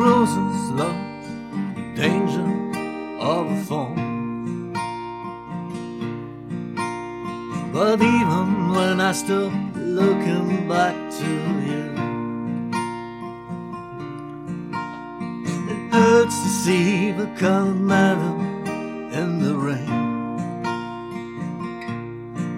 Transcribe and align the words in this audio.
roses 0.00 0.70
love 0.70 0.94
the 1.74 1.82
danger 1.94 2.48
of 3.20 3.50
a 3.50 3.64
fall. 3.64 3.94
But 7.72 8.00
even 8.00 8.70
when 8.70 9.00
I 9.00 9.12
stop 9.12 9.52
looking 9.74 10.68
back 10.68 10.94
to 11.18 11.30
you, 11.68 11.86
it 15.72 15.92
hurts 15.92 16.36
to 16.42 16.48
see 16.48 17.12
the 17.12 17.26
colored 17.36 17.80
matter 17.80 18.34
in 19.18 19.38
the 19.44 19.54
rain. 19.54 20.36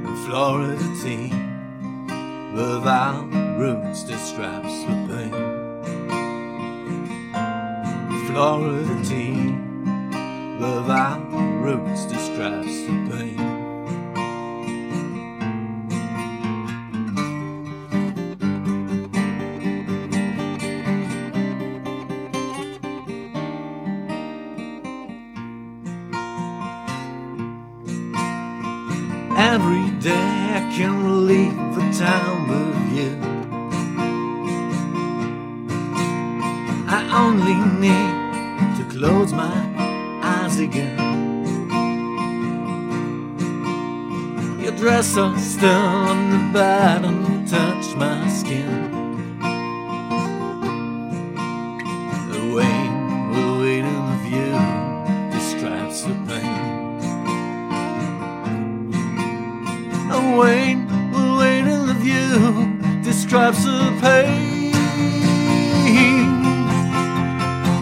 The 0.05 0.15
Florida 0.27 0.77
tea 1.03 1.33
without 2.55 3.20
The 60.21 60.37
weight, 60.37 60.77
the 61.13 61.27
weight 61.39 61.67
of 61.67 62.05
you 62.05 63.03
describes 63.03 63.65
the 63.65 63.91
pain. 64.03 64.73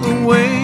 The 0.03 0.15
weight, 0.25 0.47
the 0.47 0.58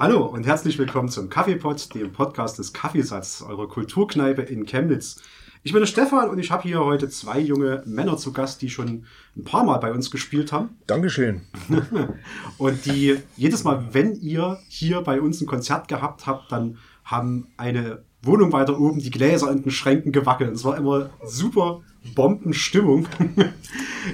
Hallo 0.00 0.24
und 0.24 0.46
herzlich 0.46 0.78
willkommen 0.78 1.10
zum 1.10 1.28
Kaffeepot, 1.28 1.94
dem 1.94 2.10
Podcast 2.10 2.58
des 2.58 2.72
Kaffeesatz, 2.72 3.44
eurer 3.46 3.68
Kulturkneipe 3.68 4.40
in 4.40 4.64
Chemnitz. 4.64 5.20
Ich 5.62 5.72
bin 5.72 5.82
der 5.82 5.86
Stefan 5.86 6.30
und 6.30 6.38
ich 6.38 6.50
habe 6.50 6.62
hier 6.62 6.82
heute 6.82 7.10
zwei 7.10 7.38
junge 7.38 7.82
Männer 7.84 8.16
zu 8.16 8.32
Gast, 8.32 8.62
die 8.62 8.70
schon 8.70 9.04
ein 9.36 9.44
paar 9.44 9.62
Mal 9.62 9.76
bei 9.76 9.92
uns 9.92 10.10
gespielt 10.10 10.52
haben. 10.52 10.78
Dankeschön. 10.86 11.42
Und 12.56 12.86
die 12.86 13.18
jedes 13.36 13.62
Mal, 13.62 13.88
wenn 13.92 14.14
ihr 14.14 14.58
hier 14.68 15.02
bei 15.02 15.20
uns 15.20 15.42
ein 15.42 15.46
Konzert 15.46 15.86
gehabt 15.86 16.26
habt, 16.26 16.50
dann 16.50 16.78
haben 17.04 17.48
eine 17.58 18.02
Wohnung 18.22 18.54
weiter 18.54 18.80
oben 18.80 19.00
die 19.00 19.10
Gläser 19.10 19.52
in 19.52 19.64
den 19.64 19.70
Schränken 19.70 20.12
gewackelt. 20.12 20.54
Es 20.54 20.64
war 20.64 20.78
immer 20.78 21.10
super 21.26 21.82
Bombenstimmung. 22.14 23.06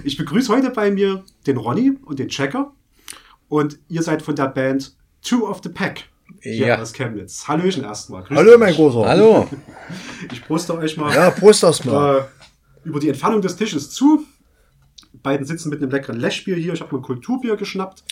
Ich 0.02 0.16
begrüße 0.16 0.52
heute 0.52 0.70
bei 0.70 0.90
mir 0.90 1.22
den 1.46 1.58
Ronny 1.58 1.96
und 2.04 2.18
den 2.18 2.26
Checker. 2.26 2.72
Und 3.48 3.78
ihr 3.88 4.02
seid 4.02 4.20
von 4.20 4.34
der 4.34 4.48
Band 4.48 4.95
Two 5.26 5.46
of 5.48 5.60
the 5.62 5.68
Pack 5.68 6.04
hier 6.40 6.66
Ja. 6.68 6.78
aus 6.80 6.92
Chemnitz. 6.92 7.46
Hallöchen 7.48 7.82
erstmal. 7.84 8.22
Grüßt 8.22 8.38
Hallo, 8.38 8.52
euch. 8.52 8.58
mein 8.58 8.74
Großer. 8.74 9.04
Hallo. 9.08 9.48
Ich 10.32 10.44
proste 10.44 10.76
euch 10.76 10.96
mal 10.96 11.14
Ja, 11.14 11.30
Prost 11.30 11.62
erstmal. 11.62 12.18
äh, 12.18 12.22
über 12.88 13.00
die 13.00 13.08
Entfernung 13.08 13.40
des 13.42 13.56
Tisches 13.56 13.90
zu. 13.90 14.24
Beiden 15.22 15.46
sitzen 15.46 15.70
mit 15.70 15.82
einem 15.82 15.90
leckeren 15.90 16.18
Lechbier 16.20 16.56
hier. 16.56 16.72
Ich 16.74 16.80
habe 16.80 16.94
mir 16.94 17.00
ein 17.00 17.04
Kulturbier 17.04 17.56
geschnappt. 17.56 18.04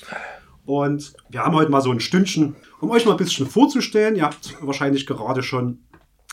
Und 0.67 1.13
wir 1.29 1.45
haben 1.45 1.55
heute 1.55 1.71
mal 1.71 1.83
so 1.83 1.91
ein 1.91 2.01
Stündchen, 2.01 2.57
um 2.81 2.91
euch 2.91 3.05
mal 3.05 3.13
ein 3.13 3.17
bisschen 3.19 3.47
vorzustellen. 3.47 4.17
Ihr 4.17 4.23
habt 4.25 4.57
wahrscheinlich 4.61 5.07
gerade 5.07 5.43
schon 5.43 5.79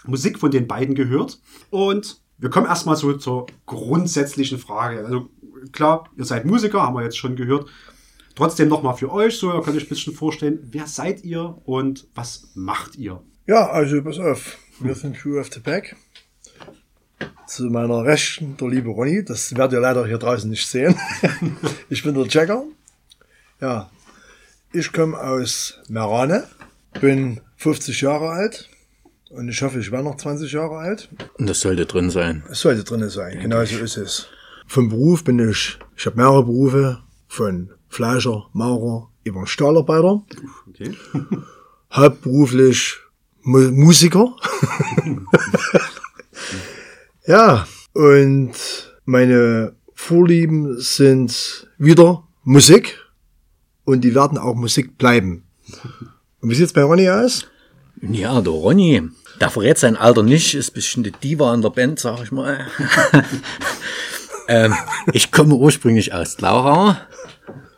Musik 0.05 0.39
von 0.39 0.49
den 0.51 0.67
beiden 0.67 0.95
gehört. 0.95 1.39
Und 1.69 2.21
wir 2.37 2.49
kommen 2.49 2.65
erstmal 2.67 2.95
so 2.95 3.13
zur 3.13 3.47
grundsätzlichen 3.65 4.57
Frage. 4.57 5.03
Also 5.05 5.29
klar, 5.73 6.09
ihr 6.17 6.25
seid 6.25 6.45
Musiker, 6.45 6.81
haben 6.81 6.95
wir 6.95 7.03
jetzt 7.03 7.17
schon 7.17 7.35
gehört. 7.35 7.67
Trotzdem 8.41 8.69
nochmal 8.69 8.97
für 8.97 9.11
euch, 9.11 9.37
so 9.37 9.53
ihr 9.53 9.61
könnt 9.61 9.77
euch 9.77 9.83
ein 9.83 9.89
bisschen 9.89 10.15
vorstellen, 10.15 10.67
wer 10.71 10.87
seid 10.87 11.23
ihr 11.23 11.59
und 11.65 12.07
was 12.15 12.49
macht 12.55 12.95
ihr? 12.95 13.21
Ja, 13.45 13.69
also 13.69 14.01
pass 14.01 14.17
auf. 14.17 14.57
Wir 14.79 14.95
sind 14.95 15.15
Crew 15.15 15.39
of 15.39 15.53
the 15.53 15.59
Pack. 15.59 15.95
Zu 17.45 17.65
meiner 17.65 18.03
Rechten 18.03 18.57
der 18.57 18.67
liebe 18.69 18.89
Ronny. 18.89 19.23
Das 19.23 19.55
werdet 19.55 19.73
ihr 19.73 19.79
leider 19.79 20.07
hier 20.07 20.17
draußen 20.17 20.49
nicht 20.49 20.67
sehen. 20.67 20.95
ich 21.89 22.01
bin 22.01 22.15
der 22.15 22.25
Jacker. 22.25 22.63
Ja, 23.59 23.91
ich 24.73 24.91
komme 24.91 25.19
aus 25.19 25.79
Merane, 25.87 26.47
bin 26.99 27.41
50 27.57 28.01
Jahre 28.01 28.29
alt 28.29 28.71
und 29.29 29.49
ich 29.49 29.61
hoffe, 29.61 29.77
ich 29.77 29.91
werde 29.91 30.05
noch 30.05 30.17
20 30.17 30.51
Jahre 30.51 30.77
alt. 30.77 31.09
Und 31.37 31.47
das 31.47 31.59
sollte 31.59 31.85
drin 31.85 32.09
sein. 32.09 32.43
Es 32.49 32.61
sollte 32.61 32.83
drin 32.83 33.07
sein, 33.07 33.39
genau 33.39 33.63
so 33.65 33.77
ist 33.77 33.97
es. 33.97 34.29
Vom 34.65 34.89
Beruf 34.89 35.23
bin 35.23 35.37
ich, 35.37 35.77
ich 35.95 36.07
habe 36.07 36.17
mehrere 36.17 36.43
Berufe, 36.43 37.03
von 37.27 37.69
Fleischer, 37.91 38.47
Maurer, 38.53 39.09
über 39.25 39.45
Stahlarbeiter, 39.45 40.23
Okay. 40.69 40.95
hauptberuflich 41.91 42.95
Mu 43.43 43.69
Musiker. 43.71 44.33
ja, 47.27 47.67
und 47.93 48.53
meine 49.03 49.75
Vorlieben 49.93 50.79
sind 50.79 51.67
wieder 51.77 52.23
Musik 52.43 52.97
und 53.83 54.01
die 54.01 54.15
werden 54.15 54.37
auch 54.37 54.55
Musik 54.55 54.97
bleiben. 54.97 55.43
Und 56.39 56.49
wie 56.49 56.55
sieht's 56.55 56.73
bei 56.73 56.83
Ronny 56.83 57.09
aus? 57.09 57.45
Ja, 58.01 58.39
der 58.39 58.53
Ronny, 58.53 59.01
der 59.41 59.49
verrät 59.49 59.77
sein 59.77 59.97
Alter 59.97 60.23
nicht, 60.23 60.53
ist 60.53 60.71
ein 60.71 60.73
bisschen 60.75 61.03
die 61.03 61.11
Diva 61.11 61.53
in 61.53 61.61
der 61.61 61.71
Band, 61.71 61.99
sag 61.99 62.23
ich 62.23 62.31
mal. 62.31 62.67
ähm, 64.47 64.73
ich 65.11 65.31
komme 65.31 65.55
ursprünglich 65.55 66.13
aus 66.13 66.37
Glauchau, 66.37 66.95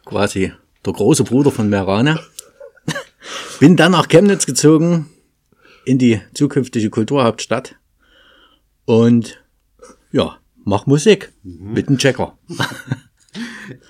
quasi 0.05 0.53
der 0.85 0.93
große 0.93 1.23
Bruder 1.23 1.51
von 1.51 1.69
Merane. 1.69 2.19
Bin 3.59 3.75
dann 3.75 3.93
nach 3.93 4.07
Chemnitz 4.07 4.45
gezogen, 4.45 5.09
in 5.85 5.97
die 5.97 6.21
zukünftige 6.33 6.89
Kulturhauptstadt. 6.89 7.75
Und 8.85 9.43
ja, 10.11 10.37
mach 10.63 10.85
Musik 10.85 11.33
mit 11.43 11.89
dem 11.89 11.97
Checker. 11.97 12.37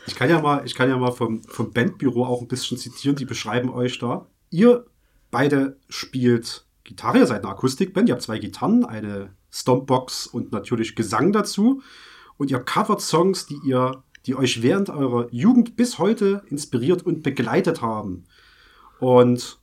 Ich 0.06 0.16
kann 0.16 0.30
ja 0.30 0.42
mal, 0.42 0.64
ich 0.66 0.76
kann 0.76 0.90
ja 0.90 0.98
mal 0.98 1.12
vom, 1.12 1.44
vom 1.44 1.72
Bandbüro 1.72 2.26
auch 2.26 2.42
ein 2.42 2.48
bisschen 2.48 2.78
zitieren, 2.78 3.16
die 3.16 3.26
beschreiben 3.26 3.70
euch 3.70 4.00
da. 4.00 4.28
Ihr 4.50 4.86
beide 5.32 5.78
spielt 5.90 6.66
Gitarre, 6.84 7.20
ihr 7.20 7.28
seid 7.28 7.44
eine 7.44 7.52
Akustikband, 7.52 8.08
ihr 8.08 8.14
habt 8.14 8.22
zwei 8.22 8.40
Gitarren, 8.40 8.86
eine 8.86 9.34
Stompbox 9.52 10.28
und 10.28 10.52
natürlich 10.52 10.96
Gesang 10.96 11.32
dazu. 11.32 11.82
Und 12.38 12.52
ihr 12.52 12.60
covert 12.60 13.02
Songs, 13.02 13.46
die 13.46 13.60
ihr, 13.66 14.04
die 14.26 14.36
euch 14.36 14.62
während 14.62 14.90
eurer 14.90 15.28
Jugend 15.32 15.76
bis 15.76 16.00
heute 16.00 16.44
inspiriert 16.50 17.06
und 17.06 17.24
begleitet 17.24 17.82
haben. 17.82 18.24
Und 19.00 19.60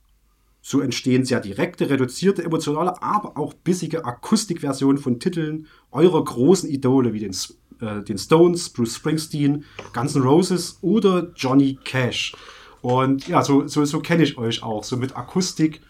so 0.61 0.79
entstehen 0.79 1.25
sehr 1.25 1.39
direkte, 1.39 1.89
reduzierte, 1.89 2.43
emotionale, 2.43 3.01
aber 3.01 3.37
auch 3.37 3.53
bissige 3.53 4.05
Akustikversionen 4.05 4.99
von 5.01 5.19
Titeln 5.19 5.67
eurer 5.91 6.23
großen 6.23 6.69
Idole 6.69 7.13
wie 7.13 7.19
den, 7.19 7.35
äh, 7.81 8.03
den 8.03 8.19
Stones, 8.19 8.69
Bruce 8.69 8.95
Springsteen, 8.95 9.65
Guns 9.93 10.15
N' 10.15 10.21
Roses 10.21 10.77
oder 10.81 11.31
Johnny 11.35 11.79
Cash. 11.83 12.35
Und 12.81 13.27
ja, 13.27 13.43
so, 13.43 13.67
so, 13.67 13.85
so 13.85 13.99
kenne 13.99 14.23
ich 14.23 14.37
euch 14.37 14.61
auch, 14.61 14.83
so 14.83 14.97
mit 14.97 15.17
Akustik. 15.17 15.81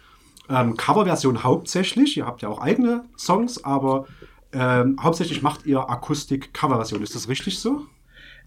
Ähm, 0.50 0.76
Coverversion 0.78 1.44
hauptsächlich, 1.44 2.18
ihr 2.18 2.26
habt 2.26 2.42
ja 2.42 2.50
auch 2.50 2.62
eigene 2.62 3.06
Songs, 3.18 3.64
aber 3.64 4.08
ähm, 4.54 4.98
hauptsächlich 5.02 5.42
macht 5.42 5.66
ihr 5.66 5.90
Akustik-Coverversion. 5.90 7.02
Ist 7.02 7.16
das 7.16 7.28
richtig 7.30 7.60
so? 7.60 7.86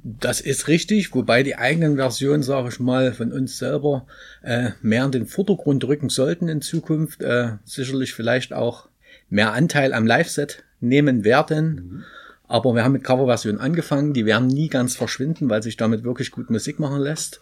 Das 0.06 0.42
ist 0.42 0.68
richtig, 0.68 1.14
wobei 1.14 1.42
die 1.42 1.56
eigenen 1.56 1.96
Versionen, 1.96 2.42
sage 2.42 2.68
ich 2.68 2.78
mal, 2.78 3.14
von 3.14 3.32
uns 3.32 3.56
selber 3.56 4.06
äh, 4.42 4.72
mehr 4.82 5.06
in 5.06 5.12
den 5.12 5.26
Vordergrund 5.26 5.82
rücken 5.84 6.10
sollten 6.10 6.50
in 6.50 6.60
Zukunft. 6.60 7.22
Äh, 7.22 7.52
sicherlich 7.64 8.12
vielleicht 8.12 8.52
auch 8.52 8.88
mehr 9.30 9.54
Anteil 9.54 9.94
am 9.94 10.06
Live-Set 10.06 10.62
nehmen 10.80 11.24
werden. 11.24 12.04
Aber 12.46 12.74
wir 12.74 12.84
haben 12.84 12.92
mit 12.92 13.02
Coverversionen 13.02 13.62
angefangen. 13.62 14.12
Die 14.12 14.26
werden 14.26 14.46
nie 14.46 14.68
ganz 14.68 14.94
verschwinden, 14.94 15.48
weil 15.48 15.62
sich 15.62 15.78
damit 15.78 16.04
wirklich 16.04 16.30
gut 16.32 16.50
Musik 16.50 16.78
machen 16.78 17.00
lässt. 17.00 17.40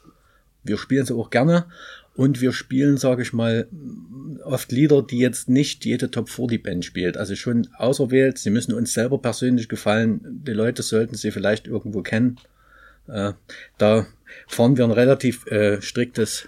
Wir 0.63 0.79
spielen 0.79 1.05
sie 1.05 1.17
auch 1.17 1.31
gerne. 1.31 1.65
Und 2.15 2.41
wir 2.41 2.53
spielen, 2.53 2.97
sage 2.97 3.23
ich 3.23 3.33
mal, 3.33 3.67
oft 4.45 4.71
Lieder, 4.71 5.03
die 5.03 5.19
jetzt 5.19 5.49
nicht 5.49 5.85
jede 5.85 6.13
Top 6.13 6.29
40 6.29 6.63
Band 6.63 6.85
spielt. 6.85 7.17
Also 7.17 7.35
schon 7.35 7.67
auserwählt. 7.77 8.39
Sie 8.39 8.51
müssen 8.51 8.73
uns 8.73 8.93
selber 8.93 9.19
persönlich 9.19 9.69
gefallen. 9.69 10.21
Die 10.47 10.53
Leute 10.53 10.85
sollten 10.85 11.17
sie 11.17 11.33
vielleicht 11.33 11.67
irgendwo 11.67 12.03
kennen. 12.03 12.39
Äh, 13.09 13.33
da 13.79 14.07
fahren 14.47 14.77
wir 14.77 14.85
ein 14.85 14.91
relativ 14.91 15.47
äh, 15.47 15.81
striktes 15.83 16.47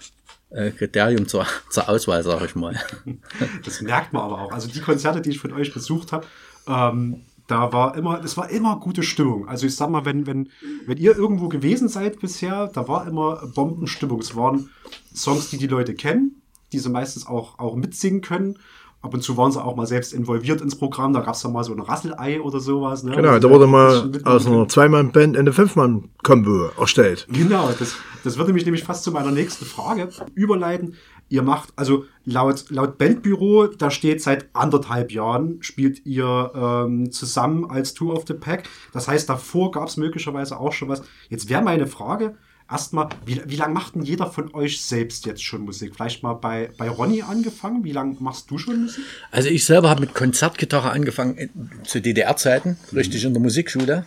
äh, 0.49 0.71
Kriterium 0.71 1.27
zur, 1.27 1.45
zur 1.69 1.89
Auswahl, 1.89 2.23
sage 2.23 2.45
ich 2.45 2.55
mal. 2.55 2.79
Das 3.63 3.81
merkt 3.81 4.13
man 4.13 4.23
aber 4.23 4.41
auch. 4.41 4.51
Also 4.51 4.69
die 4.69 4.79
Konzerte, 4.79 5.21
die 5.21 5.31
ich 5.31 5.39
von 5.39 5.53
euch 5.53 5.73
besucht 5.73 6.11
habe, 6.11 6.25
ähm, 6.67 7.21
da 7.47 7.71
war 7.71 7.95
immer, 7.95 8.23
es 8.23 8.37
war 8.37 8.49
immer 8.49 8.79
gute 8.79 9.03
Stimmung. 9.03 9.47
Also 9.47 9.67
ich 9.67 9.75
sag 9.75 9.89
mal, 9.89 10.05
wenn, 10.05 10.25
wenn, 10.25 10.49
wenn 10.87 10.97
ihr 10.97 11.15
irgendwo 11.15 11.47
gewesen 11.47 11.87
seid 11.89 12.19
bisher, 12.19 12.67
da 12.67 12.87
war 12.87 13.07
immer 13.07 13.45
Bombenstimmung. 13.53 14.19
Es 14.19 14.35
waren 14.35 14.69
Songs, 15.13 15.49
die 15.49 15.57
die 15.57 15.67
Leute 15.67 15.93
kennen, 15.93 16.41
die 16.71 16.79
sie 16.79 16.89
meistens 16.89 17.27
auch, 17.27 17.59
auch 17.59 17.75
mitsingen 17.75 18.21
können. 18.21 18.57
Ab 19.05 19.13
und 19.13 19.21
zu 19.21 19.37
waren 19.37 19.51
sie 19.51 19.63
auch 19.63 19.75
mal 19.75 19.85
selbst 19.85 20.13
involviert 20.13 20.61
ins 20.61 20.75
Programm. 20.75 21.13
Da 21.13 21.19
gab 21.19 21.35
es 21.35 21.41
dann 21.43 21.53
mal 21.53 21.63
so 21.63 21.73
ein 21.73 21.79
Rasselei 21.79 22.41
oder 22.41 22.59
sowas. 22.59 23.03
Ne? 23.03 23.15
Genau, 23.15 23.35
Wo 23.35 23.37
da 23.37 23.49
wurde 23.51 23.67
mal 23.67 24.11
aus 24.23 24.47
einer 24.47 24.67
Zweimann-Band 24.67 25.37
eine 25.37 25.53
Fünfmann-Kombo 25.53 26.71
erstellt. 26.79 27.27
Genau, 27.31 27.69
das, 27.77 27.97
das 28.23 28.39
würde 28.39 28.51
mich 28.51 28.65
nämlich 28.65 28.83
fast 28.83 29.03
zu 29.03 29.11
meiner 29.11 29.29
nächsten 29.29 29.63
Frage 29.63 30.09
überleiten. 30.33 30.95
Ihr 31.29 31.43
macht, 31.43 31.69
also 31.75 32.05
laut, 32.23 32.65
laut 32.69 32.97
Bandbüro, 32.97 33.67
da 33.67 33.91
steht 33.91 34.23
seit 34.23 34.49
anderthalb 34.53 35.11
Jahren, 35.11 35.57
spielt 35.61 36.03
ihr 36.03 36.51
ähm, 36.55 37.11
zusammen 37.11 37.69
als 37.69 37.93
Tour 37.93 38.15
of 38.15 38.23
the 38.27 38.33
Pack. 38.33 38.67
Das 38.91 39.07
heißt, 39.07 39.29
davor 39.29 39.69
gab 39.69 39.87
es 39.87 39.97
möglicherweise 39.97 40.59
auch 40.59 40.73
schon 40.73 40.89
was. 40.89 41.03
Jetzt 41.29 41.47
wäre 41.47 41.61
meine 41.61 41.85
Frage, 41.85 42.37
erstmal, 42.69 43.09
wie, 43.25 43.41
wie 43.45 43.55
lange 43.55 43.73
macht 43.73 43.95
denn 43.95 44.03
jeder 44.03 44.29
von 44.29 44.53
euch 44.53 44.81
selbst 44.81 45.25
jetzt 45.25 45.43
schon 45.43 45.61
Musik? 45.61 45.95
Vielleicht 45.95 46.23
mal 46.23 46.33
bei, 46.33 46.69
bei 46.77 46.89
Ronny 46.89 47.21
angefangen. 47.21 47.83
Wie 47.83 47.91
lange 47.91 48.17
machst 48.19 48.49
du 48.49 48.57
schon 48.57 48.83
Musik? 48.83 49.03
Also 49.31 49.49
ich 49.49 49.65
selber 49.65 49.89
habe 49.89 50.01
mit 50.01 50.13
Konzertgitarre 50.13 50.91
angefangen 50.91 51.37
äh, 51.37 51.49
zu 51.83 52.01
DDR-Zeiten, 52.01 52.77
richtig 52.93 53.23
in 53.25 53.33
der 53.33 53.41
Musikschule. 53.41 54.05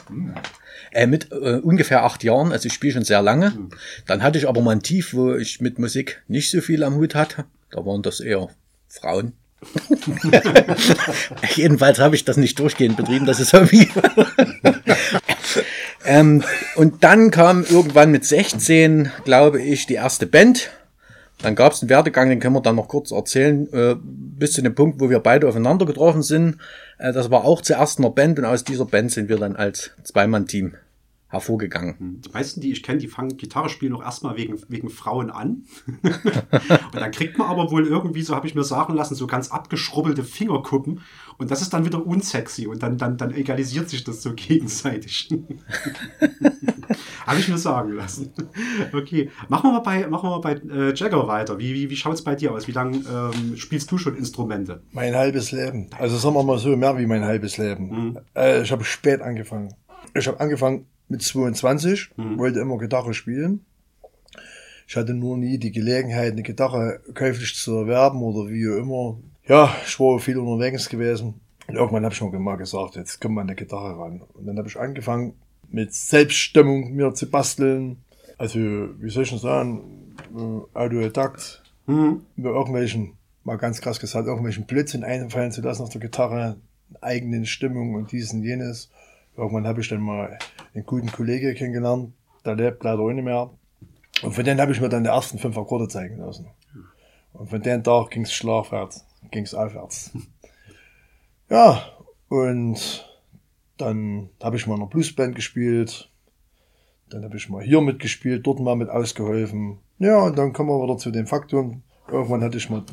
Äh, 0.91 1.07
mit 1.07 1.31
äh, 1.33 1.61
ungefähr 1.63 2.05
acht 2.05 2.25
Jahren, 2.25 2.53
also 2.53 2.67
ich 2.67 2.73
spiele 2.73 2.95
schon 2.95 3.05
sehr 3.05 3.23
lange. 3.23 3.53
Dann 4.07 4.23
hatte 4.23 4.39
ich 4.39 4.49
aber 4.49 4.61
mal 4.61 4.73
ein 4.73 4.83
Tief, 4.83 5.15
wo 5.15 5.35
ich 5.35 5.61
mit 5.61 5.79
Musik 5.79 6.23
nicht 6.29 6.51
so 6.51 6.61
viel 6.61 6.83
am 6.83 6.97
Hut 6.97 7.15
hatte. 7.15 7.45
Da 7.71 7.85
waren 7.85 8.03
das 8.03 8.21
eher 8.21 8.49
Frauen. 8.89 9.35
Jedenfalls 11.57 11.99
habe 11.99 12.15
ich 12.15 12.25
das 12.25 12.37
nicht 12.37 12.59
durchgehend 12.59 12.97
betrieben, 12.97 13.27
das 13.27 13.41
ist 13.41 13.53
Hobby. 13.53 13.89
Ähm, 16.09 16.43
und 16.75 17.05
dann 17.05 17.31
kam 17.31 17.65
irgendwann 17.65 18.11
mit 18.11 18.25
16, 18.25 19.13
glaube 19.25 19.61
ich, 19.61 19.87
die 19.87 19.95
erste 19.95 20.27
Band. 20.27 20.71
Dann 21.43 21.55
gab 21.55 21.73
es 21.73 21.83
einen 21.83 21.91
Werdegang, 21.91 22.31
den 22.31 22.41
können 22.41 22.55
wir 22.55 22.63
dann 22.63 22.77
noch 22.77 22.89
kurz 22.89 23.11
erzählen, 23.11 23.73
äh, 23.73 23.95
bis 24.03 24.55
zu 24.55 24.63
dem 24.63 24.75
Punkt, 24.75 25.01
wo 25.01 25.11
wir 25.11 25.21
beide 25.21 25.47
aufeinander 25.47 25.85
getroffen 25.85 26.23
sind. 26.23 26.57
Äh, 26.99 27.13
das 27.13 27.31
war 27.31 27.45
auch 27.45 27.61
zuerst 27.61 27.99
eine 27.99 28.11
Band 28.11 28.39
und 28.39 28.47
aus 28.47 28.65
dieser 28.65 28.87
Band 28.87 29.13
sind 29.13 29.29
wir 29.29 29.37
dann 29.37 29.55
als 29.55 29.91
Zweimann-Team 30.03 30.75
hervorgegangen. 31.29 32.23
Die 32.25 32.31
meisten, 32.31 32.63
die 32.63 32.73
ich 32.73 32.83
kenne, 32.83 32.99
die 32.99 33.07
fangen 33.07 33.37
Gitarre 33.37 33.69
spielen 33.69 33.93
auch 33.95 34.03
erstmal 34.03 34.37
wegen, 34.37 34.59
wegen 34.69 34.89
Frauen 34.89 35.31
an. 35.31 35.65
und 36.03 36.95
dann 36.95 37.11
kriegt 37.11 37.37
man 37.37 37.49
aber 37.49 37.71
wohl 37.71 37.87
irgendwie, 37.87 38.23
so 38.23 38.35
habe 38.35 38.47
ich 38.47 38.55
mir 38.55 38.65
sagen 38.65 38.95
lassen, 38.95 39.15
so 39.15 39.27
ganz 39.27 39.51
abgeschrubbelte 39.51 40.25
Fingerkuppen. 40.25 41.03
Und 41.39 41.53
das 41.53 41.63
ist 41.63 41.73
dann 41.73 41.85
wieder 41.85 42.05
unsexy 42.05 42.67
und 42.67 42.83
dann, 42.83 42.99
dann, 42.99 43.17
dann 43.17 43.33
egalisiert 43.33 43.89
sich 43.89 44.03
das 44.03 44.23
so 44.23 44.33
gegenseitig. 44.37 45.29
habe 47.27 47.39
ich 47.39 47.49
mir 47.49 47.59
sagen 47.59 47.93
lassen. 47.93 48.33
Okay, 48.93 49.31
machen 49.49 49.71
wir 49.71 49.73
mal 49.75 49.81
bei, 49.81 50.07
machen 50.07 50.29
wir 50.29 50.39
mal 50.39 50.41
bei 50.41 50.53
äh, 50.55 50.95
Jagger 50.95 51.29
weiter. 51.29 51.59
Wie, 51.59 51.75
wie, 51.75 51.91
wie 51.91 51.97
schaut 51.97 52.15
es 52.15 52.23
bei 52.23 52.35
dir 52.35 52.53
aus? 52.53 52.67
Wie 52.67 52.73
lange 52.73 52.99
ähm, 52.99 53.57
spielst 53.57 53.91
du 53.91 53.99
schon 53.99 54.17
Instrumente? 54.17 54.83
Mein 54.93 55.15
halbes 55.15 55.53
Leben. 55.53 55.91
Also 55.99 56.17
sagen 56.17 56.35
wir 56.35 56.43
mal 56.43 56.59
so, 56.59 56.75
mehr 56.77 56.97
wie 56.99 57.07
mein 57.07 57.25
halbes 57.25 57.59
Leben. 57.59 58.19
Äh, 58.35 58.63
ich 58.63 58.73
habe 58.73 58.85
spät 58.85 59.21
angefangen. 59.21 59.75
Ich 60.15 60.27
habe 60.27 60.41
angefangen 60.41 60.87
mit 61.09 61.23
22, 61.23 62.11
wollte 62.17 62.61
immer 62.61 62.79
Gitarre 62.79 63.15
spielen. 63.15 63.65
Ich 64.87 64.97
hatte 64.97 65.13
nur 65.13 65.37
nie 65.37 65.59
die 65.59 65.71
Gelegenheit, 65.71 66.33
eine 66.33 66.43
Gitarre 66.43 67.01
käuflich 67.15 67.55
zu 67.55 67.77
erwerben 67.77 68.23
oder 68.23 68.51
wie 68.51 68.69
auch 68.69 68.79
immer. 68.79 69.19
Ja, 69.49 69.75
ich 69.87 69.99
war 69.99 70.19
viel 70.19 70.37
unterwegs 70.37 70.91
gewesen. 70.91 71.41
Und 71.67 71.75
irgendwann 71.75 72.05
habe 72.05 72.15
ich 72.15 72.21
mir 72.21 72.39
mal 72.39 72.57
gesagt, 72.57 72.97
jetzt 72.97 73.19
kommt 73.19 73.35
mal 73.35 73.41
eine 73.41 73.55
Gitarre 73.55 73.99
ran. 73.99 74.23
Und 74.35 74.47
dann 74.47 74.59
habe 74.59 74.69
ich 74.69 74.79
angefangen, 74.79 75.35
mit 75.71 75.95
Selbststimmung 75.95 76.93
mir 76.93 77.15
zu 77.15 77.31
basteln. 77.31 78.05
Also, 78.37 78.59
wie 78.59 79.09
soll 79.11 79.23
ich 79.23 79.31
denn 79.31 79.39
sagen, 79.39 80.15
äh, 80.37 80.79
Autodidakt, 80.79 81.63
Hm? 81.87 82.27
mir 82.37 82.51
irgendwelchen, 82.51 83.15
mal 83.45 83.57
ganz 83.57 83.81
krass 83.81 83.99
gesagt, 83.99 84.27
irgendwelchen 84.27 84.67
Blödsinn 84.67 85.03
einfallen 85.03 85.51
zu 85.51 85.63
lassen 85.63 85.83
auf 85.83 85.89
der 85.89 86.03
Gitarre, 86.03 86.57
eigenen 87.01 87.47
Stimmung 87.47 87.95
und 87.95 88.13
dies 88.13 88.35
und 88.35 88.43
jenes. 88.43 88.91
Irgendwann 89.35 89.67
habe 89.67 89.81
ich 89.81 89.89
dann 89.89 90.03
mal 90.03 90.39
einen 90.75 90.85
guten 90.85 91.11
Kollegen 91.11 91.55
kennengelernt, 91.55 92.13
der 92.45 92.57
lebt 92.57 92.85
leider 92.85 93.03
nicht 93.15 93.25
mehr. 93.25 93.51
Und 94.23 94.35
von 94.35 94.45
denen 94.45 94.61
habe 94.61 94.73
ich 94.73 94.81
mir 94.83 94.91
dann 94.91 95.05
die 95.05 95.11
ersten 95.11 95.39
fünf 95.39 95.57
Akkorde 95.57 95.89
zeigen 95.89 96.19
lassen. 96.19 96.49
Und 97.33 97.49
von 97.49 97.63
dem 97.63 97.83
Tag 97.83 98.11
ging 98.11 98.25
es 98.25 98.33
schlafwärts, 98.35 99.07
ging 99.31 99.45
es 99.45 99.55
aufwärts. 99.55 100.11
Ja, 101.51 101.83
und 102.29 103.09
dann 103.79 104.29
habe 104.43 104.57
ich 104.57 104.67
mal 104.67 104.75
in 104.75 104.83
einer 104.83 104.91
Bluesband 104.91 105.35
gespielt. 105.35 106.11
Dann 107.09 107.25
habe 107.25 107.39
ich 107.39 107.49
mal 107.49 107.63
hier 107.63 107.81
mitgespielt, 107.81 108.47
dort 108.47 108.61
mal 108.61 108.77
mit 108.77 108.91
ausgeholfen. 108.91 109.79
Ja, 109.99 110.19
und 110.25 110.37
dann 110.37 110.53
kommen 110.53 110.69
wir 110.69 110.83
wieder 110.83 110.99
zu 110.99 111.11
den 111.11 111.27
Faktoren. 111.27 111.83
Irgendwann 112.07 112.43
hatte 112.43 112.59
ich 112.59 112.69
mal 112.69 112.85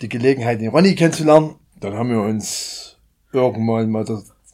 die 0.00 0.08
Gelegenheit, 0.08 0.60
den 0.60 0.70
Ronny 0.70 0.94
kennenzulernen. 0.94 1.56
Dann 1.80 1.94
haben 1.94 2.10
wir 2.10 2.20
uns 2.22 2.96
irgendwann 3.32 3.90
mal 3.90 4.04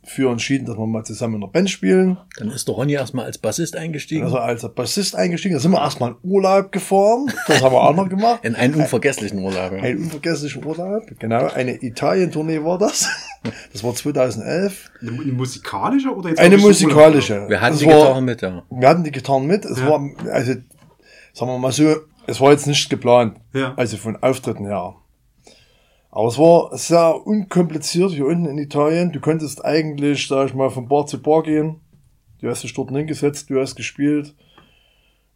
dafür 0.05 0.31
entschieden, 0.31 0.67
dass 0.67 0.77
wir 0.77 0.87
mal 0.87 1.05
zusammen 1.05 1.37
in 1.37 1.41
der 1.41 1.49
Band 1.49 1.71
spielen. 1.71 2.19
Dann 2.39 2.51
ist 2.51 2.69
der 2.69 2.75
Ronny 2.75 2.93
erstmal 2.93 3.25
als 3.25 3.39
Bassist 3.39 3.77
eingestiegen. 3.77 4.25
Also 4.25 4.39
als 4.39 4.67
Bassist 4.75 5.17
eingestiegen. 5.17 5.55
Da 5.55 5.61
sind 5.61 5.71
wir 5.73 5.81
erstmal 5.81 6.11
in 6.13 6.17
Urlaub 6.31 6.73
gefahren. 6.73 7.27
Das 7.49 7.63
haben 7.63 7.73
wir 7.75 7.81
auch 7.83 7.95
noch 7.95 8.09
gemacht. 8.09 8.41
in 8.45 8.55
einen 8.55 8.75
unvergesslichen 8.75 9.39
Urlaub. 9.39 9.73
Ja. 9.73 9.83
Einen 9.83 10.05
unvergesslichen 10.05 10.65
Urlaub. 10.65 11.03
Genau, 11.19 11.47
eine 11.49 11.83
Italien-Tournee 11.83 12.63
war 12.63 12.79
das. 12.79 13.09
Das 13.73 13.83
war 13.83 13.95
2011. 13.95 14.91
Eine, 15.01 15.11
eine 15.13 15.33
musikalische 15.33 16.15
oder 16.15 16.31
jetzt 16.31 16.39
Eine 16.39 16.59
musikalische. 16.59 17.49
Wir 17.49 17.61
hatten 17.61 17.73
Das 17.73 17.81
die 17.81 17.87
war- 17.87 17.95
Gitarre 17.97 18.23
mit, 18.23 18.43
ja. 18.43 18.63
Wir 18.71 18.89
hatten 18.89 19.05
die 19.05 19.11
Gitarren 19.13 19.47
mit. 19.47 19.65
Es 19.65 19.79
Ja. 19.79 19.89
war, 19.89 20.01
also, 20.33 20.53
sagen 21.33 21.51
wir 21.51 21.59
mal 21.59 21.73
so, 21.73 21.95
es 22.27 22.41
war 22.41 22.53
jetzt 22.53 22.67
nicht 22.67 22.89
geplant. 22.91 23.39
Ja. 23.53 23.75
Also 23.77 23.97
von 23.97 24.17
Auftritten 24.23 24.67
her. 24.67 24.95
Aber 26.17 26.29
es 26.29 26.39
war 26.39 26.79
sehr 26.79 27.27
unkompliziert 27.27 28.13
hier 28.13 28.27
unten 28.27 28.47
in 28.47 28.57
Italien. 28.59 29.11
Du 29.11 29.19
konntest 29.19 29.65
eigentlich, 29.65 30.29
sag 30.29 30.47
ich 30.47 30.55
mal, 30.55 30.71
von 30.71 30.87
Bar 30.87 31.07
zu 31.07 31.21
Bar 31.21 31.43
gehen. 31.43 31.81
Du 32.41 32.49
hast 32.49 32.63
dich 32.63 32.73
dort 32.73 32.91
hingesetzt, 32.91 33.51
du 33.51 33.61
hast 33.61 33.75
gespielt. 33.75 34.33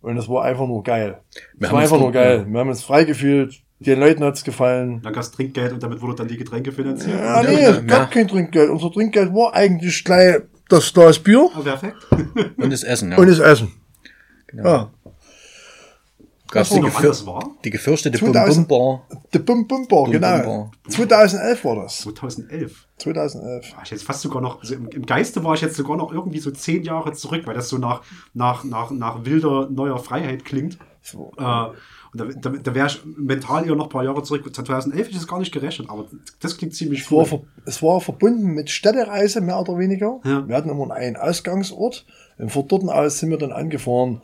Und 0.01 0.17
es 0.17 0.29
war 0.29 0.45
einfach 0.45 0.69
nur 0.69 0.85
geil. 0.85 1.19
Wir 1.57 1.67
Es 1.67 1.69
haben 1.69 1.75
war 1.75 1.83
uns 1.83 1.93
einfach 1.93 2.01
nur 2.01 2.13
geil. 2.13 2.47
Wir 2.49 2.61
haben 2.61 2.69
uns 2.69 2.85
frei 2.85 3.03
gefühlt. 3.03 3.61
Den 3.81 3.99
Leuten 3.99 4.23
hat's 4.23 4.45
gefallen. 4.45 5.01
Dann 5.03 5.13
gab 5.13 5.25
es 5.25 5.33
Trinkgeld 5.33 5.73
und 5.73 5.83
damit 5.83 6.01
wurde 6.01 6.15
dann 6.15 6.29
die 6.29 6.37
Getränke 6.37 6.71
finanziert. 6.71 7.19
Ja, 7.19 7.43
Ja, 7.43 7.51
nee, 7.51 7.57
es 7.65 7.87
gab 7.87 7.99
ja. 8.01 8.07
kein 8.07 8.29
Trinkgeld. 8.29 8.71
Unser 8.71 8.93
Trinkgeld 8.93 9.35
war 9.35 9.55
eigentlich 9.55 10.05
gleich 10.05 10.43
das 10.69 10.95
Glas 10.95 11.19
Bier 11.19 11.49
Ah, 11.57 11.61
perfekt. 11.61 11.97
Und 12.57 12.73
das 12.73 12.85
Essen, 12.85 13.11
ja. 13.11 13.19
und 13.19 13.29
das 13.29 13.41
Essen. 13.41 13.73
Ja. 14.53 14.91
Gab's 16.51 16.71
das 16.71 16.79
die, 16.79 16.85
gefür 16.85 17.27
war? 17.27 17.51
die 17.63 17.71
gefürchtete 17.71 18.19
2000 18.19 18.69
Bum-Bum-Bar. 18.69 19.07
The 19.33 19.39
Bum 19.39 19.67
Bum 19.67 19.87
Bar, 19.87 20.05
Bum 20.05 20.13
genau. 20.13 20.37
Bum 20.39 20.47
Bar. 20.47 20.71
2011 20.89 21.65
war 21.65 21.77
das. 21.77 21.99
2011. 21.99 22.87
2011. 22.97 23.77
War 23.77 23.83
ich 23.83 23.91
jetzt 23.91 24.05
fast 24.05 24.23
sogar 24.23 24.41
noch, 24.41 24.61
also 24.61 24.75
im, 24.75 24.89
im 24.89 25.05
Geiste 25.05 25.45
war 25.45 25.55
ich 25.55 25.61
jetzt 25.61 25.77
sogar 25.77 25.97
noch 25.97 26.13
irgendwie 26.13 26.39
so 26.39 26.51
zehn 26.51 26.83
Jahre 26.83 27.13
zurück, 27.13 27.43
weil 27.47 27.55
das 27.55 27.69
so 27.69 27.77
nach, 27.77 28.03
nach, 28.33 28.65
nach, 28.65 28.91
nach 28.91 29.25
wilder 29.25 29.69
neuer 29.71 29.99
Freiheit 29.99 30.45
klingt. 30.45 30.79
So. 31.03 31.33
Äh, 31.37 31.67
und 32.13 32.21
da, 32.21 32.25
da, 32.25 32.51
da 32.51 32.75
wäre 32.75 32.87
ich 32.87 33.01
mental 33.05 33.67
eher 33.67 33.75
noch 33.75 33.85
ein 33.85 33.91
paar 33.91 34.05
Jahre 34.05 34.23
zurück. 34.23 34.43
2011 34.51 34.99
hätte 34.99 35.11
ich 35.11 35.17
es 35.17 35.29
gar 35.29 35.39
nicht 35.39 35.53
gerechnet, 35.53 35.91
aber 35.91 36.07
das 36.41 36.57
klingt 36.57 36.75
ziemlich 36.75 37.03
Es 37.03 37.13
war, 37.13 37.19
cool. 37.19 37.27
ver 37.27 37.41
es 37.67 37.83
war 37.83 38.01
verbunden 38.01 38.55
mit 38.55 38.71
Städtereise, 38.71 39.43
mehr 39.43 39.61
oder 39.61 39.79
weniger. 39.79 40.21
Ja. 40.25 40.49
Wir 40.49 40.57
hatten 40.57 40.71
immer 40.71 40.91
einen 40.95 41.17
Ausgangsort. 41.17 42.07
Und 42.39 42.51
von 42.51 42.67
dort 42.69 42.85
aus 42.85 43.19
sind 43.19 43.31
wir 43.31 43.39
dann 43.39 43.53
angefahren 43.53 44.23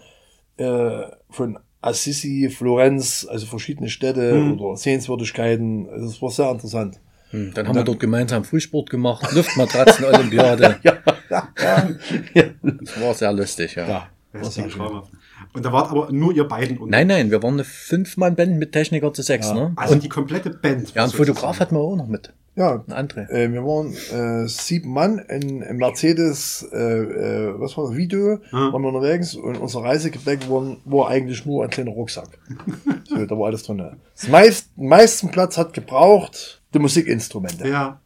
äh, 0.56 1.02
von 1.30 1.58
Assisi, 1.84 2.48
Florenz, 2.50 3.26
also 3.30 3.46
verschiedene 3.46 3.88
Städte 3.88 4.34
Mhm. 4.34 4.60
oder 4.60 4.76
Sehenswürdigkeiten. 4.76 5.88
Also 5.90 6.06
es 6.06 6.22
war 6.22 6.30
sehr 6.30 6.50
interessant. 6.50 7.00
Hm, 7.30 7.52
Dann 7.54 7.66
haben 7.68 7.74
wir 7.76 7.84
dort 7.84 8.00
gemeinsam 8.00 8.44
Frühsport 8.44 8.90
gemacht, 8.90 9.26
Luftmatratzen-Olympiade. 9.32 10.76
Ja, 11.30 11.48
ja, 11.58 11.88
ja. 12.34 12.44
Das 12.62 13.00
war 13.00 13.14
sehr 13.14 13.32
lustig, 13.32 13.74
ja. 13.74 13.88
ja 13.88 14.06
Das 14.32 14.42
war 14.42 14.50
sehr 14.50 14.68
traumhaft. 14.68 15.10
Und 15.52 15.64
da 15.64 15.72
wart 15.72 15.90
aber 15.90 16.12
nur 16.12 16.32
ihr 16.34 16.44
beiden 16.44 16.78
und 16.78 16.90
Nein, 16.90 17.06
nein, 17.08 17.30
wir 17.30 17.42
waren 17.42 17.54
eine 17.54 17.64
Fünf-Mann-Band 17.64 18.56
mit 18.58 18.72
Techniker 18.72 19.12
zu 19.12 19.22
sechs, 19.22 19.52
ne? 19.52 19.72
also 19.76 19.94
Und, 19.94 20.02
die 20.04 20.08
komplette 20.08 20.50
Band. 20.50 20.94
ja, 20.94 21.02
einen 21.02 21.10
sozusagen. 21.10 21.34
Fotograf 21.34 21.60
hatten 21.60 21.74
wir 21.74 21.80
auch 21.80 21.96
noch 21.96 22.06
mit. 22.06 22.32
Ja, 22.56 22.84
Ein 22.88 23.08
André. 23.08 23.28
Äh, 23.30 23.52
wir 23.52 23.64
waren 23.64 23.92
äh, 23.92 24.46
sieben 24.48 24.92
Mann 24.92 25.18
in, 25.18 25.60
in 25.62 25.76
Mercedes, 25.76 26.64
äh, 26.72 26.76
äh, 26.78 27.54
was 27.60 27.76
war 27.76 27.88
das, 27.88 27.96
Video, 27.96 28.38
Ja. 28.52 28.72
waren 28.72 28.82
wir 28.82 28.88
unterwegs 28.92 29.34
und 29.34 29.56
unser 29.56 29.82
Reisegepäck 29.82 30.48
war, 30.48 30.76
war 30.84 31.08
eigentlich 31.08 31.44
nur 31.46 31.64
ein 31.64 31.70
kleiner 31.70 31.90
Rucksack. 31.90 32.28
so, 33.08 33.26
da 33.26 33.36
war 33.38 33.46
alles 33.46 33.64
drin. 33.64 33.82
Das 34.14 34.28
meist, 34.28 34.68
meisten 34.76 35.30
Platz 35.30 35.58
hat 35.58 35.72
gebraucht 35.72 36.62
die 36.72 36.78
Musikinstrumente. 36.78 37.68
Ja, 37.68 38.00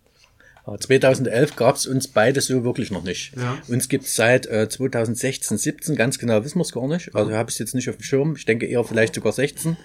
2011 0.76 1.56
gab 1.56 1.76
es 1.76 1.86
uns 1.86 2.08
beide 2.08 2.40
so 2.40 2.64
wirklich 2.64 2.90
noch 2.90 3.02
nicht. 3.02 3.36
Ja. 3.36 3.58
Uns 3.68 3.88
gibt's 3.88 4.16
seit 4.16 4.46
äh, 4.46 4.68
2016, 4.68 5.56
17, 5.56 5.96
ganz 5.96 6.18
genau 6.18 6.44
wissen 6.44 6.58
wir 6.58 6.62
es 6.62 6.72
gar 6.72 6.88
nicht. 6.88 7.14
Also 7.14 7.32
habe 7.32 7.50
ich 7.50 7.54
es 7.54 7.58
jetzt 7.58 7.74
nicht 7.74 7.88
auf 7.88 7.96
dem 7.96 8.02
Schirm. 8.02 8.34
Ich 8.36 8.44
denke 8.44 8.66
eher 8.66 8.84
vielleicht 8.84 9.14
sogar 9.14 9.32
16. 9.32 9.76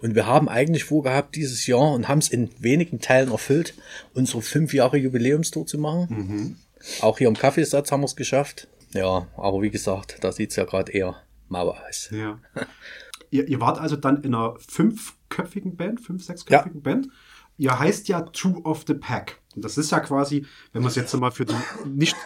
Und 0.00 0.14
wir 0.14 0.26
haben 0.26 0.48
eigentlich 0.48 0.84
vorgehabt, 0.84 1.36
dieses 1.36 1.66
Jahr 1.66 1.92
und 1.92 2.08
haben 2.08 2.18
es 2.18 2.28
in 2.28 2.50
wenigen 2.58 3.00
Teilen 3.00 3.30
erfüllt, 3.30 3.74
unsere 4.14 4.42
fünf 4.42 4.74
Jahre 4.74 4.96
Jubiläumstour 4.96 5.66
zu 5.66 5.78
machen. 5.78 6.58
Auch 7.00 7.18
hier 7.18 7.28
im 7.28 7.36
Kaffeesatz 7.36 7.92
haben 7.92 8.00
wir 8.00 8.06
es 8.06 8.16
geschafft. 8.16 8.68
Ja, 8.94 9.28
aber 9.36 9.62
wie 9.62 9.70
gesagt, 9.70 10.18
da 10.20 10.32
sieht's 10.32 10.56
ja 10.56 10.64
gerade 10.64 10.92
eher 10.92 11.16
mau 11.48 11.70
aus. 11.70 12.10
ja. 12.10 12.38
ihr, 13.32 13.48
ihr 13.48 13.60
wart 13.60 13.80
also 13.80 13.96
dann 13.96 14.22
in 14.22 14.34
einer 14.34 14.54
fünfköpfigen 14.58 15.76
Band, 15.76 16.00
fünf, 16.00 16.24
sechsköpfigen 16.24 16.82
Band. 16.82 17.08
Ihr 17.58 17.78
heißt 17.78 18.08
ja 18.08 18.22
Two 18.22 18.60
of 18.64 18.84
the 18.86 18.94
Pack. 18.94 19.38
Und 19.56 19.64
das 19.64 19.78
ist 19.78 19.90
ja 19.90 20.00
quasi, 20.00 20.46
wenn 20.72 20.82
man 20.82 20.90
es 20.90 20.96
jetzt 20.96 21.14
mal 21.14 21.30
für 21.30 21.44
die 21.44 21.54
nicht, 21.86 22.16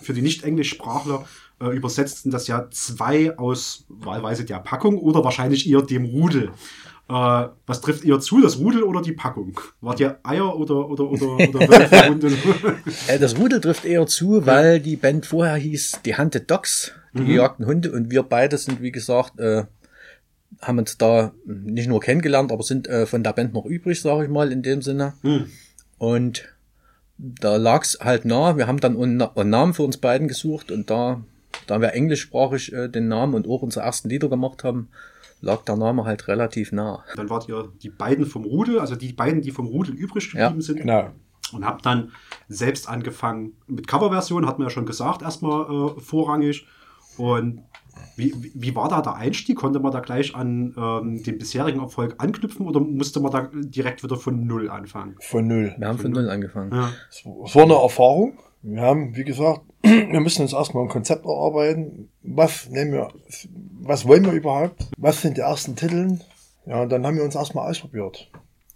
für 0.00 0.12
die 0.12 0.22
Nicht-Englischsprachler 0.22 1.26
äh, 1.60 1.68
übersetzt, 1.76 2.22
sind 2.22 2.32
das 2.32 2.46
ja 2.46 2.68
zwei 2.70 3.36
aus 3.38 3.86
wahlweise 3.88 4.44
der 4.44 4.58
Packung 4.58 4.98
oder 4.98 5.24
wahrscheinlich 5.24 5.68
eher 5.68 5.82
dem 5.82 6.04
Rudel. 6.04 6.50
Äh, 7.08 7.48
was 7.66 7.80
trifft 7.80 8.04
eher 8.04 8.18
zu, 8.18 8.40
das 8.40 8.58
Rudel 8.58 8.82
oder 8.82 9.00
die 9.00 9.12
Packung? 9.12 9.60
Wart 9.80 10.00
ihr 10.00 10.18
Eier 10.24 10.56
oder, 10.56 10.88
oder, 10.88 11.08
oder, 11.08 11.36
oder 11.36 12.08
Hunde? 12.08 12.32
Äh, 13.06 13.18
das 13.18 13.38
Rudel 13.38 13.60
trifft 13.60 13.84
eher 13.84 14.06
zu, 14.06 14.44
weil 14.44 14.80
die 14.80 14.96
Band 14.96 15.24
vorher 15.24 15.56
hieß 15.56 16.00
die 16.04 16.16
Hunted 16.16 16.50
Dogs, 16.50 16.92
die 17.14 17.24
gejagten 17.24 17.66
Hunde, 17.66 17.92
und 17.92 18.10
wir 18.10 18.24
beide 18.24 18.58
sind, 18.58 18.82
wie 18.82 18.90
gesagt, 18.90 19.38
äh, 19.38 19.64
haben 20.60 20.78
uns 20.78 20.98
da 20.98 21.32
nicht 21.44 21.88
nur 21.88 22.00
kennengelernt, 22.00 22.50
aber 22.50 22.62
sind 22.62 22.88
äh, 22.88 23.06
von 23.06 23.22
der 23.22 23.32
Band 23.32 23.54
noch 23.54 23.66
übrig, 23.66 24.00
sage 24.00 24.24
ich 24.24 24.30
mal, 24.30 24.50
in 24.50 24.62
dem 24.62 24.82
Sinne. 24.82 25.14
Hm. 25.22 25.46
Und 25.98 26.55
da 27.18 27.56
lag's 27.56 27.98
halt 28.00 28.24
nah. 28.24 28.56
Wir 28.56 28.66
haben 28.66 28.80
dann 28.80 28.96
einen 29.00 29.16
Na- 29.16 29.32
einen 29.36 29.50
Namen 29.50 29.74
für 29.74 29.82
uns 29.82 29.96
beiden 29.98 30.28
gesucht 30.28 30.70
und 30.70 30.90
da, 30.90 31.22
da 31.66 31.80
wir 31.80 31.92
englischsprachig 31.94 32.72
äh, 32.72 32.88
den 32.88 33.08
Namen 33.08 33.34
und 33.34 33.46
auch 33.48 33.62
unsere 33.62 33.84
ersten 33.84 34.08
Lieder 34.08 34.28
gemacht 34.28 34.64
haben, 34.64 34.88
lag 35.40 35.62
der 35.64 35.76
Name 35.76 36.04
halt 36.04 36.28
relativ 36.28 36.72
nah. 36.72 37.04
Dann 37.14 37.30
wart 37.30 37.48
ihr 37.48 37.72
die 37.82 37.90
beiden 37.90 38.26
vom 38.26 38.44
Rudel, 38.44 38.78
also 38.80 38.96
die 38.96 39.12
beiden, 39.12 39.42
die 39.42 39.50
vom 39.50 39.66
Rudel 39.66 39.94
übrig 39.94 40.30
geblieben 40.30 40.56
Ja, 40.56 40.60
sind. 40.60 40.78
Genau. 40.80 41.10
und 41.52 41.64
habe 41.64 41.80
dann 41.82 42.12
selbst 42.48 42.88
angefangen 42.88 43.52
mit 43.66 43.86
Coverversion, 43.86 44.46
hat 44.46 44.58
man 44.58 44.66
ja 44.68 44.70
schon 44.70 44.86
gesagt, 44.86 45.22
erstmal 45.22 45.62
äh, 45.96 46.00
vorrangig. 46.00 46.66
Und 47.18 47.62
wie, 48.16 48.34
wie- 48.54 48.74
war 48.76 48.88
da 48.88 49.00
der 49.02 49.14
Einstieg? 49.16 49.56
Konnte 49.56 49.80
man 49.80 49.92
da 49.92 50.00
gleich 50.00 50.34
an 50.34 50.74
ähm, 50.78 51.22
den 51.22 51.38
bisherigen 51.38 51.80
Erfolg 51.80 52.14
anknüpfen 52.18 52.66
oder 52.66 52.80
musste 52.80 53.20
man 53.20 53.32
da 53.32 53.50
direkt 53.54 54.02
wieder 54.02 54.16
von 54.16 54.46
Null 54.46 54.70
anfangen? 54.70 55.16
Von 55.20 55.46
null. 55.48 55.74
Wir 55.78 55.88
haben 55.88 55.98
von 55.98 56.12
null 56.12 56.28
angefangen. 56.30 56.72
Ja. 56.72 56.92
Es 57.10 57.24
es 57.44 57.54
war 57.54 57.62
eine 57.64 57.74
Erfahrung. 57.74 58.38
Wir 58.62 58.80
haben, 58.82 59.14
wie 59.16 59.24
gesagt, 59.24 59.60
wir 59.82 60.20
müssen 60.20 60.42
uns 60.42 60.52
erstmal 60.52 60.82
ein 60.84 60.88
Konzept 60.88 61.24
erarbeiten. 61.24 62.08
Was 62.22 62.68
nehmen 62.68 62.92
wir, 62.92 63.08
was 63.80 64.06
wollen 64.06 64.24
wir 64.24 64.32
überhaupt? 64.32 64.86
Was 64.96 65.22
sind 65.22 65.36
die 65.36 65.42
ersten 65.42 65.76
Titel? 65.76 66.18
Ja, 66.66 66.82
und 66.82 66.90
dann 66.90 67.06
haben 67.06 67.16
wir 67.16 67.24
uns 67.24 67.34
erstmal 67.36 67.70
ausprobiert. 67.70 68.28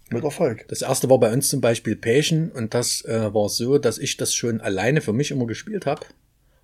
Mit 0.09 0.23
Erfolg. 0.25 0.65
Das 0.67 0.81
erste 0.81 1.09
war 1.09 1.19
bei 1.19 1.31
uns 1.31 1.47
zum 1.49 1.61
Beispiel 1.61 1.95
Passion 1.95 2.51
und 2.51 2.73
das 2.73 3.03
äh, 3.05 3.33
war 3.33 3.47
so, 3.47 3.77
dass 3.77 3.97
ich 3.97 4.17
das 4.17 4.33
schon 4.33 4.59
alleine 4.59 4.99
für 5.01 5.13
mich 5.13 5.31
immer 5.31 5.45
gespielt 5.47 5.85
habe. 5.85 6.01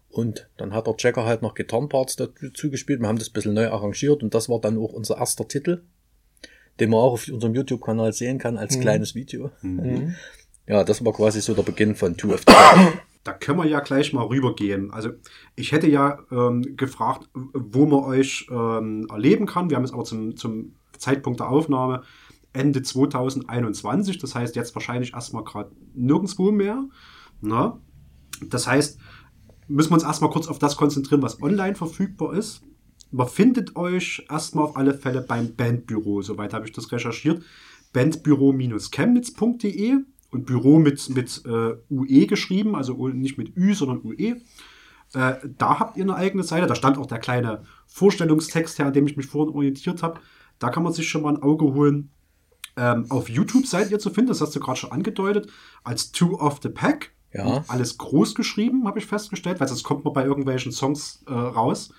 Und 0.10 0.50
dann 0.58 0.74
hat 0.74 0.88
der 0.88 0.96
Checker 0.96 1.26
halt 1.26 1.42
noch 1.42 1.54
Gitarrenparts 1.54 2.16
dazu 2.16 2.72
gespielt. 2.72 3.02
Wir 3.02 3.08
haben 3.08 3.20
das 3.20 3.30
ein 3.30 3.34
bisschen 3.34 3.54
neu 3.54 3.70
arrangiert 3.70 4.24
und 4.24 4.34
das 4.34 4.50
war 4.50 4.60
dann 4.60 4.78
auch 4.78 4.94
unser 4.94 5.18
erster 5.18 5.48
Titel, 5.48 5.84
den 6.80 6.90
man 6.90 7.00
auch 7.00 7.14
auf 7.14 7.28
unserem 7.28 7.54
YouTube-Kanal 7.54 8.14
sehen 8.14 8.40
kann 8.40 8.58
als 8.58 8.80
kleines 8.80 9.16
Video. 9.16 9.52
Ja, 10.68 10.84
das 10.84 11.04
war 11.04 11.14
quasi 11.14 11.40
so 11.40 11.54
der 11.54 11.64
Beginn 11.64 11.96
von 11.96 12.18
Two 12.18 12.34
of 12.34 12.44
the 12.46 12.54
Da 13.24 13.34
können 13.34 13.60
wir 13.60 13.66
ja 13.66 13.82
gleich 13.82 14.14
mal 14.14 14.24
rübergehen. 14.24 14.92
Also 14.92 15.10
ich 15.56 15.72
hätte 15.72 15.88
ja 15.88 16.20
ähm, 16.32 16.76
gefragt, 16.78 17.30
wo 17.34 17.86
man 17.86 18.04
euch 18.04 18.48
ähm, 18.50 19.06
erleben 19.10 19.46
kann. 19.46 19.70
Wir 19.70 19.76
haben 19.78 19.84
es 19.84 19.92
aber 19.92 20.06
zum, 20.06 20.38
zum 20.38 20.76
Zeitpunkt 20.98 21.40
der 21.40 21.50
Aufnahme 21.50 22.04
Ende 22.54 22.82
2021. 22.82 24.18
Das 24.18 24.34
heißt 24.36 24.56
jetzt 24.56 24.76
wahrscheinlich 24.76 25.14
erstmal 25.14 25.44
gerade 25.44 25.72
nirgendwo 25.94 26.52
mehr. 26.52 26.86
Na? 27.42 27.82
Das 28.50 28.68
heißt, 28.68 28.98
müssen 29.68 29.92
wir 29.92 29.96
uns 29.96 30.04
erstmal 30.04 30.32
kurz 30.32 30.48
auf 30.48 30.60
das 30.60 30.78
konzentrieren, 30.78 31.22
was 31.22 31.42
online 31.42 31.76
verfügbar 31.76 32.34
ist. 32.34 32.62
Man 33.12 33.28
findet 33.28 33.76
euch 33.76 34.26
erstmal 34.30 34.64
auf 34.66 34.76
alle 34.76 34.94
Fälle 34.94 35.22
beim 35.22 35.56
Bandbüro. 35.56 36.22
Soweit 36.22 36.54
habe 36.54 36.66
ich 36.66 36.74
das 36.74 36.92
recherchiert. 36.92 37.42
Bandbüro-chemnitz.de 37.94 39.96
und 40.32 40.46
Büro 40.46 40.80
mit, 40.80 41.10
mit 41.10 41.42
äh, 41.46 41.78
UE 41.90 42.28
geschrieben, 42.28 42.76
also 42.76 43.08
nicht 43.08 43.38
mit 43.38 43.56
Ü, 43.56 43.74
sondern 43.74 44.02
UE. 44.04 44.42
Äh, 45.14 45.36
da 45.58 45.80
habt 45.80 45.96
ihr 45.98 46.04
eine 46.04 46.16
eigene 46.16 46.44
Seite. 46.44 46.68
Da 46.68 46.76
stand 46.76 46.98
auch 46.98 47.06
der 47.06 47.20
kleine 47.20 47.64
Vorstellungstext 47.86 48.80
her, 48.80 48.88
an 48.88 48.94
dem 48.94 49.08
ich 49.08 49.16
mich 49.16 49.28
vorhin 49.28 49.56
orientiert 49.56 50.04
habe. 50.04 50.20
Da 50.60 50.70
kann 50.70 50.84
man 50.84 50.92
sich 50.92 51.08
schon 51.08 51.22
mal 51.22 51.36
ein 51.36 51.42
Auge 51.42 51.74
holen. 51.74 52.10
Ähm, 52.76 53.06
auf 53.10 53.30
YouTube 53.30 53.66
seid 53.66 53.90
ihr 53.90 54.00
zu 54.00 54.10
finden, 54.10 54.28
das 54.30 54.42
hast 54.42 54.54
du 54.56 54.60
gerade 54.60 54.78
schon 54.78 54.92
angedeutet, 54.92 55.50
als 55.84 56.12
Two 56.12 56.40
of 56.40 56.60
the 56.62 56.70
Pack. 56.70 57.14
Ja. 57.38 57.64
Alles 57.68 57.98
groß 57.98 58.36
geschrieben, 58.36 58.88
habe 58.88 59.00
ich 59.00 59.06
festgestellt, 59.06 59.60
weil 59.60 59.68
sonst 59.68 59.84
kommt 59.84 60.04
man 60.04 60.14
bei 60.14 60.26
irgendwelchen 60.26 60.72
Songs 60.72 61.24
äh, 61.28 61.34
raus. 61.34 61.92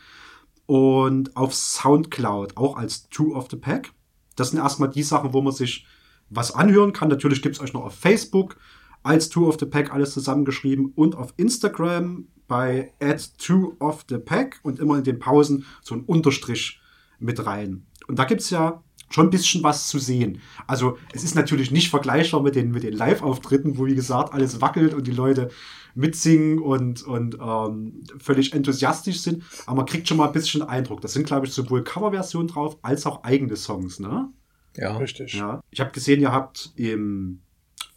und 0.67 1.35
auf 1.35 1.55
Soundcloud 1.55 2.57
auch 2.57 2.77
als 2.77 3.09
Two 3.09 3.35
of 3.35 3.49
the 3.51 3.57
Pack. 3.57 3.93
Das 4.37 4.51
sind 4.51 4.59
erstmal 4.59 4.91
die 4.91 5.03
Sachen, 5.03 5.33
wo 5.33 5.41
man 5.41 5.55
sich 5.55 5.87
was 6.29 6.53
anhören 6.53 6.93
kann. 6.93 7.09
Natürlich 7.09 7.41
gibt 7.41 7.57
es 7.57 7.63
euch 7.63 7.73
noch 7.73 7.85
auf 7.85 7.95
Facebook 7.95 8.57
als 9.03 9.31
Two 9.31 9.49
of 9.49 9.57
the 9.59 9.67
Pack 9.67 9.93
alles 9.93 10.13
zusammengeschrieben 10.13 10.93
und 10.95 11.17
auf 11.17 11.33
Instagram 11.37 12.29
bei 12.47 12.93
at 13.01 13.39
Two 13.39 13.77
of 13.79 14.05
the 14.09 14.19
Pack 14.19 14.61
und 14.63 14.79
immer 14.79 14.99
in 14.99 15.05
den 15.05 15.19
Pausen 15.19 15.65
so 15.83 15.95
ein 15.95 16.03
Unterstrich 16.03 16.81
mit 17.19 17.47
rein. 17.47 17.87
Und 18.07 18.19
da 18.19 18.25
gibt 18.25 18.43
es 18.43 18.51
ja 18.51 18.83
schon 19.11 19.27
ein 19.27 19.31
bisschen 19.31 19.63
was 19.63 19.89
zu 19.89 19.99
sehen. 19.99 20.41
Also 20.67 20.99
es 21.13 21.25
ist 21.25 21.35
natürlich 21.35 21.71
nicht 21.71 21.91
vergleichbar 21.91 22.43
mit 22.43 22.55
den, 22.55 22.71
mit 22.71 22.83
den 22.83 22.93
Live-Auftritten, 22.93 23.79
wo 23.79 23.87
wie 23.87 23.95
gesagt 23.95 24.33
alles 24.33 24.61
wackelt 24.61 24.95
und 24.95 25.07
die 25.07 25.13
Leute 25.13 25.51
mitsingen 25.95 26.59
und, 26.59 27.03
und 27.03 27.39
ähm, 27.41 28.05
völlig 28.19 28.53
enthusiastisch 28.53 29.21
sind. 29.21 29.43
Aber 29.67 29.79
man 29.79 29.87
kriegt 29.87 30.07
schon 30.07 30.17
mal 30.17 30.27
ein 30.27 30.33
bisschen 30.33 30.63
Eindruck. 30.63 31.01
Das 31.01 31.13
sind, 31.13 31.27
glaube 31.27 31.47
ich, 31.47 31.53
sowohl 31.53 31.83
Coverversionen 31.83 32.49
drauf 32.49 32.79
als 32.83 33.07
auch 33.07 33.25
eigene 33.25 33.57
Songs, 33.57 33.99
ne? 33.99 34.29
Ja. 34.77 34.97
Richtig. 34.97 35.35
Ja. 35.35 35.61
Ich 35.71 35.81
habe 35.81 35.91
gesehen, 35.91 36.21
ihr 36.21 36.31
habt 36.31 36.73
im 36.77 37.41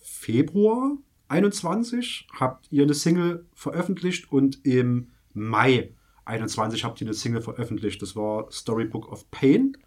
Februar 0.01 0.97
21 1.31 2.27
habt 2.37 2.67
ihr 2.71 2.83
eine 2.83 2.93
Single 2.93 3.45
veröffentlicht 3.53 4.31
und 4.31 4.65
im 4.65 5.11
Mai 5.33 5.93
21 6.25 6.83
habt 6.83 6.99
ihr 6.99 7.07
eine 7.07 7.13
Single 7.13 7.41
veröffentlicht. 7.41 8.01
Das 8.01 8.15
war 8.15 8.51
Storybook 8.51 9.09
of 9.11 9.31
Pain. 9.31 9.77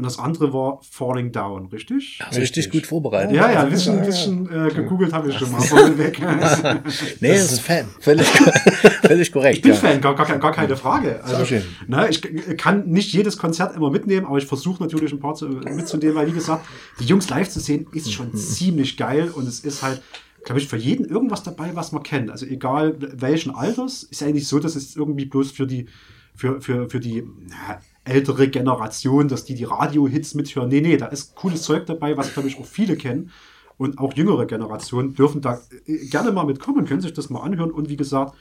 Und 0.00 0.06
das 0.06 0.18
andere 0.18 0.50
war 0.54 0.80
Falling 0.90 1.30
Down, 1.30 1.66
richtig? 1.66 2.20
Hast 2.22 2.34
du 2.34 2.40
richtig 2.40 2.70
gut 2.70 2.86
vorbereitet. 2.86 3.36
Ja, 3.36 3.52
ja, 3.52 3.64
ein 3.64 3.68
bisschen, 3.70 3.98
ein 3.98 4.06
bisschen 4.06 4.46
äh, 4.50 4.72
gegoogelt 4.72 5.12
habe 5.12 5.28
ich 5.28 5.36
schon 5.36 5.52
mal 5.52 5.60
vorneweg. 5.60 6.18
Nee, 7.20 7.32
Das 7.34 7.52
ist 7.52 7.60
Fan. 7.60 7.84
völlig, 8.00 8.26
völlig 9.02 9.30
korrekt. 9.30 9.56
Ich 9.56 9.62
bin 9.62 9.72
ja. 9.72 9.76
Fan, 9.76 10.00
gar, 10.00 10.14
gar, 10.14 10.38
gar 10.38 10.52
keine 10.52 10.74
Frage. 10.74 11.22
Also, 11.22 11.44
schön. 11.44 11.62
ne, 11.86 12.08
ich 12.08 12.22
kann 12.56 12.88
nicht 12.88 13.12
jedes 13.12 13.36
Konzert 13.36 13.76
immer 13.76 13.90
mitnehmen, 13.90 14.24
aber 14.24 14.38
ich 14.38 14.46
versuche 14.46 14.82
natürlich 14.82 15.12
ein 15.12 15.20
paar 15.20 15.34
zu, 15.34 15.48
mitzunehmen, 15.48 16.14
weil 16.14 16.26
wie 16.28 16.32
gesagt, 16.32 16.64
die 16.98 17.04
Jungs 17.04 17.28
live 17.28 17.50
zu 17.50 17.60
sehen 17.60 17.86
ist 17.92 18.10
schon 18.10 18.34
ziemlich 18.34 18.96
geil 18.96 19.28
und 19.28 19.46
es 19.46 19.60
ist 19.60 19.82
halt, 19.82 20.00
glaube 20.44 20.62
ich, 20.62 20.66
für 20.66 20.78
jeden 20.78 21.04
irgendwas 21.04 21.42
dabei, 21.42 21.72
was 21.74 21.92
man 21.92 22.02
kennt. 22.02 22.30
Also 22.30 22.46
egal 22.46 22.96
welchen 22.98 23.54
Alters, 23.54 24.02
ist 24.04 24.22
ja 24.22 24.28
eigentlich 24.28 24.48
so, 24.48 24.60
dass 24.60 24.76
es 24.76 24.96
irgendwie 24.96 25.26
bloß 25.26 25.50
für 25.50 25.66
die 25.66 25.88
für, 26.34 26.62
für, 26.62 26.88
für 26.88 27.00
die 27.00 27.22
na, 27.48 27.82
ältere 28.10 28.48
Generation, 28.48 29.28
dass 29.28 29.44
die 29.44 29.54
die 29.54 29.64
Radio-Hits 29.64 30.34
mithören. 30.34 30.68
Nee, 30.68 30.80
nee, 30.80 30.96
da 30.96 31.06
ist 31.06 31.34
cooles 31.34 31.62
Zeug 31.62 31.86
dabei, 31.86 32.16
was, 32.16 32.32
glaube 32.32 32.48
ich, 32.48 32.58
auch 32.58 32.66
viele 32.66 32.96
kennen. 32.96 33.30
Und 33.78 33.98
auch 33.98 34.12
jüngere 34.12 34.44
Generationen 34.46 35.14
dürfen 35.14 35.40
da 35.40 35.58
äh, 35.86 36.06
gerne 36.08 36.32
mal 36.32 36.44
mitkommen, 36.44 36.84
können 36.86 37.00
sich 37.00 37.14
das 37.14 37.30
mal 37.30 37.40
anhören. 37.40 37.70
Und 37.70 37.88
wie 37.88 37.96
gesagt, 37.96 38.36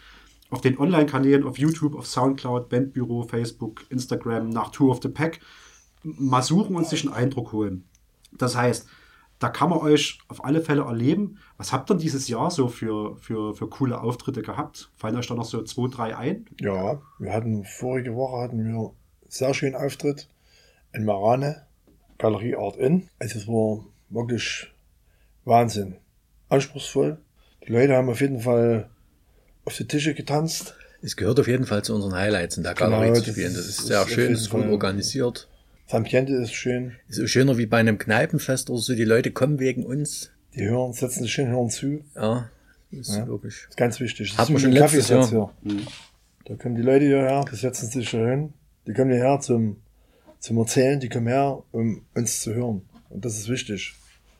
auf 0.49 0.61
den 0.61 0.77
Online-Kanälen, 0.77 1.45
auf 1.45 1.57
YouTube, 1.57 1.95
auf 1.95 2.07
Soundcloud, 2.07 2.69
Bandbüro, 2.69 3.23
Facebook, 3.23 3.85
Instagram, 3.89 4.49
nach 4.49 4.71
Tour 4.71 4.91
of 4.91 4.99
the 5.01 5.09
Pack 5.09 5.39
mal 6.03 6.41
suchen 6.41 6.75
und 6.75 6.87
sich 6.87 7.05
einen 7.05 7.13
Eindruck 7.13 7.51
holen. 7.51 7.85
Das 8.31 8.55
heißt, 8.55 8.87
da 9.39 9.49
kann 9.49 9.69
man 9.69 9.79
euch 9.79 10.19
auf 10.27 10.43
alle 10.43 10.61
Fälle 10.61 10.83
erleben. 10.83 11.37
Was 11.57 11.71
habt 11.71 11.89
ihr 11.89 11.95
dieses 11.95 12.27
Jahr 12.27 12.51
so 12.51 12.67
für, 12.67 13.15
für, 13.17 13.55
für 13.55 13.67
coole 13.69 14.01
Auftritte 14.01 14.41
gehabt? 14.41 14.91
Fallen 14.97 15.15
euch 15.15 15.27
da 15.27 15.35
noch 15.35 15.45
so 15.45 15.63
zwei, 15.63 15.87
drei 15.87 16.17
ein? 16.17 16.45
Ja, 16.59 17.01
wir 17.19 17.33
hatten 17.33 17.63
vorige 17.63 18.15
Woche 18.15 18.41
hatten 18.41 18.65
wir 18.65 18.93
sehr 19.29 19.53
schönen 19.53 19.75
Auftritt 19.75 20.27
in 20.93 21.05
Marane, 21.05 21.63
Galerie 22.17 22.55
Art 22.55 22.77
Inn. 22.77 23.07
Also 23.19 23.39
es 23.39 23.47
war 23.47 23.85
wirklich 24.09 24.67
Wahnsinn. 25.45 25.95
Anspruchsvoll. 26.49 27.17
Die 27.67 27.71
Leute 27.71 27.95
haben 27.95 28.09
auf 28.09 28.21
jeden 28.21 28.41
Fall 28.41 28.89
auf 29.65 29.75
die 29.77 29.85
Tische 29.87 30.13
getanzt. 30.13 30.75
Es 31.01 31.15
gehört 31.15 31.39
auf 31.39 31.47
jeden 31.47 31.65
Fall 31.65 31.83
zu 31.83 31.93
unseren 31.95 32.13
Highlights 32.15 32.57
in 32.57 32.63
der 32.63 32.73
Genau, 32.73 32.89
Galerie 32.99 33.13
zu 33.13 33.21
das 33.21 33.31
spielen. 33.31 33.53
Das 33.53 33.65
ist 33.67 33.79
ist 33.79 33.87
sehr 33.87 34.07
schön, 34.07 34.23
jeden 34.23 34.33
ist 34.35 34.49
gut 34.49 34.65
organisiert. 34.65 35.47
Das 35.85 35.95
Ambiente 35.95 36.33
ist 36.33 36.53
schön. 36.53 36.95
Ist 37.07 37.29
schöner 37.29 37.57
wie 37.57 37.65
bei 37.65 37.77
einem 37.77 37.97
Kneipenfest 37.97 38.69
oder 38.69 38.79
so. 38.79 38.93
Die 38.95 39.05
Leute 39.05 39.31
kommen 39.31 39.59
wegen 39.59 39.85
uns. 39.85 40.31
Die 40.55 40.65
hören, 40.67 40.93
setzen 40.93 41.23
sich 41.23 41.33
hin, 41.35 41.47
hören 41.47 41.69
zu. 41.69 42.03
Ja, 42.15 42.49
ist 42.91 43.15
Ja. 43.15 43.27
wirklich. 43.27 43.55
Das 43.61 43.69
ist 43.69 43.77
ganz 43.77 43.99
wichtig. 43.99 44.29
Das 44.31 44.37
Hatten 44.39 44.55
ist 44.55 44.61
wir 44.63 44.67
schon 44.67 44.71
letztes 44.73 45.09
Jahr. 45.09 45.27
hier. 45.63 45.77
Da 46.45 46.55
kommen 46.55 46.75
die 46.75 46.81
Leute 46.81 47.05
hierher, 47.05 47.45
die 47.49 47.55
setzen 47.55 47.89
sich 47.89 48.09
hier 48.09 48.27
hin. 48.27 48.53
Die 48.87 48.93
kommen 48.93 49.11
hierher 49.11 49.39
zum, 49.39 49.77
zum 50.39 50.57
Erzählen, 50.57 50.99
die 50.99 51.09
kommen 51.09 51.27
her, 51.27 51.63
um 51.71 52.05
uns 52.15 52.41
zu 52.41 52.53
hören. 52.53 52.87
Und 53.09 53.25
das 53.25 53.37
ist 53.37 53.49
wichtig. 53.49 53.95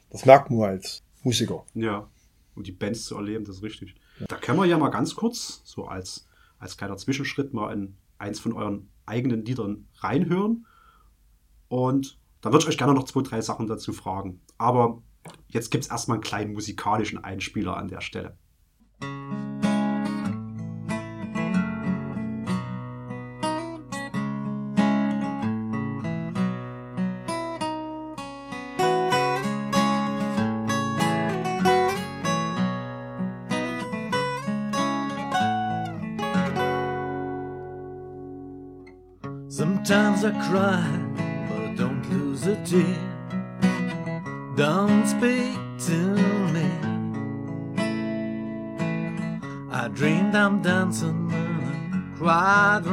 Das 0.09 0.25
merkt 0.25 0.49
man 0.49 0.69
als 0.69 1.03
Musiker. 1.23 1.65
Ja. 1.73 2.07
Um 2.55 2.63
die 2.63 2.71
Bands 2.71 3.05
zu 3.05 3.15
erleben, 3.15 3.45
das 3.45 3.57
ist 3.57 3.63
richtig. 3.63 3.95
Da 4.27 4.35
können 4.35 4.57
wir 4.57 4.65
ja 4.65 4.77
mal 4.77 4.89
ganz 4.89 5.15
kurz, 5.15 5.61
so 5.63 5.85
als, 5.85 6.27
als 6.57 6.77
kleiner 6.77 6.97
Zwischenschritt, 6.97 7.53
mal 7.53 7.71
in 7.71 7.95
eins 8.17 8.39
von 8.39 8.53
euren 8.53 8.89
eigenen 9.05 9.45
Liedern 9.45 9.87
reinhören. 9.99 10.65
Und 11.67 12.19
dann 12.41 12.51
würde 12.51 12.63
ich 12.63 12.69
euch 12.69 12.77
gerne 12.77 12.93
noch 12.93 13.05
zwei, 13.05 13.21
drei 13.21 13.41
Sachen 13.41 13.67
dazu 13.67 13.93
fragen. 13.93 14.41
Aber 14.57 15.01
jetzt 15.47 15.71
gibt 15.71 15.85
es 15.85 15.89
erstmal 15.89 16.15
einen 16.15 16.23
kleinen 16.23 16.53
musikalischen 16.53 17.23
Einspieler 17.23 17.77
an 17.77 17.87
der 17.87 18.01
Stelle. 18.01 18.37
I 40.29 40.31
cry, 40.47 40.87
but 41.49 41.75
don't 41.75 42.07
lose 42.11 42.45
a 42.45 42.55
tear. 42.63 42.99
Don't 44.55 45.07
speak 45.07 45.57
to 45.87 45.97
me. 46.53 46.69
I 49.71 49.87
dreamed 49.87 50.35
I'm 50.35 50.61
dancing 50.61 51.31
in 51.31 52.13
a 52.13 52.17
quiet 52.19 52.85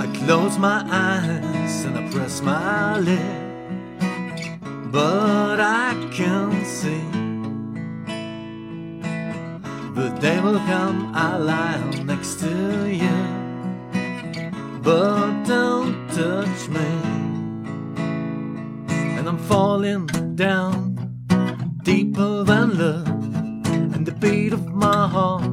I 0.00 0.06
close 0.14 0.58
my 0.58 0.84
eyes 0.88 1.84
and 1.84 1.98
I 1.98 2.10
press 2.12 2.40
my 2.42 2.98
lips, 2.98 3.47
but 4.90 5.60
I 5.60 5.94
can't 6.10 6.66
see. 6.66 7.04
The 9.94 10.08
day 10.20 10.40
will 10.40 10.58
come, 10.60 11.12
I'll 11.14 11.40
lie 11.40 11.82
next 12.04 12.40
to 12.40 12.86
you, 12.86 13.18
but 14.82 15.44
don't 15.44 16.08
touch 16.10 16.68
me. 16.68 16.90
And 19.16 19.28
I'm 19.28 19.38
falling 19.38 20.06
down 20.36 20.96
deeper 21.82 22.44
than 22.44 22.78
love, 22.78 23.08
and 23.94 24.06
the 24.06 24.12
beat 24.12 24.52
of 24.52 24.66
my 24.72 25.08
heart 25.08 25.47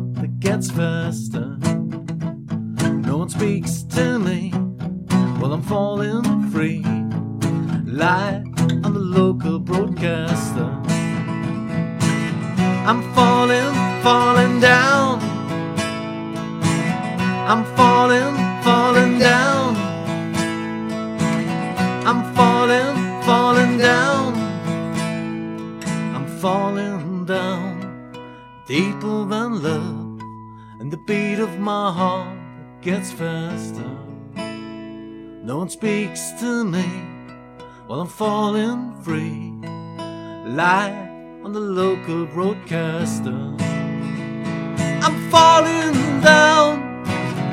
one 35.66 35.72
speaks 35.72 36.30
to 36.40 36.64
me 36.64 36.86
while 37.88 38.02
I'm 38.02 38.08
falling 38.08 39.02
free. 39.02 39.52
Live 40.46 41.44
on 41.44 41.54
the 41.54 41.60
local 41.60 42.28
broadcaster. 42.28 43.40
I'm 45.06 45.18
falling 45.32 46.22
down 46.22 47.02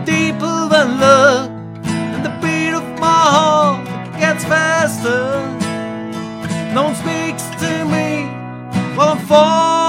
deeper 0.04 0.68
than 0.68 1.00
love, 1.00 1.50
and 1.86 2.22
the 2.22 2.34
beat 2.42 2.74
of 2.74 2.84
my 3.00 3.22
heart 3.36 3.86
gets 4.20 4.44
faster. 4.44 5.24
No 6.74 6.82
one 6.88 6.94
speaks 6.94 7.44
to 7.62 7.70
me 7.86 8.26
while 8.94 9.08
I'm 9.14 9.24
falling 9.26 9.81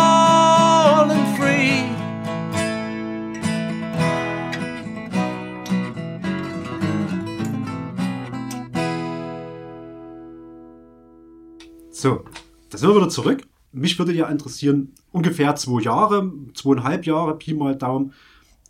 So, 12.04 12.26
da 12.70 12.78
sind 12.78 12.89
wir 12.89 12.98
wieder 12.98 13.08
zurück. 13.08 13.48
Mich 13.72 13.98
würde 13.98 14.12
ja 14.12 14.28
interessieren, 14.28 14.92
ungefähr 15.13 15.56
zwei 15.56 15.82
Jahre, 15.82 16.34
zweieinhalb 16.54 17.06
Jahre, 17.06 17.38
Pi 17.38 17.54
mal 17.54 17.78
Daumen, 17.78 18.12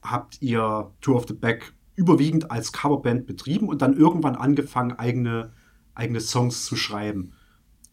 habt 0.03 0.39
ihr 0.43 0.91
Tour 1.01 1.15
of 1.15 1.25
the 1.27 1.33
Back 1.33 1.73
überwiegend 1.95 2.51
als 2.51 2.71
Coverband 2.71 3.25
betrieben 3.25 3.69
und 3.69 3.81
dann 3.81 3.97
irgendwann 3.97 4.35
angefangen, 4.35 4.91
eigene, 4.99 5.51
eigene 5.95 6.21
Songs 6.21 6.63
zu 6.65 6.75
schreiben. 6.75 7.33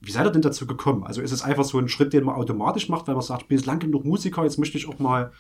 Wie 0.02 0.10
seid 0.10 0.26
ihr 0.26 0.30
denn 0.30 0.42
dazu 0.42 0.66
gekommen? 0.66 1.04
Also 1.04 1.22
ist 1.22 1.32
es 1.32 1.40
einfach 1.40 1.64
so 1.64 1.78
ein 1.78 1.88
Schritt, 1.88 2.12
den 2.12 2.24
man 2.24 2.34
automatisch 2.34 2.90
macht, 2.90 3.08
weil 3.08 3.14
man 3.14 3.24
sagt, 3.24 3.40
ich 3.40 3.48
bin 3.48 3.56
jetzt 3.56 3.66
lang 3.66 3.78
genug 3.78 4.04
Musiker, 4.04 4.44
jetzt 4.44 4.58
möchte 4.58 4.76
ich 4.76 4.88
auch 4.88 4.98
mal 4.98 5.32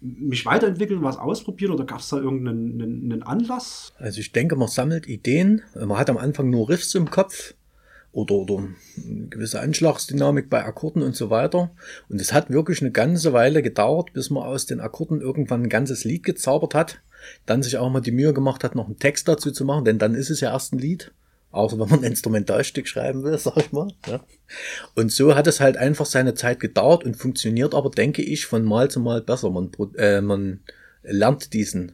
mich 0.00 0.46
weiterentwickeln, 0.46 1.02
was 1.02 1.16
ausprobieren 1.16 1.72
oder 1.72 1.84
gab 1.84 1.98
es 1.98 2.08
da 2.08 2.18
irgendeinen 2.18 3.10
einen, 3.10 3.22
Anlass? 3.24 3.92
Also 3.98 4.20
ich 4.20 4.30
denke, 4.30 4.54
man 4.54 4.68
sammelt 4.68 5.08
Ideen. 5.08 5.62
Man 5.74 5.98
hat 5.98 6.08
am 6.08 6.18
Anfang 6.18 6.50
nur 6.50 6.68
Riffs 6.68 6.94
im 6.94 7.10
Kopf 7.10 7.54
oder, 8.12 8.34
oder 8.34 8.58
eine 8.58 9.28
gewisse 9.28 9.60
Anschlagsdynamik 9.60 10.50
bei 10.50 10.64
Akkorden 10.64 11.02
und 11.02 11.14
so 11.14 11.30
weiter. 11.30 11.70
Und 12.08 12.20
es 12.20 12.32
hat 12.32 12.50
wirklich 12.50 12.80
eine 12.80 12.90
ganze 12.90 13.32
Weile 13.32 13.62
gedauert, 13.62 14.12
bis 14.12 14.30
man 14.30 14.42
aus 14.42 14.66
den 14.66 14.80
Akkorden 14.80 15.20
irgendwann 15.20 15.62
ein 15.62 15.68
ganzes 15.68 16.04
Lied 16.04 16.24
gezaubert 16.24 16.74
hat. 16.74 17.00
Dann 17.46 17.62
sich 17.62 17.76
auch 17.76 17.90
mal 17.90 18.00
die 18.00 18.12
Mühe 18.12 18.32
gemacht 18.32 18.64
hat, 18.64 18.74
noch 18.74 18.86
einen 18.86 18.98
Text 18.98 19.28
dazu 19.28 19.50
zu 19.52 19.64
machen, 19.64 19.84
denn 19.84 19.98
dann 19.98 20.14
ist 20.14 20.30
es 20.30 20.40
ja 20.40 20.52
erst 20.52 20.72
ein 20.72 20.78
Lied. 20.78 21.12
Außer 21.52 21.78
wenn 21.78 21.88
man 21.88 22.00
ein 22.00 22.10
Instrumentalstück 22.10 22.86
schreiben 22.86 23.22
will, 23.22 23.36
sag 23.38 23.56
ich 23.56 23.72
mal. 23.72 23.92
Ja. 24.06 24.24
Und 24.94 25.12
so 25.12 25.34
hat 25.34 25.46
es 25.46 25.60
halt 25.60 25.76
einfach 25.76 26.06
seine 26.06 26.34
Zeit 26.34 26.60
gedauert 26.60 27.04
und 27.04 27.16
funktioniert 27.16 27.74
aber, 27.74 27.90
denke 27.90 28.22
ich, 28.22 28.46
von 28.46 28.64
Mal 28.64 28.90
zu 28.90 29.00
Mal 29.00 29.20
besser. 29.20 29.50
Man, 29.50 29.70
äh, 29.96 30.20
man 30.20 30.60
lernt 31.02 31.52
diesen 31.52 31.92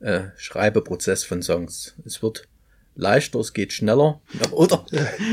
äh, 0.00 0.22
Schreibeprozess 0.36 1.24
von 1.24 1.42
Songs. 1.42 1.94
Es 2.04 2.22
wird 2.22 2.48
leichter, 2.96 3.38
es 3.40 3.52
geht 3.52 3.72
schneller. 3.72 4.20
Oder? 4.52 4.84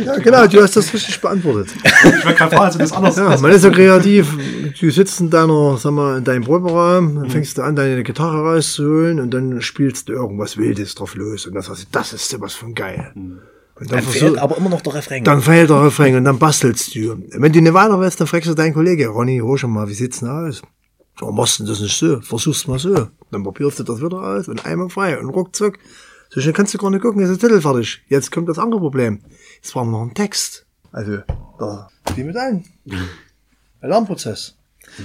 Ja, 0.05 0.17
genau, 0.17 0.45
du 0.47 0.61
hast 0.61 0.75
das 0.75 0.93
richtig 0.93 1.19
beantwortet. 1.21 1.73
Ich 1.83 2.25
wollte 2.25 2.37
gerade 2.37 2.55
fragen, 2.55 2.65
also 2.65 2.79
das 2.79 2.91
anders. 2.91 3.15
Ja, 3.17 3.37
man 3.37 3.51
ist 3.51 3.63
ja 3.63 3.69
kreativ. 3.69 4.37
Du 4.79 4.89
sitzt 4.91 5.19
in 5.21 5.29
deiner, 5.29 5.77
sag 5.77 5.91
mal, 5.91 6.17
in 6.17 6.23
deinem 6.23 6.43
Proberaum, 6.43 7.15
dann 7.15 7.29
fängst 7.29 7.57
du 7.57 7.61
an, 7.61 7.75
deine 7.75 8.03
Gitarre 8.03 8.41
rauszuholen 8.41 9.19
und 9.19 9.31
dann 9.31 9.61
spielst 9.61 10.09
du 10.09 10.13
irgendwas 10.13 10.57
Wildes 10.57 10.95
drauf 10.95 11.15
los 11.15 11.45
und 11.45 11.53
das, 11.55 11.67
sagst 11.67 11.83
du, 11.83 11.87
das 11.91 12.13
ist 12.13 12.29
sowas 12.29 12.53
von 12.53 12.73
geil. 12.73 13.11
Und 13.15 13.41
dann, 13.75 13.87
Dann 13.87 14.03
fehlt 14.03 14.37
aber 14.37 14.57
immer 14.57 14.69
noch 14.69 14.81
der 14.81 14.93
Refrain. 14.95 15.23
dann 15.23 15.41
fehlt 15.41 15.69
der 15.69 15.83
Refrain 15.83 16.15
und 16.15 16.25
dann 16.25 16.37
bastelst 16.37 16.93
du. 16.95 17.17
Wenn 17.31 17.51
du 17.51 17.61
nicht 17.61 17.73
weiter 17.73 17.99
weißt, 17.99 18.19
dann 18.19 18.27
fragst 18.27 18.49
du 18.49 18.53
deinen 18.53 18.73
Kollegen, 18.73 19.09
Ronny, 19.09 19.39
hör 19.43 19.57
schon 19.57 19.71
mal, 19.71 19.87
wie 19.87 19.93
sieht's 19.93 20.19
denn 20.19 20.29
aus? 20.29 20.61
So, 21.19 21.31
machst 21.31 21.59
du 21.59 21.65
das 21.65 21.79
nicht 21.79 21.97
so? 21.97 22.21
Versuch's 22.21 22.67
mal 22.67 22.79
so. 22.79 23.07
Dann 23.31 23.43
probierst 23.43 23.79
du 23.79 23.83
das 23.83 24.01
wieder 24.01 24.17
aus 24.17 24.47
und 24.47 24.65
einmal 24.65 24.89
frei 24.89 25.17
und 25.19 25.29
ruckzuck. 25.29 25.77
So 26.33 26.41
schnell 26.41 26.53
kannst 26.53 26.73
du 26.73 26.79
gar 26.79 26.89
nicht 26.89 27.03
gucken, 27.03 27.21
ist 27.21 27.29
der 27.29 27.37
Titel 27.37 27.61
fertig. 27.61 28.01
Jetzt 28.07 28.31
kommt 28.31 28.49
das 28.49 28.57
andere 28.57 28.79
Problem. 28.79 29.19
Jetzt 29.57 29.71
brauchen 29.71 29.91
wir 29.91 29.99
noch 29.99 30.01
einen 30.01 30.15
Text. 30.15 30.65
Also, 30.91 31.19
da, 31.59 31.89
die 32.17 32.23
mit 32.23 32.35
ein. 32.35 32.65
Ein 32.89 33.89
Lernprozess. 33.89 34.55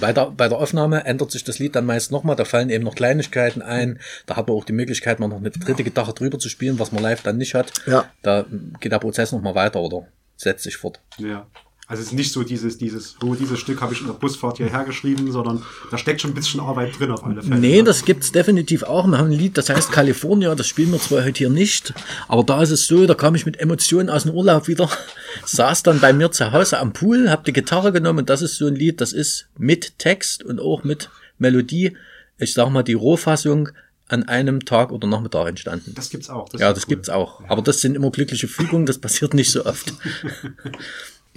Bei 0.01 0.15
der, 0.15 0.31
bei 0.31 0.49
der 0.49 0.57
Aufnahme 0.57 1.05
ändert 1.05 1.31
sich 1.31 1.45
das 1.45 1.59
Lied 1.59 1.77
dann 1.77 1.85
meist 1.85 2.13
nochmal, 2.13 2.35
da 2.35 2.47
fallen 2.47 2.71
eben 2.71 2.85
noch 2.85 2.95
Kleinigkeiten 2.95 3.61
ein. 3.61 4.01
Da 4.25 4.37
hat 4.37 4.49
man 4.49 4.57
auch 4.57 4.65
die 4.65 4.73
Möglichkeit, 4.73 5.21
mal 5.21 5.29
noch 5.29 5.37
eine 5.37 5.51
dritte 5.51 5.85
Gitarre 5.85 6.15
drüber 6.15 6.39
zu 6.39 6.49
spielen, 6.49 6.79
was 6.79 6.93
man 6.93 7.03
live 7.03 7.23
dann 7.23 7.37
nicht 7.37 7.53
hat. 7.53 7.75
Ja. 7.87 8.07
Da 8.23 8.47
geht 8.81 8.93
der 8.93 8.99
Prozess 8.99 9.31
nochmal 9.31 9.55
weiter 9.55 9.81
oder 9.81 10.09
setzt 10.37 10.65
sich 10.65 10.79
fort. 10.79 11.03
Ja. 11.19 11.47
Also 11.91 12.03
es 12.03 12.09
ist 12.09 12.15
nicht 12.15 12.33
so 12.33 12.43
dieses, 12.43 12.77
dieses, 12.77 13.17
oh, 13.25 13.35
dieses 13.35 13.59
Stück 13.59 13.81
habe 13.81 13.95
ich 13.95 14.03
in 14.03 14.09
der 14.09 14.13
Busfahrt 14.13 14.59
hierher 14.59 14.85
geschrieben, 14.85 15.33
sondern 15.33 15.63
da 15.91 15.97
steckt 15.97 16.21
schon 16.21 16.33
ein 16.33 16.35
bisschen 16.35 16.61
Arbeit 16.61 16.99
drin 16.99 17.11
auf 17.11 17.25
alle 17.25 17.43
Fälle. 17.43 17.59
Nee, 17.59 17.81
das 17.81 18.05
gibt's 18.05 18.31
definitiv 18.31 18.83
auch. 18.83 19.07
Wir 19.07 19.17
haben 19.17 19.29
ein 19.29 19.33
Lied, 19.33 19.57
das 19.57 19.71
heißt 19.71 19.91
California, 19.91 20.55
das 20.55 20.67
spielen 20.67 20.93
wir 20.93 21.01
zwar 21.01 21.25
heute 21.25 21.39
hier 21.39 21.49
nicht, 21.49 21.95
aber 22.29 22.45
da 22.45 22.63
ist 22.63 22.73
es 22.73 22.87
so, 22.87 23.07
da 23.07 23.15
kam 23.15 23.35
ich 23.35 23.47
mit 23.47 23.59
Emotionen 23.59 24.11
aus 24.11 24.25
dem 24.25 24.35
Urlaub 24.35 24.69
wieder, 24.69 24.91
saß 25.47 25.83
dann 25.83 25.99
bei 25.99 26.13
mir 26.13 26.31
zu 26.31 26.53
Hause 26.53 26.79
am 26.79 26.93
Pool, 26.93 27.31
hab 27.31 27.47
die 27.47 27.55
Gitarre 27.55 27.91
genommen 27.91 28.19
und 28.19 28.29
das 28.29 28.43
ist 28.43 28.57
so 28.57 28.67
ein 28.67 28.77
Lied, 28.77 29.01
das 29.01 29.15
ist 29.15 29.49
mit 29.57 29.99
Text 29.99 30.43
und 30.45 30.61
auch 30.61 30.85
mit 30.85 31.09
Melodie, 31.39 31.97
ich 32.37 32.53
sag 32.53 32.69
mal 32.69 32.83
die 32.83 32.93
Rohfassung 32.93 33.71
an 34.09 34.29
einem 34.29 34.67
Tag 34.67 34.93
oder 34.93 35.09
Nachmittag 35.09 35.49
entstanden. 35.49 35.95
Das 35.95 36.11
gibt's 36.11 36.29
auch. 36.29 36.49
ja, 36.53 36.69
ist 36.69 36.77
das 36.77 36.85
cool. 36.85 36.89
gibt's 36.89 37.09
auch. 37.09 37.43
Aber 37.49 37.63
das 37.63 37.81
sind 37.81 37.95
immer 37.95 38.11
glückliche 38.11 38.49
Fügungen, 38.49 38.85
das 38.85 38.99
passiert 38.99 39.33
nicht 39.33 39.51
so 39.51 39.65
oft. 39.65 39.95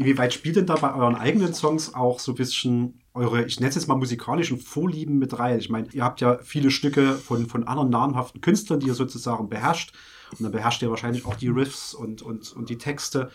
Inwieweit 0.01 0.33
spielt 0.33 0.55
denn 0.55 0.65
da 0.65 0.75
bei 0.75 0.93
euren 0.95 1.15
eigenen 1.15 1.53
Songs 1.53 1.93
auch 1.93 2.19
so 2.19 2.31
ein 2.31 2.35
bisschen 2.35 3.01
eure, 3.13 3.43
ich 3.43 3.59
nenne 3.59 3.69
es 3.69 3.75
jetzt 3.75 3.87
mal 3.87 3.95
musikalischen 3.95 4.57
Vorlieben 4.57 5.19
mit 5.19 5.37
rein? 5.37 5.59
Ich 5.59 5.69
meine, 5.69 5.89
ihr 5.91 6.03
habt 6.03 6.21
ja 6.21 6.39
viele 6.41 6.71
Stücke 6.71 7.13
von, 7.13 7.47
von 7.47 7.67
anderen 7.67 7.91
namhaften 7.91 8.41
Künstlern, 8.41 8.79
die 8.79 8.87
ihr 8.87 8.95
sozusagen 8.95 9.47
beherrscht. 9.47 9.93
Und 10.31 10.41
dann 10.43 10.51
beherrscht 10.51 10.81
ihr 10.81 10.89
wahrscheinlich 10.89 11.25
auch 11.25 11.35
die 11.35 11.49
Riffs 11.49 11.93
und, 11.93 12.23
und, 12.23 12.51
und 12.53 12.69
die 12.69 12.77
Texte. 12.77 13.29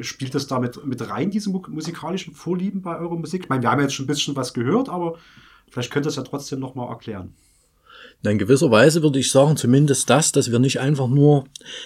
Spielt 0.00 0.34
das 0.34 0.46
damit 0.46 0.82
mit 0.86 1.06
rein, 1.10 1.30
diese 1.30 1.50
mu- 1.50 1.62
musikalischen 1.68 2.32
Vorlieben 2.32 2.80
bei 2.80 2.96
eurer 2.98 3.16
Musik? 3.16 3.42
Ich 3.42 3.48
meine, 3.50 3.62
wir 3.62 3.70
haben 3.70 3.82
jetzt 3.82 3.94
schon 3.94 4.04
ein 4.04 4.06
bisschen 4.06 4.34
was 4.34 4.54
gehört, 4.54 4.88
aber 4.88 5.18
vielleicht 5.68 5.92
könnt 5.92 6.06
ihr 6.06 6.10
es 6.10 6.16
ja 6.16 6.22
trotzdem 6.22 6.60
nochmal 6.60 6.88
erklären. 6.88 7.34
In 8.30 8.38
gewisser 8.38 8.70
Weise 8.70 9.02
würde 9.02 9.20
ich 9.20 9.30
sagen, 9.30 9.56
zumindest 9.56 10.10
das, 10.10 10.32
dass 10.32 10.50
wir 10.50 10.58
nicht 10.58 10.80
einfach 10.80 11.06
nur 11.06 11.44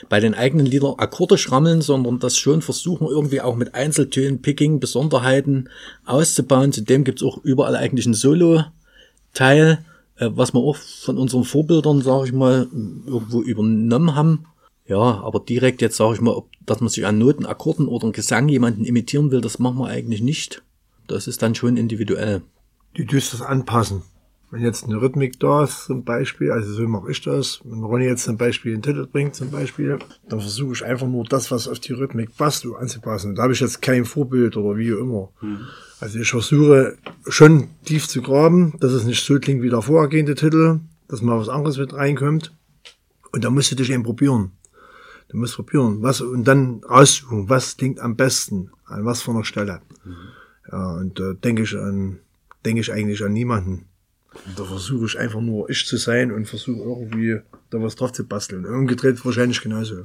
bei 0.08 0.20
den 0.20 0.34
eigenen 0.34 0.64
Liedern 0.64 0.94
Akkorde 0.96 1.36
schrammeln, 1.36 1.82
sondern 1.82 2.18
das 2.18 2.38
schon 2.38 2.62
versuchen, 2.62 3.06
irgendwie 3.06 3.42
auch 3.42 3.56
mit 3.56 3.74
Einzeltönen, 3.74 4.40
Picking, 4.40 4.80
Besonderheiten 4.80 5.68
auszubauen. 6.06 6.72
Zudem 6.72 7.04
gibt's 7.04 7.22
auch 7.22 7.38
überall 7.44 7.76
eigentlich 7.76 8.06
einen 8.06 8.14
Solo-Teil, 8.14 9.84
äh, 10.16 10.30
was 10.32 10.54
wir 10.54 10.60
auch 10.60 10.76
von 10.76 11.18
unseren 11.18 11.44
Vorbildern, 11.44 12.00
sage 12.00 12.28
ich 12.28 12.32
mal, 12.32 12.68
irgendwo 13.06 13.42
übernommen 13.42 14.14
haben. 14.14 14.46
Ja, 14.86 15.20
aber 15.20 15.40
direkt 15.40 15.82
jetzt 15.82 15.96
sage 15.96 16.14
ich 16.14 16.20
mal, 16.20 16.34
ob, 16.34 16.48
dass 16.64 16.80
man 16.80 16.88
sich 16.88 17.06
an 17.06 17.18
Noten, 17.18 17.46
Akkorden 17.46 17.86
oder 17.86 18.04
einen 18.04 18.12
Gesang 18.12 18.48
jemanden 18.48 18.84
imitieren 18.84 19.30
will, 19.30 19.40
das 19.40 19.58
machen 19.58 19.78
wir 19.78 19.88
eigentlich 19.88 20.22
nicht. 20.22 20.62
Das 21.06 21.26
ist 21.26 21.42
dann 21.42 21.54
schon 21.54 21.76
individuell. 21.76 22.42
Du 22.94 23.04
tust 23.04 23.34
das 23.34 23.42
anpassen. 23.42 24.02
Wenn 24.52 24.62
jetzt 24.62 24.84
eine 24.84 25.00
Rhythmik 25.00 25.38
da 25.38 25.62
ist, 25.62 25.84
zum 25.84 26.02
Beispiel, 26.02 26.50
also 26.50 26.72
so 26.72 26.88
mache 26.88 27.12
ich 27.12 27.20
das, 27.20 27.60
wenn 27.64 27.84
Ronny 27.84 28.06
jetzt 28.06 28.24
zum 28.24 28.36
Beispiel 28.36 28.72
einen 28.72 28.82
Titel 28.82 29.06
bringt, 29.06 29.36
zum 29.36 29.50
Beispiel, 29.50 29.98
dann 30.28 30.40
versuche 30.40 30.72
ich 30.72 30.84
einfach 30.84 31.06
nur 31.06 31.24
das, 31.24 31.52
was 31.52 31.68
auf 31.68 31.78
die 31.78 31.92
Rhythmik 31.92 32.36
passt, 32.36 32.66
anzupassen. 32.66 33.36
Da 33.36 33.44
habe 33.44 33.52
ich 33.52 33.60
jetzt 33.60 33.80
kein 33.80 34.04
Vorbild 34.04 34.56
oder 34.56 34.76
wie 34.76 34.92
auch 34.92 34.98
immer. 34.98 35.28
Also 36.00 36.18
ich 36.18 36.30
versuche 36.30 36.96
schon 37.28 37.68
tief 37.84 38.08
zu 38.08 38.22
graben, 38.22 38.74
dass 38.80 38.92
es 38.92 39.04
nicht 39.04 39.24
so 39.24 39.38
klingt 39.38 39.62
wie 39.62 39.70
der 39.70 39.82
vorhergehende 39.82 40.34
Titel, 40.34 40.80
dass 41.06 41.22
mal 41.22 41.38
was 41.38 41.48
anderes 41.48 41.78
mit 41.78 41.92
reinkommt. 41.92 42.52
Und 43.32 43.44
da 43.44 43.50
musst 43.50 43.70
du 43.70 43.76
dich 43.76 43.90
eben 43.90 44.02
probieren. 44.02 44.50
Du 45.28 45.36
musst 45.36 45.54
probieren, 45.54 46.02
was, 46.02 46.20
und 46.20 46.42
dann 46.42 46.82
aussuchen, 46.88 47.48
was 47.48 47.76
klingt 47.76 48.00
am 48.00 48.16
besten, 48.16 48.70
an 48.84 49.04
was 49.04 49.22
für 49.22 49.30
einer 49.30 49.44
Stelle. 49.44 49.80
Ja, 50.72 50.94
und 50.94 51.20
da 51.20 51.34
denke 51.34 51.62
ich 51.62 51.76
an, 51.76 52.18
denke 52.64 52.80
ich 52.80 52.92
eigentlich 52.92 53.22
an 53.22 53.32
niemanden. 53.32 53.86
Und 54.46 54.58
da 54.58 54.64
versuche 54.64 55.06
ich 55.06 55.18
einfach 55.18 55.40
nur 55.40 55.68
ich 55.70 55.86
zu 55.86 55.96
sein 55.96 56.30
und 56.30 56.46
versuche 56.46 56.80
irgendwie 56.80 57.40
da 57.70 57.82
was 57.82 57.96
drauf 57.96 58.12
zu 58.12 58.24
basteln. 58.26 58.64
Umgedreht 58.64 59.24
wahrscheinlich 59.24 59.60
genauso. 59.60 60.02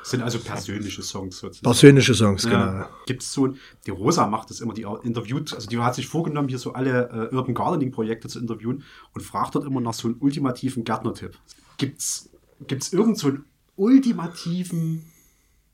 Das 0.00 0.10
sind 0.10 0.22
also 0.22 0.38
persönliche 0.38 1.02
Songs 1.02 1.38
sozusagen. 1.38 1.64
Persönliche 1.64 2.14
Songs, 2.14 2.44
genau. 2.44 2.58
Ja. 2.58 2.90
Gibt 3.06 3.22
es 3.22 3.32
so, 3.32 3.54
die 3.86 3.90
Rosa 3.90 4.26
macht 4.26 4.50
das 4.50 4.60
immer, 4.60 4.72
die 4.72 4.86
interviewt, 5.02 5.52
also 5.52 5.68
die 5.68 5.78
hat 5.78 5.94
sich 5.94 6.08
vorgenommen, 6.08 6.48
hier 6.48 6.58
so 6.58 6.72
alle 6.72 7.30
äh, 7.30 7.34
Urban 7.34 7.54
Gardening 7.54 7.92
Projekte 7.92 8.28
zu 8.28 8.40
interviewen 8.40 8.82
und 9.12 9.20
fragt 9.20 9.54
dort 9.54 9.66
immer 9.66 9.80
nach 9.80 9.94
so 9.94 10.08
einem 10.08 10.16
ultimativen 10.20 10.84
Gärtnertipp. 10.84 11.36
Gibt's, 11.76 12.30
gibt's 12.66 12.92
irgend 12.92 13.18
so 13.18 13.28
einen 13.28 13.44
ultimativen 13.76 15.04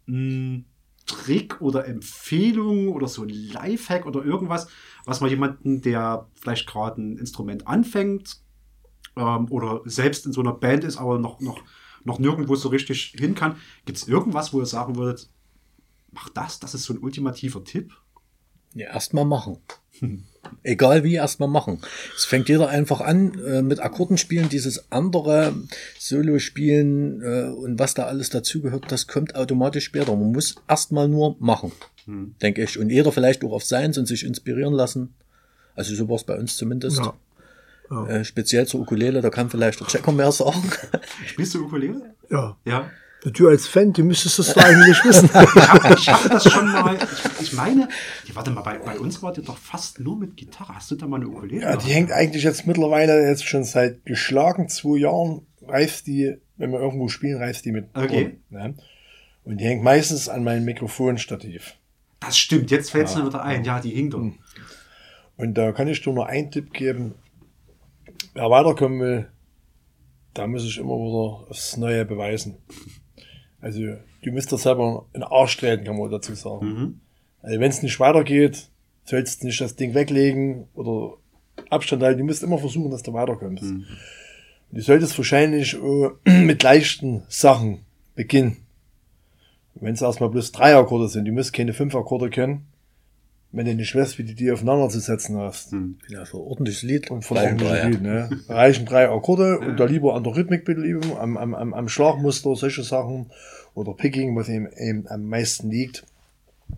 mh, 0.06 0.64
Trick 1.06 1.60
oder 1.60 1.86
Empfehlung 1.86 2.88
oder 2.88 3.08
so 3.08 3.22
ein 3.22 3.28
Lifehack 3.28 4.06
oder 4.06 4.24
irgendwas, 4.24 4.68
was 5.04 5.20
man 5.20 5.30
jemanden, 5.30 5.80
der 5.80 6.26
vielleicht 6.34 6.66
gerade 6.66 7.00
ein 7.00 7.16
Instrument 7.16 7.66
anfängt 7.66 8.40
ähm, 9.16 9.50
oder 9.50 9.80
selbst 9.84 10.26
in 10.26 10.32
so 10.32 10.40
einer 10.40 10.52
Band 10.52 10.84
ist, 10.84 10.96
aber 10.96 11.18
noch, 11.18 11.40
noch, 11.40 11.60
noch 12.04 12.18
nirgendwo 12.18 12.56
so 12.56 12.68
richtig 12.68 13.14
hin 13.16 13.34
kann, 13.34 13.56
gibt 13.84 13.98
es 13.98 14.08
irgendwas, 14.08 14.52
wo 14.52 14.60
ihr 14.60 14.66
sagen 14.66 14.96
würdet, 14.96 15.30
mach 16.12 16.28
das, 16.28 16.58
das 16.58 16.74
ist 16.74 16.84
so 16.84 16.94
ein 16.94 16.98
ultimativer 16.98 17.62
Tipp? 17.64 17.92
Ja, 18.74 18.88
erstmal 18.88 19.24
machen. 19.24 19.58
Egal 20.62 21.04
wie, 21.04 21.14
erstmal 21.14 21.48
machen. 21.48 21.80
Es 22.16 22.24
fängt 22.24 22.48
jeder 22.48 22.68
einfach 22.68 23.00
an 23.00 23.38
äh, 23.44 23.62
mit 23.62 23.80
Akkorden 23.80 24.16
spielen, 24.16 24.48
dieses 24.48 24.90
andere 24.92 25.54
Solo-Spielen 25.98 27.22
äh, 27.22 27.48
und 27.50 27.78
was 27.78 27.94
da 27.94 28.04
alles 28.04 28.30
dazugehört, 28.30 28.90
das 28.92 29.06
kommt 29.06 29.34
automatisch 29.34 29.84
später. 29.84 30.14
Man 30.14 30.32
muss 30.32 30.56
erstmal 30.68 31.08
nur 31.08 31.36
machen, 31.40 31.72
denke 32.06 32.62
ich. 32.62 32.78
Und 32.78 32.90
jeder 32.90 33.10
vielleicht 33.12 33.44
auch 33.44 33.52
auf 33.52 33.64
Seins 33.64 33.98
und 33.98 34.06
sich 34.06 34.24
inspirieren 34.24 34.72
lassen. 34.72 35.14
Also 35.74 35.94
so 35.94 36.08
war 36.08 36.16
es 36.16 36.24
bei 36.24 36.38
uns 36.38 36.56
zumindest. 36.56 37.00
Ja. 37.90 38.06
Äh, 38.06 38.24
speziell 38.24 38.66
zur 38.66 38.80
Ukulele, 38.80 39.20
da 39.20 39.30
kann 39.30 39.50
vielleicht 39.50 39.80
der 39.80 39.86
Checker 39.86 40.12
mehr 40.12 40.32
sagen. 40.32 40.70
Spielst 41.26 41.54
du 41.54 41.64
Ukulele? 41.64 42.14
Ja. 42.30 42.56
Ja. 42.64 42.90
Du 43.24 43.48
als 43.48 43.66
Fan, 43.66 43.92
du 43.92 44.04
müsstest 44.04 44.38
das 44.38 44.54
doch 44.54 44.62
eigentlich 44.62 45.04
wissen. 45.04 45.28
Ich 45.34 45.68
habe 45.68 45.94
ich 45.94 46.08
hab 46.08 46.30
das 46.30 46.52
schon 46.52 46.70
mal. 46.70 46.96
Ich, 46.96 47.42
ich 47.42 47.52
meine, 47.54 47.88
die, 48.28 48.36
warte 48.36 48.50
mal, 48.50 48.60
bei, 48.60 48.78
bei 48.78 48.98
uns 48.98 49.22
war 49.22 49.32
die 49.32 49.42
doch 49.42 49.56
fast 49.58 49.98
nur 49.98 50.16
mit 50.16 50.36
Gitarre. 50.36 50.76
Hast 50.76 50.90
du 50.90 50.94
da 50.94 51.06
mal 51.06 51.16
eine 51.16 51.28
Ukulele? 51.28 51.62
Ja, 51.62 51.76
die 51.76 51.90
hängt 51.92 52.12
eigentlich 52.12 52.44
jetzt 52.44 52.66
mittlerweile 52.66 53.26
jetzt 53.26 53.44
schon 53.44 53.64
seit 53.64 54.04
geschlagen 54.04 54.68
zwei 54.68 54.98
Jahren, 54.98 55.46
reißt 55.66 56.06
die, 56.06 56.36
wenn 56.56 56.70
wir 56.70 56.78
irgendwo 56.78 57.08
spielen, 57.08 57.38
reißt 57.38 57.64
die 57.64 57.72
mit. 57.72 57.88
Okay. 57.94 58.24
rum, 58.24 58.58
Ne? 58.60 58.74
Und 59.44 59.58
die 59.58 59.64
hängt 59.64 59.82
meistens 59.82 60.28
an 60.28 60.44
meinem 60.44 60.64
Mikrofonstativ. 60.64 61.74
Das 62.20 62.36
stimmt, 62.36 62.70
jetzt 62.70 62.90
fällt 62.90 63.08
es 63.08 63.16
mir 63.16 63.26
wieder 63.26 63.42
ein. 63.42 63.64
Ja, 63.64 63.80
die 63.80 63.90
hing 63.90 64.10
doch. 64.10 64.32
Und 65.36 65.54
da 65.54 65.72
kann 65.72 65.88
ich 65.88 66.00
dir 66.02 66.12
nur 66.12 66.26
einen 66.26 66.50
Tipp 66.50 66.72
geben. 66.72 67.14
Wer 68.34 68.50
weiterkommen 68.50 69.00
will, 69.00 69.30
da 70.34 70.46
muss 70.46 70.64
ich 70.64 70.78
immer 70.78 70.96
wieder 70.96 71.50
aufs 71.50 71.76
Neue 71.76 72.04
beweisen. 72.04 72.58
Also, 73.60 73.80
du 74.22 74.32
musst 74.32 74.52
dir 74.52 74.58
selber 74.58 75.06
in 75.12 75.20
den 75.20 75.28
Arsch 75.30 75.56
treten, 75.56 75.84
kann 75.84 75.98
man 75.98 76.10
dazu 76.10 76.34
sagen. 76.34 76.66
Also, 77.42 77.60
wenn 77.60 77.70
es 77.70 77.82
nicht 77.82 77.98
weitergeht, 78.00 78.68
sollst 79.04 79.42
du 79.42 79.46
nicht 79.46 79.60
das 79.60 79.76
Ding 79.76 79.94
weglegen 79.94 80.66
oder 80.74 81.14
Abstand 81.70 82.02
halten. 82.02 82.18
Du 82.18 82.24
musst 82.24 82.42
immer 82.42 82.58
versuchen, 82.58 82.90
dass 82.90 83.02
du 83.02 83.12
weiterkommst. 83.12 83.64
Du 84.72 84.80
solltest 84.82 85.16
wahrscheinlich 85.16 85.76
auch 85.78 86.12
mit 86.24 86.62
leichten 86.62 87.22
Sachen 87.28 87.80
beginnen. 88.14 88.58
Wenn 89.74 89.94
es 89.94 90.02
erstmal 90.02 90.30
bloß 90.30 90.52
drei 90.52 90.74
Akkorde 90.74 91.08
sind, 91.08 91.26
du 91.26 91.32
musst 91.32 91.52
keine 91.52 91.72
fünf 91.72 91.94
Akkorde 91.94 92.30
können, 92.30 92.66
wenn 93.52 93.66
du 93.66 93.74
nicht 93.74 93.94
weißt, 93.94 94.18
wie 94.18 94.24
du 94.24 94.34
die 94.34 94.50
aufeinander 94.50 94.88
zu 94.88 95.00
setzen 95.00 95.38
hast. 95.38 95.74
Ja, 96.08 96.24
für 96.24 96.38
ordentliches 96.38 96.82
Lied. 96.82 97.10
Und 97.10 97.24
von 97.24 97.36
drei, 97.36 97.88
Lied, 97.88 98.02
ne? 98.02 98.28
Da 98.48 98.54
reichen 98.54 98.86
drei 98.86 99.08
Akkorde 99.08 99.58
und 99.58 99.78
da 99.78 99.84
lieber 99.84 100.14
an 100.14 100.24
der 100.24 100.36
Rhythmik 100.36 100.64
bitte 100.64 100.80
üben, 100.80 101.16
am, 101.16 101.36
am, 101.36 101.54
am, 101.54 101.74
am 101.74 101.88
Schlagmuster, 101.88 102.54
solche 102.56 102.82
Sachen 102.82 103.30
oder 103.74 103.94
Picking, 103.94 104.36
was 104.36 104.48
ihm 104.48 104.68
eben 104.76 105.06
am 105.08 105.24
meisten 105.28 105.70
liegt, 105.70 106.04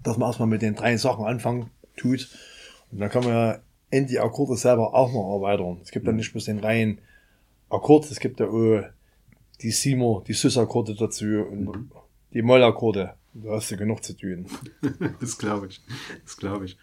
dass 0.03 0.19
man 0.19 0.29
erstmal 0.29 0.49
mit 0.49 0.63
den 0.63 0.75
drei 0.75 0.97
Sachen 0.97 1.25
anfangen 1.25 1.71
tut. 1.97 2.29
Und 2.93 3.01
dann 3.01 3.11
kann 3.11 3.25
man 3.25 3.33
ja 3.33 3.59
in 3.91 4.07
die 4.07 4.21
Akkorde 4.21 4.57
selber 4.57 4.95
auch 4.95 5.13
noch 5.13 5.35
erweitern. 5.37 5.79
Es 5.83 5.91
gibt 5.91 6.07
ja 6.07 6.13
nicht 6.13 6.33
bloß 6.33 6.45
den 6.45 6.61
reinen 6.61 6.99
Akkord, 7.71 8.11
es 8.11 8.21
gibt 8.21 8.41
ja 8.41 8.47
auch 8.47 8.83
die 9.61 9.71
Siemer, 9.71 10.23
die 10.27 10.33
Sus-Akkorde 10.33 10.95
dazu 10.95 11.27
und 11.51 11.91
die 12.33 12.43
Moll-Akkorde. 12.43 13.15
Da 13.35 13.53
hast 13.53 13.71
du 13.71 13.77
genug 13.77 14.03
zu 14.03 14.15
tun. 14.15 14.47
Das 15.21 15.39
glaube 15.39 15.69
ich. 15.69 15.81
Das 16.25 16.37
glaube 16.37 16.65
ich. 16.65 16.77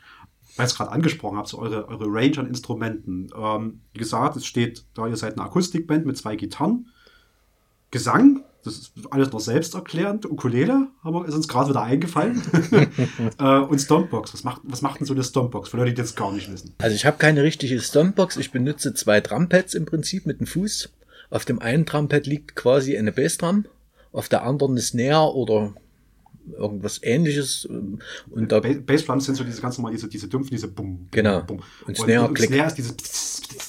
Weil 0.55 0.67
ich 0.67 0.71
es 0.71 0.77
gerade 0.77 0.91
angesprochen 0.91 1.37
habe, 1.37 1.47
so 1.47 1.59
eure, 1.59 1.87
eure 1.89 2.05
Range 2.07 2.37
an 2.37 2.47
Instrumenten. 2.47 3.29
Ähm, 3.35 3.81
wie 3.93 3.99
gesagt, 3.99 4.37
es 4.37 4.45
steht 4.45 4.85
da, 4.93 5.07
ihr 5.07 5.17
seid 5.17 5.33
eine 5.33 5.43
Akustikband 5.43 6.05
mit 6.05 6.17
zwei 6.17 6.35
Gitarren. 6.35 6.87
Gesang, 7.91 8.43
das 8.63 8.77
ist 8.77 8.93
alles 9.11 9.31
noch 9.31 9.39
selbsterklärend. 9.39 10.25
Ukulele 10.25 10.87
haben 11.03 11.13
wir, 11.13 11.27
ist 11.27 11.35
uns 11.35 11.47
gerade 11.47 11.69
wieder 11.69 11.83
eingefallen. 11.83 12.41
äh, 13.39 13.59
und 13.59 13.79
Stompbox. 13.79 14.33
Was 14.33 14.43
macht, 14.43 14.61
was 14.63 14.81
macht 14.81 14.99
denn 14.99 15.07
so 15.07 15.13
eine 15.13 15.23
Stompbox? 15.23 15.69
Für 15.69 15.77
Leute, 15.77 15.91
die 15.91 16.01
das 16.01 16.15
gar 16.15 16.31
nicht 16.31 16.51
wissen. 16.51 16.73
Also 16.77 16.95
ich 16.95 17.05
habe 17.05 17.17
keine 17.17 17.43
richtige 17.43 17.79
Stompbox. 17.79 18.37
Ich 18.37 18.51
benutze 18.51 18.93
zwei 18.93 19.21
Drumpads 19.21 19.73
im 19.73 19.85
Prinzip 19.85 20.25
mit 20.25 20.39
dem 20.39 20.47
Fuß. 20.47 20.89
Auf 21.29 21.45
dem 21.45 21.59
einen 21.59 21.85
Drumpad 21.85 22.27
liegt 22.27 22.55
quasi 22.55 22.97
eine 22.97 23.11
Bassdrum, 23.11 23.65
auf 24.11 24.29
der 24.29 24.43
anderen 24.43 24.73
eine 24.73 24.81
Snare 24.81 25.35
oder 25.35 25.73
irgendwas 26.57 26.99
ähnliches. 27.03 27.65
Und 27.65 28.51
da, 28.51 28.59
Ba- 28.59 28.69
Bassdrums 28.85 29.25
sind 29.25 29.35
so 29.35 29.43
diese 29.43 29.61
ganz 29.61 29.77
normal, 29.77 29.93
diese, 29.93 30.07
diese 30.07 30.27
dumpfen, 30.27 30.51
diese 30.51 30.67
Bum. 30.67 31.07
Genau. 31.11 31.41
Bum. 31.41 31.57
Und 31.57 31.65
Und, 31.87 31.97
Snare 31.97 32.27
und. 32.27 32.37
Snare 32.39 32.67
ist 32.67 32.75
dieses 32.77 32.95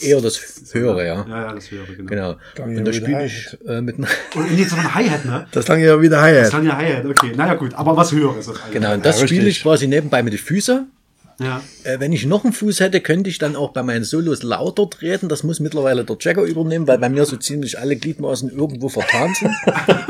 eher 0.00 0.20
das 0.20 0.38
Höhere, 0.72 1.06
ja. 1.06 1.26
Ja, 1.28 1.42
ja, 1.46 1.54
das 1.54 1.70
höhere, 1.70 1.86
genau. 1.94 2.36
Genau. 2.54 2.68
Und 2.78 2.84
da 2.84 2.92
spiele 2.92 3.24
ich 3.26 3.56
äh, 3.66 3.80
mit 3.80 3.96
einem 3.96 4.06
Und 4.34 4.52
nee, 4.52 4.64
so 4.64 4.76
ein 4.76 4.94
Hi-Hat, 4.94 5.24
ne? 5.24 5.46
Das 5.52 5.68
lange 5.68 5.84
ja 5.84 6.00
wieder 6.00 6.16
Das 6.16 6.24
Hi-Hat. 6.24 6.44
ist 6.44 6.52
dann 6.54 6.66
ja 6.66 6.76
Hi-Hat, 6.76 7.04
okay. 7.06 7.32
Naja, 7.36 7.54
gut, 7.54 7.74
aber 7.74 7.96
was 7.96 8.12
höheres. 8.12 8.50
Genau, 8.72 8.94
und 8.94 9.04
das 9.06 9.20
Ja, 9.20 9.26
spiele 9.26 9.48
ich 9.48 9.62
quasi 9.62 9.86
nebenbei 9.86 10.22
mit 10.22 10.32
den 10.32 10.38
Füßen. 10.40 10.90
Ja. 11.38 11.62
Äh, 11.84 12.00
wenn 12.00 12.12
ich 12.12 12.24
noch 12.24 12.44
einen 12.44 12.52
Fuß 12.52 12.80
hätte, 12.80 13.00
könnte 13.00 13.28
ich 13.28 13.38
dann 13.38 13.56
auch 13.56 13.72
bei 13.72 13.82
meinen 13.82 14.04
Solos 14.04 14.42
lauter 14.42 14.88
treten. 14.88 15.28
Das 15.28 15.42
muss 15.42 15.60
mittlerweile 15.60 16.04
der 16.04 16.16
Jacker 16.18 16.42
übernehmen, 16.42 16.86
weil 16.86 16.98
bei 16.98 17.08
mir 17.08 17.26
so 17.26 17.36
ziemlich 17.36 17.78
alle 17.78 17.96
Gliedmaßen 17.96 18.50
irgendwo 18.50 18.88
vertan 18.88 19.34
sind. 19.34 19.54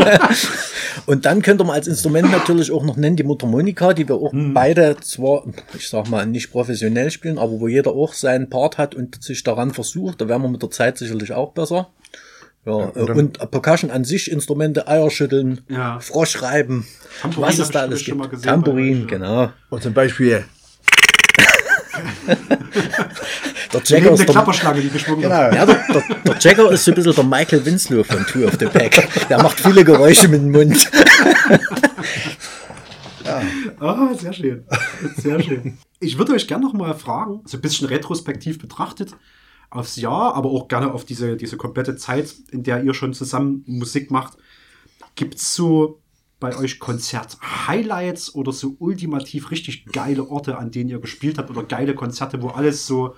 und 1.06 1.26
dann 1.26 1.42
könnte 1.42 1.64
man 1.64 1.74
als 1.74 1.88
Instrument 1.88 2.30
natürlich 2.30 2.70
auch 2.70 2.84
noch 2.84 2.96
nennen 2.96 3.16
die 3.16 3.24
Mundharmonika, 3.24 3.92
die 3.92 4.08
wir 4.08 4.16
auch 4.16 4.32
beide 4.32 4.96
zwar, 5.00 5.44
ich 5.74 5.88
sag 5.88 6.08
mal, 6.08 6.26
nicht 6.26 6.52
professionell 6.52 7.10
spielen, 7.10 7.38
aber 7.38 7.60
wo 7.60 7.66
jeder 7.66 7.92
auch 7.92 8.12
seinen 8.12 8.48
Part 8.48 8.78
hat 8.78 8.94
und 8.94 9.22
sich 9.22 9.42
daran 9.42 9.72
versucht. 9.74 10.20
Da 10.20 10.28
werden 10.28 10.42
wir 10.42 10.48
mit 10.48 10.62
der 10.62 10.70
Zeit 10.70 10.98
sicherlich 10.98 11.32
auch 11.32 11.52
besser. 11.52 11.88
Ja, 12.64 12.90
äh, 12.96 13.12
und 13.12 13.38
Percussion 13.50 13.92
an 13.92 14.04
sich, 14.04 14.30
Instrumente, 14.30 14.88
Eierschütteln, 14.88 15.60
Ja. 15.68 16.00
Froschreiben, 16.00 16.84
Tambourin 17.22 17.48
was 17.48 17.58
es 17.60 17.70
da 17.70 17.80
alles 17.82 18.04
gibt. 18.04 18.42
Tambourin, 18.42 19.02
ja. 19.02 19.06
genau. 19.06 19.52
Und 19.70 19.82
zum 19.84 19.94
Beispiel 19.94 20.44
Der 23.72 24.00
nehmen 24.00 24.14
ist 24.14 24.18
der, 24.20 24.26
Klapperschlange, 24.26 24.80
die 24.80 24.90
geschwungen 24.90 25.22
Genau. 25.22 25.34
ja, 25.34 25.66
der, 25.66 25.66
der, 25.66 26.02
der 26.24 26.36
Jacker 26.38 26.70
ist 26.70 26.84
so 26.84 26.90
ein 26.92 26.94
bisschen 26.94 27.14
der 27.14 27.24
Michael 27.24 27.64
Winslow 27.64 28.04
von 28.04 28.24
Two 28.26 28.44
of 28.44 28.54
the 28.58 28.66
Pack. 28.66 29.08
Der 29.28 29.42
macht 29.42 29.60
viele 29.60 29.84
Geräusche 29.84 30.28
mit 30.28 30.40
dem 30.40 30.52
Mund. 30.52 30.90
Ah, 33.80 34.14
sehr 34.14 34.32
schön. 34.32 34.64
Sehr 35.16 35.42
schön. 35.42 35.78
Ich 36.00 36.16
würde 36.16 36.32
euch 36.32 36.46
gerne 36.46 36.64
noch 36.64 36.72
mal 36.72 36.94
fragen, 36.94 37.42
so 37.44 37.58
ein 37.58 37.60
bisschen 37.60 37.88
retrospektiv 37.88 38.58
betrachtet, 38.58 39.16
aufs 39.68 39.96
Jahr, 39.96 40.34
aber 40.34 40.50
auch 40.50 40.68
gerne 40.68 40.92
auf 40.92 41.04
diese, 41.04 41.36
diese 41.36 41.56
komplette 41.56 41.96
Zeit, 41.96 42.34
in 42.50 42.62
der 42.62 42.82
ihr 42.84 42.94
schon 42.94 43.14
zusammen 43.14 43.64
Musik 43.66 44.10
macht. 44.10 44.38
Gibt 45.16 45.34
es 45.36 45.54
so 45.54 46.00
bei 46.40 46.56
euch 46.56 46.78
Konzert-Highlights 46.78 48.34
oder 48.34 48.52
so 48.52 48.76
ultimativ 48.78 49.50
richtig 49.50 49.86
geile 49.86 50.28
Orte, 50.28 50.58
an 50.58 50.70
denen 50.70 50.90
ihr 50.90 51.00
gespielt 51.00 51.38
habt 51.38 51.50
oder 51.50 51.62
geile 51.64 51.94
Konzerte, 51.94 52.42
wo 52.42 52.48
alles 52.48 52.86
so, 52.86 53.14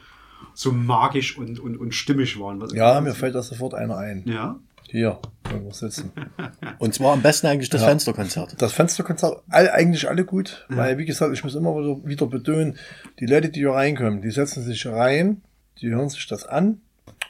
so 0.54 0.72
magisch 0.72 1.36
und, 1.38 1.58
und, 1.60 1.76
und 1.76 1.94
stimmig 1.94 2.38
waren? 2.38 2.60
Was- 2.60 2.72
Ja, 2.72 3.00
mir 3.00 3.14
fällt 3.14 3.34
da 3.34 3.42
sofort 3.42 3.74
einer 3.74 3.96
ein. 3.96 4.22
Ja? 4.26 4.58
Hier, 4.90 5.18
wo 5.50 5.64
wir 5.66 5.74
sitzen. 5.74 6.12
Und 6.78 6.94
zwar 6.94 7.12
am 7.12 7.20
besten 7.20 7.46
eigentlich 7.46 7.68
das 7.68 7.82
Fensterkonzert. 7.84 8.54
Das 8.62 8.72
Fensterkonzert, 8.72 9.42
all, 9.50 9.68
eigentlich 9.70 10.08
alle 10.08 10.24
gut, 10.24 10.66
weil, 10.70 10.96
wie 10.96 11.04
gesagt, 11.04 11.34
ich 11.34 11.44
muss 11.44 11.54
immer 11.54 11.76
wieder, 11.76 12.06
wieder 12.06 12.26
betonen, 12.26 12.78
die 13.20 13.26
Leute, 13.26 13.50
die 13.50 13.60
hier 13.60 13.72
reinkommen, 13.72 14.22
die 14.22 14.30
setzen 14.30 14.62
sich 14.62 14.86
rein, 14.86 15.42
die 15.82 15.90
hören 15.90 16.08
sich 16.08 16.26
das 16.26 16.46
an 16.46 16.80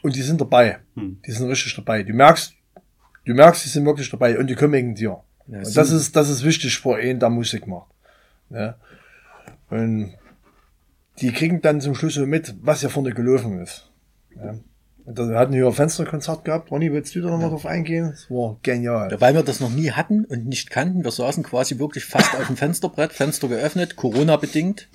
und 0.03 0.15
die 0.15 0.23
sind 0.23 0.41
dabei. 0.41 0.79
Die 0.95 1.33
sind 1.33 1.49
richtig 1.49 1.75
dabei. 1.75 2.05
Du 2.05 2.13
merkst, 2.13 2.55
du 3.25 3.35
merkst, 3.35 3.65
die 3.65 3.69
sind 3.71 3.85
wirklich 3.87 4.09
dabei 4.09 4.39
und 4.39 4.47
die 4.47 4.55
kommen 4.55 4.75
wegen 4.75 4.95
dir. 4.95 5.19
Ja, 5.49 5.59
und 5.59 5.77
das 5.77 5.91
ist, 5.91 6.15
das 6.15 6.29
ist 6.29 6.45
wichtig 6.45 6.79
für 6.79 6.97
einen, 6.97 7.21
der 7.21 7.31
Musik 7.31 7.67
macht. 7.67 7.89
Ja. 8.51 8.77
Und 9.71 10.15
die 11.21 11.33
kriegen 11.33 11.61
dann 11.61 11.81
zum 11.81 11.95
Schluss 11.95 12.15
so 12.15 12.27
mit, 12.27 12.55
was 12.63 12.83
ja 12.83 12.89
vorne 12.89 13.13
gelaufen 13.13 13.61
ist. 13.61 13.91
Ja. 14.37 14.55
Und 15.05 15.19
da- 15.19 15.29
wir 15.29 15.39
hatten 15.39 15.55
hier 15.55 15.67
ein 15.67 15.73
Fensterkonzert 15.73 16.45
gehabt. 16.45 16.71
Ronny, 16.71 16.93
willst 16.93 17.15
du 17.15 17.21
da 17.23 17.31
noch 17.31 17.39
mal 17.39 17.49
drauf 17.49 17.65
eingehen? 17.67 18.11
Das 18.11 18.31
war 18.31 18.59
genial. 18.63 19.11
Ja, 19.11 19.21
Weil 19.21 19.35
wir 19.35 19.43
das 19.43 19.59
noch 19.61 19.71
nie 19.71 19.91
hatten 19.91 20.25
und 20.27 20.47
nicht 20.47 20.71
kannten. 20.71 21.03
Wir 21.03 21.11
saßen 21.11 21.43
quasi 21.43 21.79
wirklich 21.79 22.05
fast 22.05 22.35
auf 22.35 22.47
dem 22.47 22.57
Fensterbrett, 22.57 23.13
Fenster 23.13 23.49
geöffnet, 23.49 23.97
Corona 23.97 24.37
bedingt. 24.37 24.89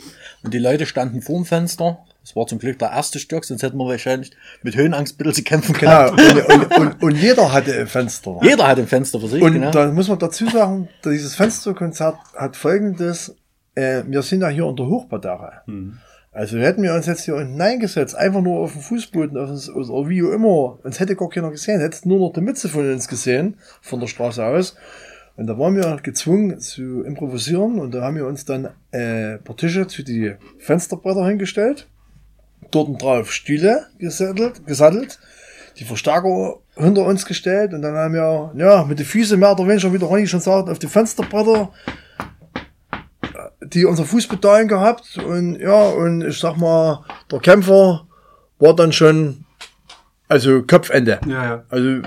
Und 0.44 0.54
die 0.54 0.60
Leute 0.60 0.86
standen 0.86 1.22
vorm 1.22 1.46
Fenster. 1.46 2.06
Das 2.24 2.36
war 2.38 2.48
zum 2.48 2.58
Glück 2.60 2.80
der 2.80 2.90
erste 2.92 3.20
Stock, 3.20 3.44
sonst 3.44 3.64
hätten 3.64 3.78
wir 3.78 3.86
wahrscheinlich 3.86 4.32
mit 4.62 4.76
Höhenangst 4.78 5.16
ein 5.16 5.18
bisschen 5.18 5.34
zu 5.34 5.44
kämpfen 5.44 5.74
Genau, 5.74 6.12
gehabt. 6.16 6.22
und, 6.22 6.72
und, 6.72 6.78
und, 6.78 7.04
und 7.04 7.16
jeder 7.16 7.52
hatte 7.52 7.78
ein 7.78 7.88
Fenster. 7.88 8.40
Jeder 8.42 8.66
hat 8.68 8.80
ein 8.80 8.88
Fenster 8.88 9.20
für 9.20 9.28
sich, 9.28 9.42
Und 9.44 9.54
genau. 9.54 9.72
da 9.72 9.92
muss 9.92 10.08
man 10.08 10.20
dazu 10.20 10.48
sagen, 10.50 10.88
dieses 11.04 11.36
Fensterkonzert 11.36 12.16
hat 12.36 12.56
folgendes, 12.56 13.36
äh, 13.76 14.04
wir 14.08 14.22
sind 14.22 14.42
ja 14.42 14.48
hier 14.48 14.66
unter 14.66 14.86
Hochbadache. 14.88 15.64
Also 16.32 16.58
hätten 16.58 16.82
wir 16.82 16.94
uns 16.96 17.06
jetzt 17.08 17.26
hier 17.26 17.36
unten 17.36 17.60
eingesetzt, 17.62 18.16
einfach 18.16 18.42
nur 18.42 18.62
auf 18.62 18.72
dem 18.72 18.82
Fußboden, 18.82 19.38
auf 19.38 19.50
das, 19.50 19.70
oder 19.70 20.10
wie 20.10 20.24
auch 20.24 20.32
immer, 20.32 20.80
uns 20.84 21.00
hätte 21.00 21.16
gar 21.16 21.30
keiner 21.30 21.52
gesehen, 21.52 21.80
hätte 21.82 22.08
nur 22.08 22.20
noch 22.20 22.34
die 22.34 22.42
Mütze 22.42 22.70
von 22.70 22.90
uns 22.92 23.08
gesehen, 23.08 23.58
von 23.82 24.00
der 24.00 24.08
Straße 24.08 24.44
aus. 24.44 24.76
Und 25.36 25.48
da 25.48 25.58
waren 25.60 25.76
wir 25.76 25.98
gezwungen 26.02 26.60
zu 26.60 27.04
improvisieren 27.04 27.80
und 27.80 27.94
da 27.94 28.02
haben 28.04 28.16
wir 28.16 28.28
uns 28.28 28.46
dann 28.46 28.70
äh, 28.92 29.38
paar 29.40 29.58
Tische 29.58 29.88
zu 29.88 30.04
die 30.04 30.34
Fensterbretter 30.60 31.28
hingestellt, 31.28 31.88
dort 32.76 33.02
drauf 33.02 33.32
Stühle 33.32 33.88
gesattelt, 34.00 34.66
gesattelt 34.66 35.20
die 35.80 35.86
Verstärker 35.86 36.58
hinter 36.76 37.04
uns 37.04 37.26
gestellt 37.26 37.74
und 37.74 37.82
dann 37.82 37.96
haben 37.96 38.14
wir, 38.14 38.52
ja, 38.56 38.84
mit 38.84 39.00
den 39.00 39.06
Füßen 39.08 39.40
mehr 39.40 39.54
oder 39.54 39.68
weniger, 39.68 39.92
wie 39.92 39.98
der 39.98 40.08
Ronny 40.08 40.28
schon 40.28 40.40
sagt, 40.40 40.70
auf 40.70 40.78
die 40.80 40.88
Fensterbretter 40.88 41.72
äh, 43.24 43.66
die 43.68 43.86
unser 43.86 44.06
Fußbedalen 44.06 44.68
gehabt 44.68 45.18
und 45.18 45.60
ja, 45.60 45.90
und 45.90 46.22
ich 46.22 46.40
sag 46.40 46.58
mal, 46.58 47.04
der 47.32 47.40
Kämpfer 47.40 48.06
war 48.60 48.76
dann 48.76 48.92
schon, 48.94 49.46
also 50.28 50.62
Kopfende. 50.64 51.20
Ja, 51.28 51.44
ja. 51.44 51.64
Also, 51.70 51.88
Und 51.88 52.06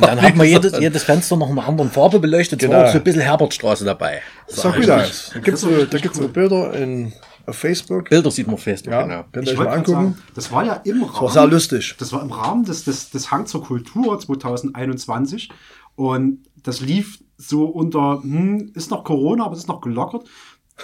dann 0.00 0.20
hat 0.22 0.34
man 0.36 0.46
jedes, 0.46 0.78
jedes 0.78 1.04
Fenster 1.04 1.36
noch 1.36 1.50
in 1.50 1.58
einer 1.58 1.68
anderen 1.68 1.90
Farbe 1.90 2.18
beleuchtet. 2.18 2.62
Es 2.62 2.68
war 2.68 2.76
Genau. 2.76 2.88
auch 2.88 2.92
so 2.92 2.98
ein 2.98 3.04
bisschen 3.04 3.22
Herbertstraße 3.22 3.84
dabei. 3.84 4.22
sah 4.48 4.70
gut 4.72 4.90
aus. 4.90 5.32
Da 5.44 5.56
so, 5.56 5.84
da 5.84 5.98
gibt's 5.98 6.18
so 6.18 6.28
Bilder 6.28 6.74
in, 6.74 7.12
auf 7.46 7.56
Facebook. 7.56 8.08
Bilder 8.10 8.30
sieht 8.30 8.46
man 8.46 8.58
fest. 8.58 8.86
Ja, 8.86 9.02
Genau. 9.02 9.24
könnt 9.32 9.46
ihr 9.46 9.52
Ich 9.54 9.58
euch 9.58 9.64
mal 9.64 9.72
angucken. 9.72 9.92
sagen, 9.92 10.18
das 10.34 10.50
war 10.52 10.64
ja 10.64 10.74
im 10.84 11.02
Rahmen. 11.02 11.20
war 11.22 11.30
sehr 11.30 11.46
lustig. 11.46 11.94
Das 11.98 12.12
war 12.12 12.22
im 12.22 12.30
Rahmen 12.32 12.64
des, 12.64 12.84
des, 12.84 13.10
des 13.10 13.30
Hang 13.30 13.46
zur 13.46 13.62
Kultur 13.64 14.18
2021 14.18 15.50
und 15.96 16.38
das 16.62 16.80
lief 16.80 17.18
so 17.36 17.64
unter, 17.66 18.22
hm, 18.22 18.70
ist 18.74 18.90
noch 18.90 19.04
Corona, 19.04 19.44
aber 19.44 19.54
es 19.54 19.60
ist 19.60 19.68
noch 19.68 19.80
gelockert. 19.80 20.24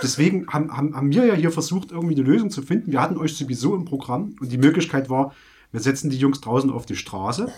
Deswegen 0.02 0.46
haben, 0.48 0.76
haben, 0.76 0.94
haben 0.94 1.12
wir 1.12 1.24
ja 1.26 1.34
hier 1.34 1.50
versucht, 1.50 1.90
irgendwie 1.90 2.14
eine 2.14 2.22
Lösung 2.24 2.50
zu 2.50 2.62
finden. 2.62 2.92
Wir 2.92 3.00
hatten 3.00 3.16
euch 3.16 3.36
sowieso 3.36 3.74
im 3.74 3.84
Programm 3.84 4.36
und 4.40 4.52
die 4.52 4.58
Möglichkeit 4.58 5.10
war, 5.10 5.32
wir 5.72 5.80
setzen 5.80 6.10
die 6.10 6.16
Jungs 6.16 6.40
draußen 6.40 6.70
auf 6.70 6.86
die 6.86 6.96
Straße. 6.96 7.48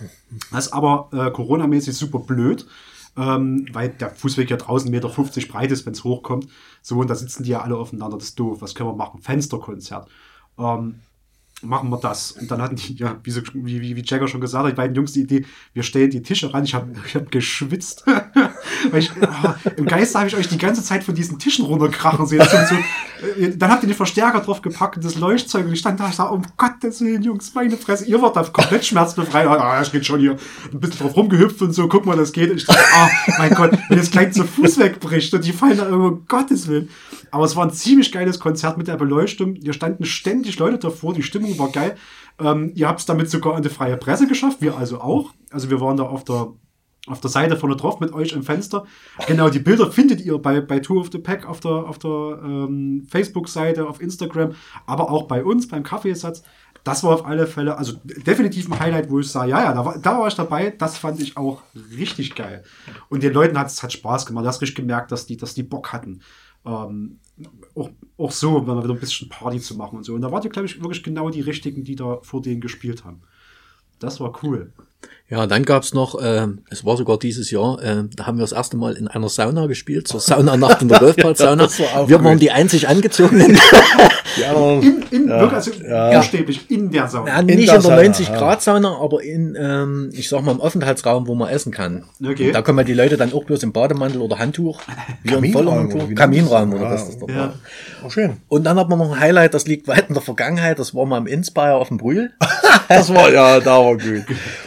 Das 0.50 0.66
ist 0.66 0.72
aber 0.72 1.08
äh, 1.12 1.30
Corona-mäßig 1.30 1.94
super 1.96 2.18
blöd, 2.20 2.66
ähm, 3.16 3.66
weil 3.72 3.90
der 3.90 4.10
Fußweg 4.10 4.50
ja 4.50 4.56
draußen 4.56 4.90
1,50 4.90 4.90
Meter 4.90 5.52
breit 5.52 5.70
ist, 5.70 5.86
wenn 5.86 5.92
es 5.92 6.04
hochkommt. 6.04 6.48
So, 6.80 6.98
und 6.98 7.10
da 7.10 7.14
sitzen 7.14 7.42
die 7.44 7.50
ja 7.50 7.60
alle 7.60 7.76
aufeinander. 7.76 8.16
Das 8.16 8.28
ist 8.28 8.38
doof. 8.38 8.62
Was 8.62 8.74
können 8.74 8.88
wir 8.88 8.96
machen? 8.96 9.20
Fensterkonzert. 9.20 10.08
Ähm, 10.58 11.00
machen 11.62 11.90
wir 11.90 11.98
das. 11.98 12.32
Und 12.32 12.50
dann 12.50 12.60
hatten 12.60 12.76
die, 12.76 12.94
ja, 12.94 13.18
wie, 13.22 13.30
so, 13.30 13.42
wie, 13.54 13.80
wie, 13.80 13.96
wie 13.96 14.04
Jagger 14.04 14.28
schon 14.28 14.40
gesagt 14.40 14.64
hat, 14.64 14.72
die 14.72 14.76
beiden 14.76 14.96
Jungs 14.96 15.12
die 15.12 15.22
Idee, 15.22 15.44
wir 15.72 15.82
stellen 15.82 16.10
die 16.10 16.22
Tische 16.22 16.52
ran. 16.52 16.64
Ich 16.64 16.74
habe 16.74 16.92
ich 17.06 17.14
hab 17.14 17.30
geschwitzt. 17.30 18.04
Ich, 18.96 19.10
ah, 19.22 19.54
Im 19.76 19.86
Geiste 19.86 20.18
habe 20.18 20.28
ich 20.28 20.36
euch 20.36 20.48
die 20.48 20.58
ganze 20.58 20.82
Zeit 20.82 21.04
von 21.04 21.14
diesen 21.14 21.38
Tischen 21.38 21.64
runterkrachen 21.64 22.26
sehen. 22.26 22.42
So, 22.42 22.76
dann 23.56 23.70
habt 23.70 23.82
ihr 23.82 23.88
den 23.88 23.96
Verstärker 23.96 24.40
drauf 24.40 24.62
gepackt 24.62 24.96
und 24.96 25.04
das 25.04 25.16
Leuchtzeug. 25.16 25.66
Und 25.66 25.72
ich 25.72 25.78
stand 25.78 26.00
da, 26.00 26.08
ich 26.08 26.14
sag, 26.14 26.30
um 26.30 26.42
Gottes 26.56 27.00
Willen, 27.00 27.22
Jungs, 27.22 27.54
meine 27.54 27.76
Fresse, 27.76 28.06
ihr 28.06 28.20
wart 28.20 28.36
da 28.36 28.42
komplett 28.42 28.84
schmerzbefreit. 28.84 29.46
Ah, 29.46 29.80
ich 29.82 29.92
geht 29.92 30.06
schon 30.06 30.20
hier 30.20 30.36
ein 30.72 30.80
bisschen 30.80 31.00
drauf 31.00 31.16
rumgehüpft 31.16 31.62
und 31.62 31.72
so, 31.72 31.88
guck 31.88 32.06
mal, 32.06 32.16
das 32.16 32.32
geht. 32.32 32.50
Und 32.50 32.56
ich 32.56 32.66
dachte, 32.66 32.80
ah, 32.94 33.08
mein 33.38 33.54
Gott, 33.54 33.78
wenn 33.88 33.98
das 33.98 34.10
gleich 34.10 34.32
zu 34.32 34.44
Fuß 34.44 34.78
wegbricht 34.78 35.32
und 35.34 35.44
die 35.44 35.52
fallen 35.52 35.76
da 35.76 35.88
um 35.88 36.24
Gottes 36.26 36.68
Willen. 36.68 36.88
Aber 37.30 37.44
es 37.44 37.56
war 37.56 37.64
ein 37.64 37.72
ziemlich 37.72 38.12
geiles 38.12 38.38
Konzert 38.38 38.76
mit 38.76 38.88
der 38.88 38.96
Beleuchtung. 38.96 39.54
Hier 39.54 39.72
standen 39.72 40.04
ständig 40.04 40.58
Leute 40.58 40.78
davor, 40.78 41.14
die 41.14 41.22
Stimmung 41.22 41.58
war 41.58 41.70
geil. 41.70 41.96
Ähm, 42.38 42.72
ihr 42.74 42.88
habt 42.88 43.00
es 43.00 43.06
damit 43.06 43.30
sogar 43.30 43.54
an 43.56 43.62
die 43.62 43.68
freie 43.68 43.96
Presse 43.96 44.26
geschafft, 44.26 44.58
wir 44.60 44.76
also 44.76 45.00
auch. 45.00 45.32
Also 45.50 45.70
wir 45.70 45.80
waren 45.80 45.96
da 45.96 46.04
auf 46.04 46.24
der, 46.24 46.52
auf 47.06 47.20
der 47.20 47.30
Seite 47.30 47.56
vorne 47.56 47.76
drauf 47.76 47.98
mit 47.98 48.12
euch 48.12 48.32
im 48.32 48.44
Fenster. 48.44 48.84
Genau, 49.26 49.48
die 49.48 49.58
Bilder 49.58 49.90
findet 49.90 50.20
ihr 50.20 50.38
bei, 50.38 50.60
bei 50.60 50.78
Tour 50.78 51.00
of 51.00 51.10
the 51.10 51.18
Pack 51.18 51.46
auf 51.46 51.58
der, 51.58 51.70
auf 51.70 51.98
der 51.98 52.40
ähm, 52.44 53.06
Facebook-Seite, 53.10 53.88
auf 53.88 54.00
Instagram, 54.00 54.54
aber 54.86 55.10
auch 55.10 55.26
bei 55.26 55.44
uns 55.44 55.66
beim 55.66 55.82
Kaffeesatz. 55.82 56.44
Das 56.84 57.04
war 57.04 57.14
auf 57.14 57.26
alle 57.26 57.46
Fälle, 57.46 57.76
also 57.76 57.94
definitiv 58.04 58.68
ein 58.68 58.78
Highlight, 58.78 59.10
wo 59.10 59.20
ich 59.20 59.30
sage, 59.30 59.50
ja, 59.50 59.62
ja, 59.62 59.72
da 59.72 59.84
war, 59.84 59.98
da 59.98 60.18
war 60.18 60.28
ich 60.28 60.34
dabei. 60.34 60.70
Das 60.70 60.98
fand 60.98 61.20
ich 61.20 61.36
auch 61.36 61.62
richtig 61.96 62.34
geil. 62.34 62.64
Und 63.08 63.22
den 63.22 63.32
Leuten 63.32 63.58
hat 63.58 63.68
es 63.68 63.82
hat 63.82 63.92
Spaß 63.92 64.26
gemacht. 64.26 64.44
Du 64.44 64.48
hast 64.48 64.60
richtig 64.62 64.76
gemerkt, 64.76 65.12
dass 65.12 65.26
die, 65.26 65.36
dass 65.36 65.54
die 65.54 65.62
Bock 65.62 65.92
hatten. 65.92 66.22
Ähm, 66.64 67.18
auch, 67.74 67.90
auch 68.18 68.30
so, 68.32 68.66
wenn 68.66 68.74
wir 68.74 68.84
wieder 68.84 68.94
ein 68.94 69.00
bisschen 69.00 69.28
Party 69.28 69.60
zu 69.60 69.76
machen 69.76 69.96
und 69.98 70.04
so. 70.04 70.14
Und 70.14 70.22
da 70.22 70.30
wart 70.32 70.44
ihr, 70.44 70.50
glaube 70.50 70.66
ich, 70.66 70.80
wirklich 70.80 71.02
genau 71.02 71.30
die 71.30 71.40
richtigen, 71.40 71.84
die 71.84 71.96
da 71.96 72.18
vor 72.22 72.42
denen 72.42 72.60
gespielt 72.60 73.04
haben. 73.04 73.22
Das 73.98 74.18
war 74.18 74.32
cool. 74.42 74.72
Ja, 75.32 75.46
dann 75.46 75.64
gab's 75.64 75.94
noch, 75.94 76.20
äh, 76.20 76.46
es 76.68 76.84
war 76.84 76.98
sogar 76.98 77.18
dieses 77.18 77.50
Jahr, 77.50 77.82
äh, 77.82 78.04
da 78.14 78.26
haben 78.26 78.36
wir 78.36 78.42
das 78.42 78.52
erste 78.52 78.76
Mal 78.76 78.98
in 78.98 79.08
einer 79.08 79.30
Sauna 79.30 79.64
gespielt, 79.64 80.06
zur 80.06 80.20
Saunanacht 80.20 80.82
in 80.82 80.88
der 80.88 80.98
Golfplatzsauna. 81.00 81.64
das 81.64 81.80
war 81.80 82.06
wir 82.06 82.22
waren 82.22 82.34
gut. 82.34 82.42
die 82.42 82.50
einzig 82.50 82.86
angezogenen. 82.86 83.58
Die 84.36 84.44
anderen, 84.46 84.82
In, 84.82 85.02
in, 85.10 85.28
wirklich, 85.28 85.52
also 85.52 85.70
buchstäblich 86.16 86.70
in 86.70 86.90
der 86.90 87.06
Sauna. 87.06 87.28
Ja, 87.28 87.42
nicht 87.42 87.58
in, 87.58 87.66
der 87.66 87.74
der 87.74 87.82
Sauna, 87.82 87.96
90-Grad-Sauna, 88.02 88.98
aber 88.98 89.22
in, 89.22 89.56
ähm, 89.60 90.10
ich 90.14 90.28
sag 90.28 90.42
mal, 90.42 90.52
im 90.52 90.60
Aufenthaltsraum, 90.60 91.26
wo 91.26 91.34
man 91.34 91.50
essen 91.50 91.70
kann. 91.70 92.04
Okay. 92.24 92.46
Und 92.46 92.54
da 92.54 92.62
kommen 92.62 92.86
die 92.86 92.94
Leute 92.94 93.18
dann 93.18 93.32
auch 93.34 93.44
bloß 93.44 93.62
im 93.62 93.72
Bademantel 93.72 94.22
oder 94.22 94.38
Handtuch. 94.38 94.80
Wir 95.22 95.36
im 95.36 95.52
Kaminraum, 95.52 95.92
oder 95.92 96.08
wie 96.08 96.14
Kaminraum 96.14 96.70
das? 96.70 96.80
oder 96.80 96.88
Ja, 96.88 96.94
was 96.94 97.06
das 97.08 97.18
dort 97.18 97.30
ja. 97.30 97.36
war. 97.36 97.54
oh, 98.06 98.08
schön. 98.08 98.38
Und 98.48 98.64
dann 98.64 98.78
hat 98.78 98.88
man 98.88 98.98
noch 98.98 99.12
ein 99.12 99.20
Highlight, 99.20 99.52
das 99.52 99.66
liegt 99.66 99.86
weit 99.86 100.08
in 100.08 100.14
der 100.14 100.22
Vergangenheit. 100.22 100.78
Das 100.78 100.94
war 100.94 101.04
mal 101.04 101.18
im 101.18 101.26
Inspire 101.26 101.74
auf 101.74 101.88
dem 101.88 101.98
Brühl. 101.98 102.32
Das 102.88 103.14
war, 103.14 103.32
ja, 103.32 103.60
da 103.60 103.78
war 103.78 103.96
gut. 103.96 104.24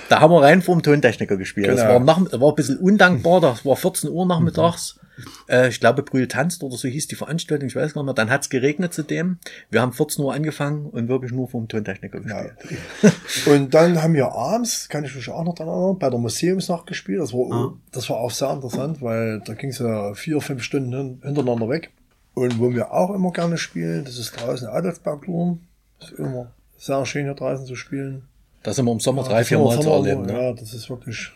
Da 0.09 0.19
haben 0.19 0.31
wir 0.31 0.41
rein 0.41 0.54
vor 0.61 0.75
dem 0.75 0.83
Tontechniker 0.83 1.37
gespielt. 1.37 1.67
Das 1.67 1.81
Genau. 1.81 1.93
war, 1.93 1.99
nach, 1.99 2.23
das 2.29 2.39
war 2.39 2.49
ein 2.49 2.55
bisschen 2.55 2.77
undankbar. 2.77 3.41
Das 3.41 3.65
war 3.65 3.75
14 3.75 4.09
Uhr 4.09 4.25
nachmittags. 4.25 4.99
Äh, 5.47 5.69
ich 5.69 5.79
glaube, 5.79 6.03
Brühl 6.03 6.27
tanzt 6.27 6.61
oder 6.61 6.75
so 6.75 6.89
hieß 6.89 7.07
die 7.07 7.15
Veranstaltung. 7.15 7.67
Ich 7.69 7.75
weiß 7.75 7.93
gar 7.93 8.01
nicht 8.01 8.05
mehr. 8.07 8.13
Dann 8.13 8.29
hat's 8.29 8.49
geregnet 8.49 8.93
zudem. 8.93 9.37
Wir 9.69 9.81
haben 9.81 9.93
14 9.93 10.23
Uhr 10.25 10.33
angefangen 10.33 10.87
und 10.87 11.07
wirklich 11.07 11.31
nur 11.31 11.47
vor 11.47 11.61
dem 11.61 11.69
Tontechniker 11.69 12.19
Ja. 12.27 12.43
gespielt. 12.43 12.81
Und 13.47 13.73
dann 13.73 14.01
haben 14.01 14.13
wir 14.13 14.33
abends, 14.33 14.89
kann 14.89 15.05
ich 15.05 15.15
mich 15.15 15.29
auch 15.29 15.43
noch 15.45 15.55
daran 15.55 15.73
erinnern, 15.73 15.99
bei 15.99 16.09
der 16.09 16.19
Museumsnacht 16.19 16.85
gespielt. 16.87 17.21
Das 17.21 17.31
war, 17.33 17.73
das 17.93 18.09
war 18.09 18.17
auch 18.17 18.31
sehr 18.31 18.51
interessant, 18.51 19.01
weil 19.01 19.41
da 19.45 19.53
ging 19.53 19.69
es 19.69 19.79
ja 19.79 20.13
vier, 20.15 20.41
fünf 20.41 20.63
Stunden 20.63 20.93
hin- 20.93 21.19
hintereinander 21.23 21.69
weg. 21.69 21.91
Und 22.33 22.59
wo 22.59 22.73
wir 22.73 22.91
auch 22.91 23.13
immer 23.15 23.31
gerne 23.31 23.57
spielen, 23.57 24.03
das 24.03 24.17
ist 24.17 24.33
draußen 24.33 24.67
Adelsbergluren. 24.67 25.61
Das 26.01 26.11
ist 26.11 26.19
immer 26.19 26.51
sehr 26.77 27.05
schön 27.05 27.23
hier 27.23 27.35
draußen 27.35 27.65
zu 27.65 27.75
spielen. 27.77 28.23
Da 28.65 28.73
sind 28.73 28.85
wir 28.85 28.91
im 28.91 28.99
Sommer 28.99 29.23
drei, 29.23 29.39
Das 29.39 29.47
vier 29.47 29.59
Mal 29.59 29.79
zu 29.79 29.89
erleben. 29.89 30.23
Ne? 30.23 30.33
Ja, 30.33 30.53
das 30.53 30.73
ist 30.73 30.89
wirklich 30.89 31.31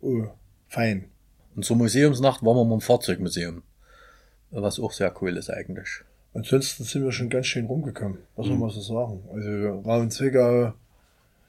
oh, 0.00 0.26
fein. 0.68 1.06
Und 1.56 1.64
zur 1.64 1.76
Museumsnacht 1.76 2.44
waren 2.44 2.56
wir 2.56 2.64
mal 2.64 2.74
im 2.74 2.80
Fahrzeugmuseum. 2.80 3.62
Was 4.50 4.78
auch 4.78 4.92
sehr 4.92 5.12
cool 5.20 5.36
ist 5.36 5.50
eigentlich. 5.50 5.88
Ansonsten 6.32 6.84
sind 6.84 7.02
wir 7.02 7.10
schon 7.10 7.30
ganz 7.30 7.46
schön 7.46 7.66
rumgekommen, 7.66 8.18
was 8.36 8.46
soll 8.46 8.56
man 8.56 8.70
so 8.70 8.80
sagen. 8.80 9.24
Also 9.32 9.80
Raum 9.80 10.08
Zwickau, 10.10 10.72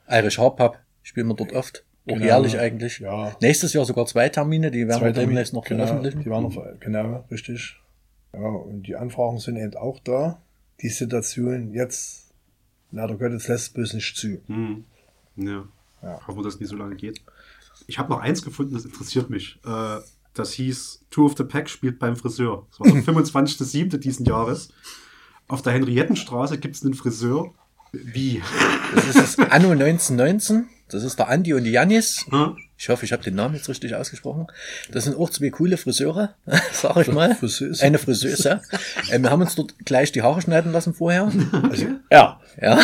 Irish 0.09 0.39
Hard 0.39 0.57
Pub 0.57 0.79
spielen 1.03 1.27
wir 1.27 1.35
dort 1.35 1.53
oft. 1.53 1.83
Auch 2.07 2.13
Genau. 2.13 2.25
jährlich 2.25 2.59
eigentlich. 2.59 2.99
Ja. 2.99 3.35
Nächstes 3.41 3.73
Jahr 3.73 3.85
sogar 3.85 4.05
zwei 4.07 4.29
Termine, 4.29 4.71
die 4.71 4.87
werden 4.87 5.01
wir 5.01 5.13
Zweiter 5.13 5.21
demnächst 5.21 5.53
noch 5.53 5.63
genau, 5.63 5.85
veröffentlichen. 5.85 6.23
Die 6.23 6.29
waren 6.29 6.43
noch, 6.43 6.79
genau, 6.79 7.25
richtig. 7.29 7.79
Ja, 8.33 8.47
und 8.47 8.83
die 8.83 8.95
Anfragen 8.95 9.37
sind 9.39 9.57
eben 9.57 9.75
auch 9.75 9.99
da. 9.99 10.39
Die 10.81 10.89
Situation 10.89 11.73
jetzt, 11.73 12.24
leider 12.95 13.15
Gottes, 13.15 13.47
lässt 13.47 13.73
bloß 13.73 13.93
nicht 13.93 14.17
zu. 14.17 14.41
Hm. 14.47 14.85
Ja. 15.35 15.65
Ja. 16.01 16.19
Hoffen 16.27 16.39
wir, 16.39 16.43
dass 16.43 16.55
es 16.55 16.59
nicht 16.59 16.69
so 16.69 16.75
lange 16.75 16.95
geht. 16.95 17.21
Ich 17.87 17.99
habe 17.99 18.09
noch 18.09 18.19
eins 18.19 18.41
gefunden, 18.41 18.73
das 18.73 18.85
interessiert 18.85 19.29
mich. 19.29 19.59
Äh, 19.65 19.99
das 20.33 20.53
hieß 20.53 21.01
Tour 21.09 21.25
of 21.25 21.37
the 21.37 21.43
Pack 21.43 21.69
spielt 21.69 21.99
beim 21.99 22.15
Friseur. 22.15 22.65
Das 22.71 22.79
war 22.79 22.91
der 22.91 23.03
25.07. 23.25 23.97
diesen 23.97 24.25
Jahres. 24.25 24.69
Auf 25.47 25.61
der 25.61 25.73
Henriettenstraße 25.73 26.57
gibt 26.57 26.75
es 26.75 26.83
einen 26.83 26.93
Friseur. 26.93 27.53
Wie? 27.91 28.41
Das 28.93 29.07
ist 29.07 29.17
das 29.17 29.39
Anno 29.51 29.71
1919. 29.71 30.67
Das 30.89 31.03
ist 31.03 31.17
der 31.17 31.29
Andi 31.29 31.53
und 31.53 31.63
die 31.63 31.71
Janis. 31.71 32.25
Hm? 32.29 32.57
Ich 32.77 32.89
hoffe, 32.89 33.05
ich 33.05 33.13
habe 33.13 33.23
den 33.23 33.35
Namen 33.35 33.55
jetzt 33.55 33.69
richtig 33.69 33.95
ausgesprochen. 33.95 34.47
Das 34.91 35.05
sind 35.05 35.17
auch 35.17 35.29
zwei 35.29 35.49
coole 35.49 35.77
Friseure, 35.77 36.35
sag 36.73 36.97
ich 36.97 37.07
mal. 37.07 37.33
Friseuse. 37.35 37.83
Eine 37.83 37.97
Friseuse. 37.97 38.61
äh, 39.11 39.19
wir 39.19 39.29
haben 39.29 39.41
uns 39.41 39.55
dort 39.55 39.75
gleich 39.85 40.11
die 40.11 40.21
Haare 40.21 40.41
schneiden 40.41 40.71
lassen 40.71 40.93
vorher. 40.93 41.31
Also, 41.51 41.87
ja. 42.11 42.39
Ja, 42.61 42.79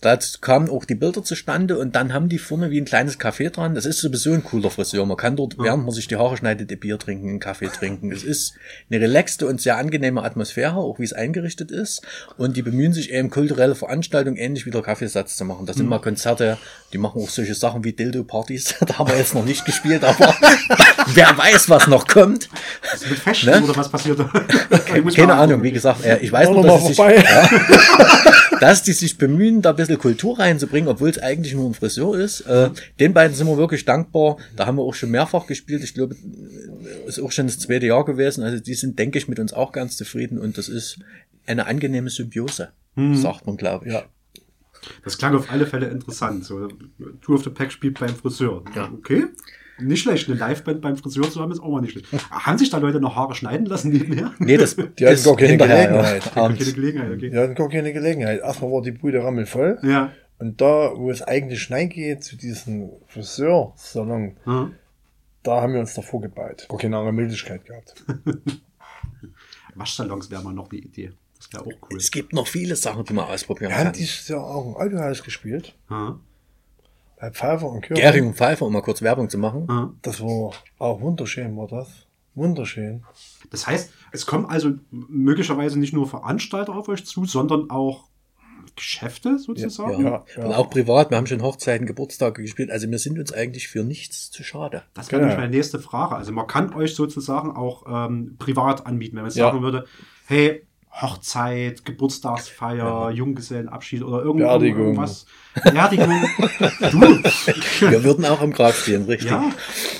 da 0.00 0.16
kamen 0.40 0.70
auch 0.70 0.84
die 0.84 0.94
Bilder 0.94 1.24
zustande 1.24 1.76
und 1.76 1.96
dann 1.96 2.12
haben 2.12 2.28
die 2.28 2.38
vorne 2.38 2.70
wie 2.70 2.80
ein 2.80 2.84
kleines 2.84 3.18
Café 3.18 3.50
dran. 3.50 3.74
Das 3.74 3.84
ist 3.84 3.98
sowieso 3.98 4.32
ein 4.32 4.44
cooler 4.44 4.70
Friseur. 4.70 5.04
Man 5.06 5.16
kann 5.16 5.34
dort, 5.34 5.58
während 5.58 5.84
man 5.84 5.92
sich 5.92 6.06
die 6.06 6.14
Haare 6.14 6.36
schneidet, 6.36 6.70
ein 6.70 6.78
Bier 6.78 7.00
trinken, 7.00 7.28
einen 7.28 7.40
Kaffee 7.40 7.66
trinken. 7.66 8.12
Es 8.12 8.22
ist 8.22 8.54
eine 8.90 9.00
relaxte 9.00 9.48
und 9.48 9.60
sehr 9.60 9.76
angenehme 9.76 10.22
Atmosphäre, 10.22 10.76
auch 10.76 11.00
wie 11.00 11.04
es 11.04 11.12
eingerichtet 11.12 11.72
ist. 11.72 12.02
Und 12.36 12.56
die 12.56 12.62
bemühen 12.62 12.92
sich 12.92 13.10
eben 13.10 13.28
kulturelle 13.28 13.74
Veranstaltungen 13.74 14.36
ähnlich 14.36 14.66
wie 14.66 14.70
der 14.70 14.82
Kaffeesatz 14.82 15.36
zu 15.36 15.44
machen. 15.44 15.66
Das 15.66 15.76
sind 15.76 15.88
mal 15.88 15.98
Konzerte, 15.98 16.58
die 16.92 16.98
machen 16.98 17.20
auch 17.20 17.30
solche 17.30 17.54
Sachen 17.54 17.82
wie 17.82 17.92
Dildo-Partys. 17.92 18.76
da 18.86 18.98
haben 19.00 19.10
wir 19.10 19.16
jetzt 19.16 19.34
noch 19.34 19.44
nicht 19.44 19.64
gespielt, 19.64 20.04
aber 20.04 20.32
wer 21.14 21.36
weiß, 21.36 21.70
was 21.70 21.88
noch 21.88 22.06
kommt. 22.06 22.48
Mit 23.08 23.18
Fashion 23.18 23.48
Ne? 23.48 23.62
oder 23.62 23.76
was 23.76 23.88
passiert 23.88 24.18
Keine 25.16 25.34
Ahnung, 25.34 25.62
wie 25.62 25.72
gesagt, 25.72 26.04
äh, 26.04 26.18
ich 26.18 26.30
weiß 26.30 26.50
nur, 26.50 26.62
dass 26.62 26.86
sich, 26.86 26.96
vorbei. 26.96 27.24
dass 28.60 28.82
die 28.82 28.92
sich 28.92 29.16
bemühen, 29.16 29.62
da 29.62 29.72
ein 29.87 29.87
bisschen 29.88 30.02
Kultur 30.02 30.38
reinzubringen, 30.38 30.88
obwohl 30.88 31.10
es 31.10 31.18
eigentlich 31.18 31.54
nur 31.54 31.68
ein 31.68 31.74
Friseur 31.74 32.18
ist. 32.18 32.42
Äh, 32.42 32.70
den 33.00 33.12
beiden 33.12 33.36
sind 33.36 33.46
wir 33.46 33.56
wirklich 33.56 33.84
dankbar. 33.84 34.36
Da 34.56 34.66
haben 34.66 34.76
wir 34.76 34.82
auch 34.82 34.94
schon 34.94 35.10
mehrfach 35.10 35.46
gespielt. 35.46 35.82
Ich 35.82 35.94
glaube, 35.94 36.14
ist 37.06 37.20
auch 37.20 37.32
schon 37.32 37.46
das 37.46 37.58
zweite 37.58 37.86
Jahr 37.86 38.04
gewesen. 38.04 38.44
Also 38.44 38.60
die 38.60 38.74
sind, 38.74 38.98
denke 38.98 39.18
ich, 39.18 39.28
mit 39.28 39.38
uns 39.38 39.52
auch 39.52 39.72
ganz 39.72 39.96
zufrieden 39.96 40.38
und 40.38 40.56
das 40.58 40.68
ist 40.68 40.98
eine 41.46 41.66
angenehme 41.66 42.10
Symbiose, 42.10 42.68
sagt 43.14 43.46
man, 43.46 43.56
glaube 43.56 43.86
ich. 43.86 43.92
Ja. 43.94 44.04
Das 45.04 45.18
klang 45.18 45.34
auf 45.34 45.50
alle 45.50 45.66
Fälle 45.66 45.88
interessant. 45.88 46.44
So, 46.44 46.68
Tour 47.20 47.36
of 47.36 47.44
the 47.44 47.50
Pack 47.50 47.72
spielt 47.72 47.98
beim 47.98 48.14
Friseur. 48.14 48.62
Ja. 48.74 48.90
Okay. 48.92 49.26
Nicht 49.80 50.02
schlecht, 50.02 50.28
eine 50.28 50.38
Liveband 50.38 50.80
beim 50.80 50.96
Friseur 50.96 51.30
zu 51.30 51.40
haben, 51.40 51.52
ist 51.52 51.60
auch 51.60 51.70
mal 51.70 51.80
nicht 51.80 51.92
schlecht. 51.92 52.08
Haben 52.30 52.58
sich 52.58 52.70
da 52.70 52.78
Leute 52.78 53.00
noch 53.00 53.14
Haare 53.16 53.34
schneiden 53.34 53.66
lassen 53.66 53.90
nebenher? 53.92 54.32
Nee, 54.38 54.56
das 54.56 54.74
Die 54.76 54.82
hatten 55.06 55.14
ist 55.14 55.24
gar 55.24 55.36
keine 55.36 55.56
Gelegenheit. 55.56 56.24
Ja. 56.24 56.30
Keine. 56.30 56.54
Gelegenheit, 56.56 57.12
okay. 57.12 57.30
Die 57.30 57.36
hatten 57.36 57.54
gar 57.54 57.68
keine 57.68 57.92
Gelegenheit. 57.92 58.40
Erstmal 58.40 58.70
war 58.72 58.82
die 58.82 58.92
Bude 58.92 59.22
rammelvoll. 59.22 59.78
Ja. 59.82 60.12
Und 60.38 60.60
da, 60.60 60.92
wo 60.94 61.10
es 61.10 61.22
eigentlich 61.22 61.62
hineingeht, 61.64 62.22
zu 62.24 62.36
diesem 62.36 62.90
Friseursalon, 63.08 64.36
Hm. 64.44 64.72
da 65.42 65.60
haben 65.62 65.72
wir 65.72 65.80
uns 65.80 65.94
davor 65.94 66.20
gebaut. 66.20 66.66
Gar 66.68 66.78
keine 66.78 66.96
andere 66.96 67.12
Möglichkeit 67.12 67.64
gehabt. 67.64 68.04
Waschsalons 69.74 70.30
wäre 70.30 70.42
mal 70.42 70.52
noch 70.54 70.70
eine 70.70 70.80
Idee. 70.80 71.12
Das 71.38 71.52
wäre 71.52 71.62
auch 71.64 71.88
cool. 71.90 71.98
Es 71.98 72.10
gibt 72.10 72.32
noch 72.32 72.46
viele 72.48 72.74
Sachen, 72.76 73.04
die 73.04 73.12
man 73.12 73.26
ausprobieren 73.26 73.70
Wir 73.70 73.78
haben 73.78 73.84
kann. 73.86 73.92
dieses 73.94 74.26
Jahr 74.28 74.44
auch 74.44 74.66
ein 74.66 74.74
Autohaus 74.74 75.22
gespielt. 75.22 75.74
Ja. 75.90 76.18
Bei 77.20 77.30
Pfeiffer 77.30 77.68
und 77.68 77.80
Kirchen. 77.82 78.02
Gering 78.02 78.26
und 78.28 78.34
Pfeiffer, 78.36 78.66
um 78.66 78.72
mal 78.72 78.82
kurz 78.82 79.02
Werbung 79.02 79.28
zu 79.28 79.38
machen. 79.38 79.66
Ja. 79.68 79.92
Das 80.02 80.20
war 80.20 80.52
auch 80.78 81.00
wunderschön, 81.00 81.56
war 81.56 81.66
das. 81.66 82.06
Wunderschön. 82.34 83.02
Das 83.50 83.66
heißt, 83.66 83.90
es 84.12 84.24
kommen 84.26 84.46
also 84.46 84.70
möglicherweise 84.90 85.78
nicht 85.78 85.92
nur 85.92 86.06
Veranstalter 86.08 86.74
auf 86.76 86.88
euch 86.88 87.04
zu, 87.04 87.24
sondern 87.24 87.68
auch 87.70 88.04
Geschäfte 88.76 89.38
sozusagen. 89.38 90.04
Ja. 90.04 90.24
Und 90.36 90.52
auch 90.52 90.70
privat, 90.70 91.10
wir 91.10 91.16
haben 91.16 91.26
schon 91.26 91.42
Hochzeiten, 91.42 91.86
Geburtstage 91.86 92.42
gespielt. 92.42 92.70
Also 92.70 92.88
wir 92.88 92.98
sind 93.00 93.18
uns 93.18 93.32
eigentlich 93.32 93.66
für 93.66 93.82
nichts 93.82 94.30
zu 94.30 94.44
schade. 94.44 94.82
Das 94.94 95.10
wäre 95.10 95.20
Genau. 95.20 95.30
nämlich 95.30 95.38
meine 95.44 95.56
nächste 95.56 95.80
Frage. 95.80 96.14
Also 96.14 96.30
man 96.32 96.46
kann 96.46 96.72
euch 96.74 96.94
sozusagen 96.94 97.50
auch 97.56 97.84
ähm, 97.88 98.36
privat 98.38 98.86
anbieten, 98.86 99.16
wenn 99.16 99.22
man 99.24 99.32
Ja. 99.32 99.46
sagen 99.46 99.62
würde, 99.62 99.86
hey, 100.26 100.64
Hochzeit, 101.00 101.84
Geburtstagsfeier, 101.84 103.10
Junggesellenabschied 103.10 104.02
oder 104.02 104.22
irgend 104.22 104.40
Beerdigung. 104.40 104.80
irgendwas. 104.80 105.26
Beerdigung. 105.62 106.08
du, 106.90 107.00
Wir 107.90 108.04
würden 108.04 108.24
auch 108.24 108.42
im 108.42 108.52
Grab 108.52 108.74
stehen, 108.74 109.04
richtig. 109.04 109.30
ja, 109.30 109.50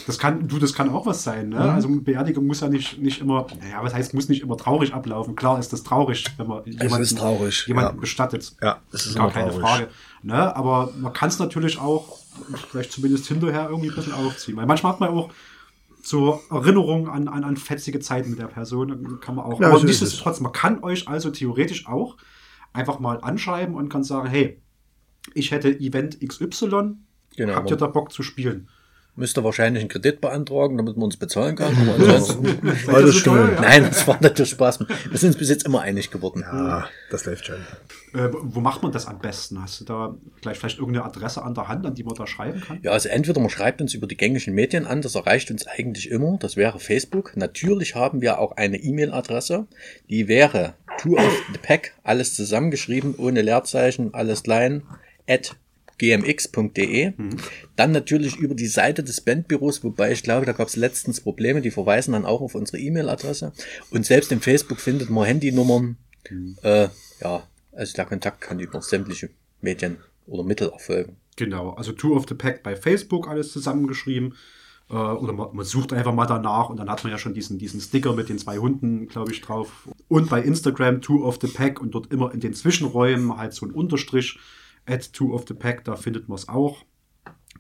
das 0.07 0.19
kann, 0.19 0.49
du, 0.49 0.59
das 0.59 0.73
kann 0.75 0.91
auch 0.91 1.07
was 1.07 1.23
sein. 1.23 1.51
Ne? 1.51 1.59
Also 1.59 1.89
Beerdigung 1.89 2.47
muss 2.47 2.61
ja 2.61 2.69
nicht, 2.69 2.99
nicht 2.99 3.21
immer, 3.21 3.47
naja, 3.61 3.79
was 3.83 3.95
heißt, 3.95 4.13
muss 4.15 4.29
nicht 4.29 4.43
immer 4.43 4.57
traurig 4.57 4.93
ablaufen. 4.93 5.37
Klar 5.37 5.59
ist 5.61 5.73
das 5.73 5.85
traurig, 5.85 6.25
wenn 6.37 6.49
man 6.49 6.65
jemanden, 6.65 7.03
ist 7.03 7.19
traurig, 7.19 7.67
jemanden 7.69 7.95
ja. 7.95 8.01
bestattet. 8.01 8.57
Ja, 8.61 8.79
es 8.93 9.07
ist 9.07 9.17
Gar 9.17 9.31
keine 9.31 9.51
traurig. 9.51 9.65
Frage. 9.65 9.89
Ne? 10.23 10.57
Aber 10.57 10.93
man 10.99 11.13
kann 11.13 11.29
es 11.29 11.39
natürlich 11.39 11.79
auch 11.79 12.19
vielleicht 12.71 12.93
zumindest 12.93 13.27
hinterher 13.27 13.69
irgendwie 13.69 13.91
ein 13.91 13.95
bisschen 13.95 14.15
aufziehen. 14.15 14.57
Weil 14.57 14.67
manchmal 14.67 14.93
hat 14.93 15.01
man 15.01 15.11
auch 15.11 15.31
so 16.03 16.41
Erinnerungen 16.51 17.09
an, 17.09 17.29
an, 17.29 17.45
an 17.45 17.57
fetzige 17.57 18.01
Zeiten 18.01 18.31
mit 18.31 18.39
der 18.39 18.47
Person. 18.47 19.21
Kann 19.21 19.35
man 19.35 19.45
auch. 19.45 19.61
Ja, 19.61 19.69
aber 19.71 19.83
nichtsdestotrotz, 19.83 20.41
man 20.41 20.53
kann 20.53 20.83
euch 20.83 21.09
also 21.09 21.31
theoretisch 21.31 21.87
auch 21.87 22.17
einfach 22.73 23.01
mal 23.01 23.21
anschreiben 23.21 23.75
und 23.75 23.89
kann 23.89 24.05
sagen, 24.05 24.29
hey, 24.29 24.61
ich 25.35 25.51
hätte 25.51 25.79
Event 25.79 26.19
XY, 26.21 26.97
Genau. 27.37 27.55
habt 27.55 27.71
ihr 27.71 27.77
da 27.77 27.87
Bock 27.87 28.13
zu 28.13 28.23
spielen? 28.23 28.69
Müsste 29.19 29.43
wahrscheinlich 29.43 29.81
einen 29.81 29.89
Kredit 29.89 30.21
beantragen, 30.21 30.77
damit 30.77 30.97
man 30.97 31.07
uns 31.07 31.17
bezahlen 31.17 31.57
kann. 31.57 31.77
Aber 31.77 31.95
ansonsten, 31.95 32.61
Alles 32.87 33.25
so 33.25 33.35
ja? 33.35 33.61
nein, 33.61 33.83
das 33.83 34.07
war 34.07 34.17
natürlich 34.21 34.51
Spaß. 34.51 34.79
Wir 34.79 35.19
sind 35.19 35.31
uns 35.31 35.37
bis 35.37 35.49
jetzt 35.49 35.67
immer 35.67 35.81
einig 35.81 36.13
geworden. 36.13 36.45
Ah, 36.45 36.89
das 37.11 37.25
läuft 37.27 37.47
schon. 37.47 37.57
Äh, 38.15 38.29
wo 38.33 38.61
macht 38.61 38.85
man 38.85 38.93
das 38.93 39.07
am 39.07 39.19
besten? 39.19 39.61
Hast 39.61 39.81
du 39.81 39.85
da 39.85 40.15
gleich 40.41 40.57
vielleicht 40.57 40.79
irgendeine 40.79 41.05
Adresse 41.05 41.43
an 41.43 41.53
der 41.53 41.67
Hand, 41.67 41.85
an 41.85 41.97
die 41.97 42.05
man 42.05 42.15
da 42.15 42.29
schreiben 42.29 42.61
kann? 42.61 42.79
Ja, 42.83 42.93
also 42.93 43.09
entweder 43.09 43.41
man 43.41 43.51
schreibt 43.51 43.81
uns 43.81 43.93
über 43.93 44.07
die 44.07 44.17
gängigen 44.17 44.55
Medien 44.55 44.87
an, 44.87 45.03
das 45.03 45.17
erreicht 45.17 45.51
uns 45.51 45.67
eigentlich 45.67 46.09
immer, 46.11 46.37
das 46.39 46.57
wäre 46.57 46.79
Facebook. 46.79 47.37
Natürlich 47.37 47.97
haben 47.97 48.21
wir 48.21 48.39
auch 48.39 48.53
eine 48.53 48.77
E-Mail-Adresse, 48.77 49.67
die 50.09 50.29
wäre 50.29 50.75
Tour 50.99 51.19
of 51.19 51.43
the 51.53 51.59
Pack, 51.61 51.95
alles 52.05 52.35
zusammengeschrieben, 52.37 53.17
ohne 53.17 53.43
Leerzeichen, 53.43 54.15
alles 54.15 54.45
klein, 54.45 54.85
at 55.29 55.57
gmx.de. 55.99 57.13
Dann 57.77 57.93
natürlich 57.93 58.37
über 58.37 58.55
die 58.55 58.67
Seite 58.67 59.03
des 59.03 59.21
Bandbüros, 59.21 59.85
wobei 59.85 60.13
ich 60.13 60.23
glaube, 60.23 60.47
da 60.47 60.53
gab 60.53 60.69
es 60.69 60.77
letztens 60.77 61.21
Probleme, 61.21 61.61
die 61.61 61.71
verweisen 61.71 62.13
dann 62.13 62.25
auch 62.25 62.41
auf 62.41 62.55
unsere 62.55 62.79
E-Mail-Adresse. 62.79 63.53
Und 63.91 64.07
selbst 64.07 64.33
im 64.33 64.41
Facebook 64.41 64.81
findet 64.81 65.11
man 65.11 65.25
Handynummern. 65.25 65.97
Äh, 66.63 66.89
ja, 67.21 67.43
also 67.73 67.93
der 67.95 68.05
Kontakt 68.05 68.41
kann 68.41 68.61
über 68.61 68.83
sämtliche 68.83 69.31
Medien 69.61 69.99
oder 70.27 70.45
Mittel 70.45 70.71
erfolgen. 70.71 71.17
Genau, 71.37 71.71
also 71.71 71.93
Tour 71.93 72.17
of 72.17 72.27
the 72.29 72.35
Pack 72.35 72.63
bei 72.63 72.77
Facebook 72.77 73.29
alles 73.29 73.53
zusammengeschrieben. 73.53 74.35
Äh, 74.91 74.95
oder 74.95 75.33
man, 75.33 75.55
man 75.55 75.65
sucht 75.65 75.93
einfach 75.93 76.13
mal 76.13 76.27
danach 76.27 76.69
und 76.69 76.79
dann 76.79 76.91
hat 76.91 77.05
man 77.05 77.13
ja 77.13 77.19
schon 77.19 77.35
diesen, 77.35 77.59
diesen 77.59 77.81
Sticker 77.81 78.15
mit 78.15 78.29
den 78.29 78.39
zwei 78.39 78.59
Hunden, 78.59 79.07
glaube 79.07 79.33
ich, 79.33 79.41
drauf. 79.41 79.89
Und 80.09 80.31
bei 80.31 80.43
Instagram 80.43 81.01
Tour 81.01 81.27
of 81.27 81.39
the 81.41 81.49
Pack 81.49 81.81
und 81.81 81.93
dort 81.93 82.13
immer 82.13 82.33
in 82.33 82.41
den 82.41 82.55
Zwischenräumen 82.55 83.37
halt 83.37 83.55
so 83.55 83.67
ein 83.67 83.73
Unterstrich 83.73 84.39
at 84.89 85.13
Tour 85.13 85.35
of 85.35 85.45
the 85.49 85.55
Pack, 85.55 85.85
da 85.85 85.97
findet 85.97 86.29
man 86.29 86.37
es 86.37 86.49
auch. 86.49 86.85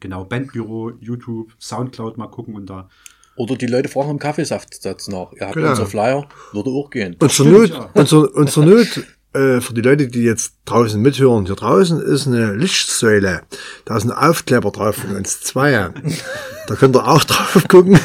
Genau, 0.01 0.25
Bandbüro, 0.25 0.93
YouTube, 1.01 1.53
Soundcloud 1.61 2.19
mal 2.19 2.29
gucken 2.29 2.55
und 2.55 2.67
da. 2.71 2.89
Oder 3.37 3.57
die 3.57 3.67
Leute 3.67 3.89
fragen 3.89 4.11
am 4.11 4.19
Kaffeesaftsatz 4.19 5.09
nach. 5.09 5.33
Ihr 5.33 5.43
habt 5.47 5.55
Genau. 5.55 5.71
unser 5.71 5.87
Flyer, 5.87 6.29
würde 6.53 6.71
auch 6.71 6.91
gehen. 6.91 7.17
Und 7.21 7.31
zur 7.33 7.47
Not, 7.47 7.71
ja. 7.71 7.91
und 7.95 8.09
zur, 8.09 8.35
und 8.35 8.51
zur 8.51 8.65
Not 8.65 9.05
äh, 9.35 9.61
für 9.61 9.75
die 9.75 9.83
Leute, 9.83 10.09
die 10.09 10.23
jetzt 10.23 10.55
draußen 10.65 11.01
mithören, 11.01 11.47
hier 11.47 11.55
draußen 11.55 12.01
ist 12.01 12.27
eine 12.27 12.55
Lichtsäule. 12.55 13.43
Da 13.85 13.97
ist 13.97 14.05
ein 14.05 14.13
Aufkleber 14.13 14.71
drauf 14.71 14.97
von 14.97 15.17
uns 15.17 15.41
zwei. 15.43 15.91
Da 16.67 16.75
könnt 16.75 16.97
ihr 16.97 17.07
auch 17.07 17.25
drauf 17.25 17.65
gucken. 17.69 17.99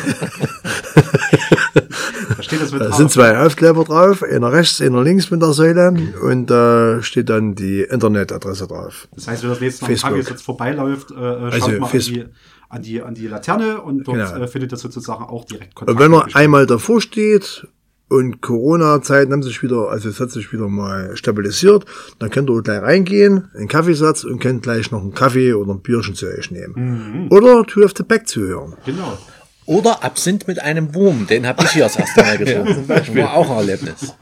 Da 2.35 2.43
steht 2.43 2.61
das 2.61 2.71
mit 2.71 2.81
Da 2.81 2.91
sind 2.91 3.11
zwei 3.11 3.37
Aufkleber 3.39 3.83
drauf, 3.83 4.23
einer 4.23 4.51
rechts, 4.51 4.81
einer 4.81 5.01
links 5.03 5.31
mit 5.31 5.41
der 5.41 5.53
Säule 5.53 5.93
und 6.21 6.47
da 6.47 7.01
steht 7.01 7.29
dann 7.29 7.55
die 7.55 7.81
Internetadresse 7.81 8.67
drauf. 8.67 9.07
Das 9.15 9.27
heißt, 9.27 9.43
wenn 9.43 9.49
das 9.51 9.59
nächste 9.61 9.85
Mal. 9.85 9.95
Kaffee 9.95 10.29
jetzt 10.31 10.43
vorbeiläuft, 10.43 11.11
äh, 11.11 11.13
äh, 11.15 11.51
schaut 11.51 11.53
Also 11.53 11.69
mal 11.79 11.89
an 11.89 12.01
die, 12.01 12.25
an, 12.69 12.81
die, 12.81 13.01
an 13.01 13.15
die 13.15 13.27
Laterne 13.27 13.81
und 13.81 14.03
dort 14.07 14.17
Genau. 14.17 14.43
äh, 14.43 14.47
findet 14.47 14.71
ihr 14.73 14.77
sozusagen 14.77 15.23
auch 15.23 15.45
direkt 15.45 15.75
Kontakt. 15.75 15.97
Und 15.99 16.03
wenn 16.03 16.11
mit 16.11 16.35
einmal 16.35 16.65
davor 16.65 17.01
steht 17.01 17.67
und 18.13 18.41
Corona-Zeiten 18.41 19.33
haben 19.33 19.41
sich 19.41 19.63
wieder, 19.63 19.89
also 19.89 20.07
es 20.07 20.19
hat 20.19 20.29
sich 20.29 20.53
wieder 20.53 20.67
mal 20.67 21.17
stabilisiert, 21.17 21.85
dann 22.19 22.29
könnt 22.29 22.49
ihr 22.49 22.61
gleich 22.61 22.81
reingehen, 22.81 23.49
einen 23.55 23.67
Kaffeesatz 23.67 24.23
und 24.23 24.39
könnt 24.39 24.61
gleich 24.61 24.91
noch 24.91 25.01
einen 25.01 25.15
Kaffee 25.15 25.53
oder 25.53 25.73
ein 25.73 25.81
Bierchen 25.81 26.13
zu 26.13 26.27
euch 26.27 26.51
nehmen. 26.51 27.27
Oder 27.31 27.65
Two 27.65 27.83
of 27.83 27.93
the 27.97 28.03
Back 28.03 28.27
zu 28.27 28.41
hören. 28.41 28.75
Genau. 28.85 29.17
Oder 29.65 30.03
Absinth 30.03 30.47
mit 30.47 30.59
einem 30.59 30.93
Wurm, 30.93 31.25
den 31.25 31.47
habe 31.47 31.63
ich 31.63 31.71
hier 31.71 31.83
das 31.83 31.95
erste 31.95 32.21
Mal 32.21 32.37
getrunken. 32.43 32.87
War 32.87 33.33
auch 33.33 33.49
ein 33.49 33.57
Erlebnis. 33.57 34.13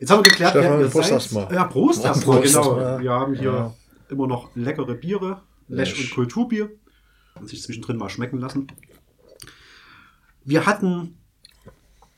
Jetzt 0.00 0.10
haben 0.10 0.18
wir 0.18 0.30
geklärt, 0.30 0.50
Stefan, 0.50 0.78
wer 0.78 0.86
ihr 0.86 0.90
Prost 0.90 1.10
erstmal. 1.12 1.54
Ja, 1.54 1.64
Prost 1.64 2.04
erstmal, 2.04 2.40
genau. 2.40 2.58
erstmal. 2.58 3.00
Wir 3.00 3.10
haben 3.12 3.34
hier 3.34 3.74
immer 4.08 4.26
noch 4.26 4.50
leckere 4.56 4.94
Biere, 4.94 5.42
Lesch 5.68 5.96
und 6.00 6.10
Kulturbier. 6.10 6.68
Kann 7.34 7.46
sich 7.46 7.62
zwischendrin 7.62 7.96
mal 7.96 8.08
schmecken 8.08 8.38
lassen. 8.38 8.66
Wir 10.44 10.66
hatten, 10.66 11.21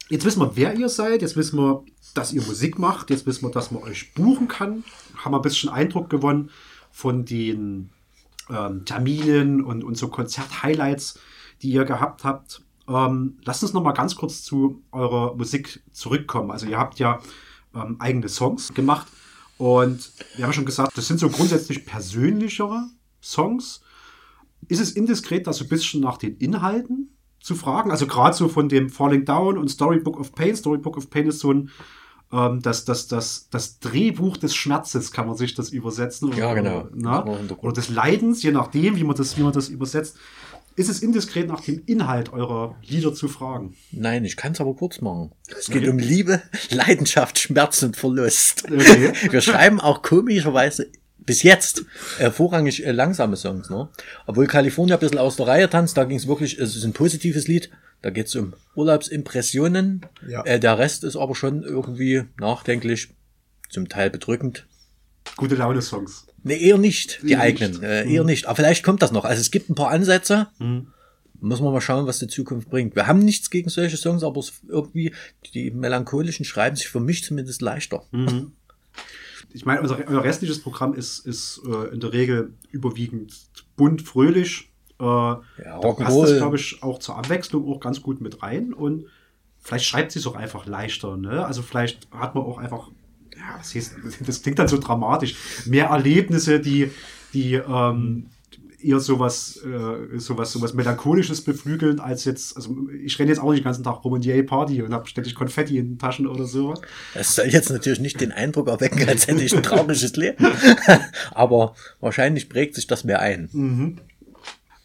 jetzt 0.09 0.25
wissen 0.25 0.41
wir, 0.41 0.57
wer 0.57 0.75
ihr 0.75 0.89
seid, 0.89 1.23
jetzt 1.23 1.37
wissen 1.37 1.59
wir, 1.59 1.85
dass 2.15 2.33
ihr 2.33 2.43
Musik 2.43 2.79
macht, 2.79 3.11
jetzt 3.11 3.27
wissen 3.27 3.45
wir, 3.45 3.51
dass 3.51 3.71
man 3.71 3.83
euch 3.83 4.15
buchen 4.15 4.49
kann. 4.49 4.85
Haben 5.17 5.33
wir 5.33 5.39
ein 5.39 5.43
bisschen 5.43 5.71
Eindruck 5.71 6.11
gewonnen 6.11 6.51
von 6.91 7.25
den 7.25 7.91
ähm, 8.51 8.85
Terminen 8.85 9.63
und, 9.65 9.83
und 9.83 9.97
so 9.97 10.09
Konzert-Highlights, 10.09 11.19
die 11.63 11.71
ihr 11.71 11.85
gehabt 11.85 12.25
habt. 12.25 12.63
Ähm, 12.87 13.39
lasst 13.45 13.63
uns 13.63 13.73
noch 13.73 13.83
mal 13.83 13.93
ganz 13.93 14.15
kurz 14.17 14.43
zu 14.43 14.83
eurer 14.93 15.35
Musik 15.35 15.83
zurückkommen. 15.93 16.51
Also 16.51 16.67
ihr 16.67 16.79
habt 16.79 16.99
ja 16.99 17.21
ähm, 17.75 17.97
eigene 17.99 18.29
Songs 18.29 18.75
gemacht 18.75 19.09
und 19.57 20.13
wir 20.37 20.45
haben 20.45 20.53
schon 20.53 20.67
gesagt, 20.67 20.97
das 20.97 21.07
sind 21.07 21.19
so 21.19 21.31
grundsätzlich 21.31 21.87
persönlichere 21.87 22.91
Songs. 23.23 23.81
Ist 24.69 24.81
es 24.81 24.93
indiskret, 24.93 25.47
da 25.47 25.53
so 25.53 25.65
ein 25.65 25.69
bisschen 25.69 26.01
nach 26.01 26.19
den 26.19 26.37
Inhalten 26.37 27.14
zu 27.45 27.55
fragen? 27.55 27.91
Also 27.91 28.07
gerade 28.07 28.35
so 28.35 28.49
von 28.49 28.69
dem 28.69 28.89
Falling 28.89 29.25
Down 29.25 29.59
und 29.59 29.69
Storybook 29.69 30.19
of 30.19 30.35
Pain. 30.35 30.57
Storybook 30.57 30.97
of 30.97 31.11
Pain 31.11 31.29
ist 31.29 31.41
so 31.41 31.53
ein 31.53 31.71
ähm, 32.33 32.63
das, 32.63 32.85
das, 32.85 33.07
das, 33.07 33.49
das 33.51 33.79
Drehbuch 33.79 34.37
des 34.39 34.55
Schmerzes, 34.55 35.13
kann 35.13 35.27
man 35.27 35.37
sich 35.37 35.55
das 35.55 35.71
übersetzen. 35.71 36.33
Ja, 36.37 36.53
Oder- 36.53 36.63
genau. 36.63 36.89
Na? 36.95 37.25
Hintergrund. 37.25 37.63
Oder 37.63 37.73
des 37.75 37.89
Leidens, 37.91 38.43
je 38.43 38.51
nachdem, 38.51 38.97
wie 38.97 39.05
man 39.05 39.15
das, 39.15 39.37
wie 39.37 39.43
man 39.43 39.53
das 39.53 39.69
übersetzt. 39.69 40.17
Ist 40.77 40.89
es 40.89 41.03
indiskret, 41.03 41.47
nach 41.47 41.61
dem 41.61 41.83
Inhalt 41.87 42.33
eurer 42.33 42.75
Lieder 42.83 43.15
zu 43.15 43.29
fragen? 43.29 43.77
Nein, 43.93 44.25
ich 44.25 44.37
kann 44.37 44.53
es 44.53 44.61
aber 44.61 44.75
kurz 44.75 45.01
machen. 45.01 45.31
Es 45.57 45.69
geht 45.69 45.87
um 45.87 45.99
Liebe, 45.99 46.43
Leidenschaft, 46.71 47.39
Schmerz 47.39 47.81
und 47.85 47.97
Verlust. 47.97 48.65
Okay. 48.65 49.13
Wir 49.31 49.41
schreiben 49.41 49.79
auch 49.79 50.03
komischerweise 50.03 50.91
bis 51.27 51.43
jetzt 51.43 51.85
äh, 52.19 52.31
vorrangig 52.31 52.85
äh, 52.85 52.93
langsame 52.93 53.37
Songs. 53.37 53.71
Ne? 53.71 53.89
Obwohl 54.27 54.47
California 54.47 54.97
ein 54.97 55.01
bisschen 55.01 55.19
aus 55.19 55.37
der 55.37 55.47
Reihe 55.47 55.71
tanzt, 55.71 55.97
da 55.97 56.05
ging 56.05 56.17
es 56.19 56.27
wirklich, 56.27 56.59
es 56.59 56.77
ist 56.77 56.85
ein 56.85 56.93
positives 56.93 57.49
Lied. 57.49 57.71
Da 58.03 58.11
geht 58.11 58.27
es 58.27 58.37
um 58.37 58.53
Urlaubsimpressionen. 58.75 60.05
Ja. 60.29 60.45
Äh, 60.45 60.61
der 60.61 60.79
Rest 60.79 61.05
ist 61.05 61.17
aber 61.17 61.35
schon 61.35 61.63
irgendwie 61.63 62.25
nachdenklich, 62.39 63.09
zum 63.71 63.89
Teil 63.89 64.11
bedrückend. 64.11 64.67
Gute 65.37 65.55
Laune-Songs. 65.55 66.27
Nee, 66.43 66.59
eher 66.59 66.77
nicht, 66.77 67.21
die 67.23 67.33
Eher 67.33 67.41
eigenen. 67.41 67.73
nicht. 67.73 67.83
Äh, 67.83 68.13
eher 68.13 68.25
nicht. 68.25 68.47
Aber 68.47 68.57
vielleicht 68.57 68.85
kommt 68.85 69.01
das 69.01 69.11
noch. 69.11 69.25
Also 69.25 69.41
es 69.41 69.51
gibt 69.51 69.71
ein 69.71 69.75
paar 69.75 69.89
Ansätze. 69.89 70.49
Mhm. 70.59 70.89
Müssen 71.41 71.65
wir 71.65 71.73
mal 71.73 71.81
schauen, 71.81 72.07
was 72.07 72.19
die 72.19 72.27
Zukunft 72.27 72.71
bringt. 72.71 72.95
Wir 72.95 73.07
haben 73.07 73.19
nichts 73.19 73.51
gegen 73.51 73.69
solche 73.71 73.97
Songs, 73.97 74.23
aber 74.23 74.43
irgendwie, 74.69 75.15
die 75.55 75.71
melancholischen 75.71 76.45
schreiben 76.45 76.77
sich 76.77 76.89
für 76.89 77.01
mich 77.01 77.25
zumindest 77.25 77.63
leichter. 77.63 78.05
Mhm. 78.13 78.53
Ich 79.55 79.65
meine, 79.65 79.81
unser, 79.81 79.99
euer 80.09 80.25
restliches 80.25 80.61
Programm 80.61 80.95
ist, 80.95 81.21
ist 81.21 81.63
äh, 81.65 81.95
in 81.95 82.01
der 82.01 82.13
Regel 82.13 82.55
überwiegend 82.73 83.33
bunt, 83.77 84.03
fröhlich. 84.03 84.69
Äh, 84.99 85.05
da 85.05 85.41
passt 85.97 86.23
das, 86.23 86.37
glaube 86.37 86.57
ich, 86.57 86.83
auch 86.83 86.99
zur 86.99 87.17
Abwechslung 87.17 87.67
auch 87.73 87.79
ganz 87.79 88.03
gut 88.03 88.21
mit 88.21 88.43
rein. 88.43 88.73
Und 88.73 89.07
vielleicht 89.61 89.85
schreibt 89.85 90.11
sie 90.11 90.19
es 90.19 90.27
auch 90.27 90.35
einfach 90.35 90.67
leichter. 90.67 91.17
Ne? 91.17 91.47
Also 91.47 91.63
vielleicht 91.63 92.09
hat 92.11 92.35
man 92.35 92.43
auch 92.43 92.59
einfach, 92.59 92.91
ja, 93.37 93.57
was 93.57 93.75
heißt, 93.75 93.95
das 94.27 94.43
klingt 94.43 94.59
dann 94.59 94.69
so 94.69 94.77
dramatisch, 94.77 95.37
mehr 95.67 95.87
Erlebnisse, 95.87 96.59
die, 96.59 96.91
die 97.33 97.55
ähm, 97.55 98.27
eher 98.85 99.01
sowas, 99.01 99.59
äh, 99.65 100.19
sowas, 100.19 100.53
sowas 100.53 100.75
melancholisches 100.75 101.43
beflügeln 101.43 102.01
als 102.01 102.25
jetzt, 102.25 102.57
also 102.57 102.77
ich 103.03 103.19
renne 103.19 103.31
jetzt 103.31 103.41
auch 103.41 103.51
nicht 103.51 103.61
den 103.61 103.65
ganzen 103.65 103.85
Tag 103.85 104.05
rum 104.05 104.13
und 104.13 104.25
yay 104.25 104.43
Party 104.43 104.83
und 104.83 104.93
habe 104.93 105.07
ständig 105.09 105.35
Konfetti 105.35 105.79
in 105.79 105.91
den 105.91 105.99
Taschen 105.99 106.27
oder 106.27 106.45
sowas. 106.45 106.81
Es 107.15 107.35
soll 107.35 107.47
jetzt 107.47 107.71
natürlich 107.71 108.01
nicht 108.01 108.21
den 108.21 108.33
Eindruck 108.33 108.69
erwecken, 108.69 109.09
als 109.09 109.27
hätte 109.27 109.43
ich 109.43 109.57
ein 109.57 109.63
trauriges 109.65 110.15
Leben. 110.17 110.47
Aber 111.33 111.75
wahrscheinlich 112.01 112.49
prägt 112.49 112.75
sich 112.75 112.87
das 112.87 113.05
mehr 113.05 113.21
ein. 113.21 114.01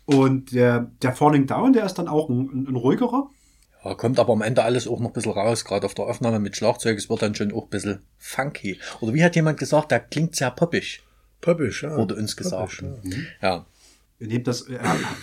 Und 0.06 0.54
der, 0.54 0.92
der 1.02 1.14
Falling 1.14 1.46
Down, 1.46 1.74
der 1.74 1.86
ist 1.86 1.96
dann 1.96 2.08
auch 2.08 2.30
ein, 2.30 2.50
ein, 2.52 2.68
ein 2.70 2.76
ruhigerer. 2.76 3.30
Ja, 3.84 3.94
kommt 3.94 4.20
aber 4.20 4.34
am 4.34 4.42
Ende 4.42 4.64
alles 4.64 4.88
auch 4.88 5.00
noch 5.00 5.10
ein 5.10 5.14
bisschen 5.14 5.32
raus, 5.32 5.64
gerade 5.64 5.86
auf 5.86 5.94
der 5.94 6.06
Aufnahme 6.06 6.40
mit 6.40 6.58
Schlagzeug, 6.58 6.98
es 6.98 7.10
wird 7.10 7.22
dann 7.22 7.34
schon 7.34 7.54
auch 7.54 7.64
ein 7.64 7.70
bisschen 7.70 8.02
funky. 8.18 8.78
Oder 9.00 9.14
wie 9.14 9.24
hat 9.24 9.36
jemand 9.36 9.58
gesagt, 9.58 9.92
der 9.92 10.02
klingt 10.02 10.36
sehr 10.36 10.52
poppig, 10.52 11.02
Poppig, 11.40 11.82
ja. 11.82 11.96
wurde 11.96 12.16
uns 12.16 12.36
gesagt. 12.36 12.82
Poppig, 12.82 13.22
ja. 13.42 13.48
Ja. 13.50 13.66
Ihr 14.20 14.28
nehmt 14.28 14.48
das, 14.48 14.68
äh, 14.68 14.78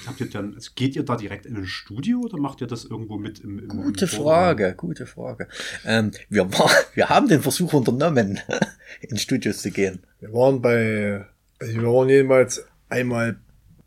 habt 0.06 0.20
ihr 0.20 0.30
dann, 0.30 0.54
also 0.54 0.70
geht 0.74 0.96
ihr 0.96 1.04
da 1.04 1.16
direkt 1.16 1.44
in 1.44 1.54
ein 1.54 1.66
Studio 1.66 2.20
oder 2.20 2.38
macht 2.38 2.62
ihr 2.62 2.66
das 2.66 2.86
irgendwo 2.86 3.18
mit 3.18 3.40
im, 3.40 3.58
im 3.58 3.68
Gute 3.68 4.06
im 4.06 4.10
Frage, 4.10 4.74
gute 4.74 5.04
Frage. 5.04 5.48
Ähm, 5.84 6.12
wir, 6.30 6.50
war, 6.52 6.70
wir 6.94 7.10
haben 7.10 7.28
den 7.28 7.42
Versuch 7.42 7.74
unternommen, 7.74 8.40
ins 9.02 9.20
Studios 9.20 9.60
zu 9.60 9.70
gehen. 9.70 10.00
Wir 10.20 10.32
waren 10.32 10.62
bei, 10.62 11.26
also 11.60 11.74
wir 11.74 11.82
waren 11.82 12.08
jedenfalls 12.08 12.64
einmal 12.88 13.36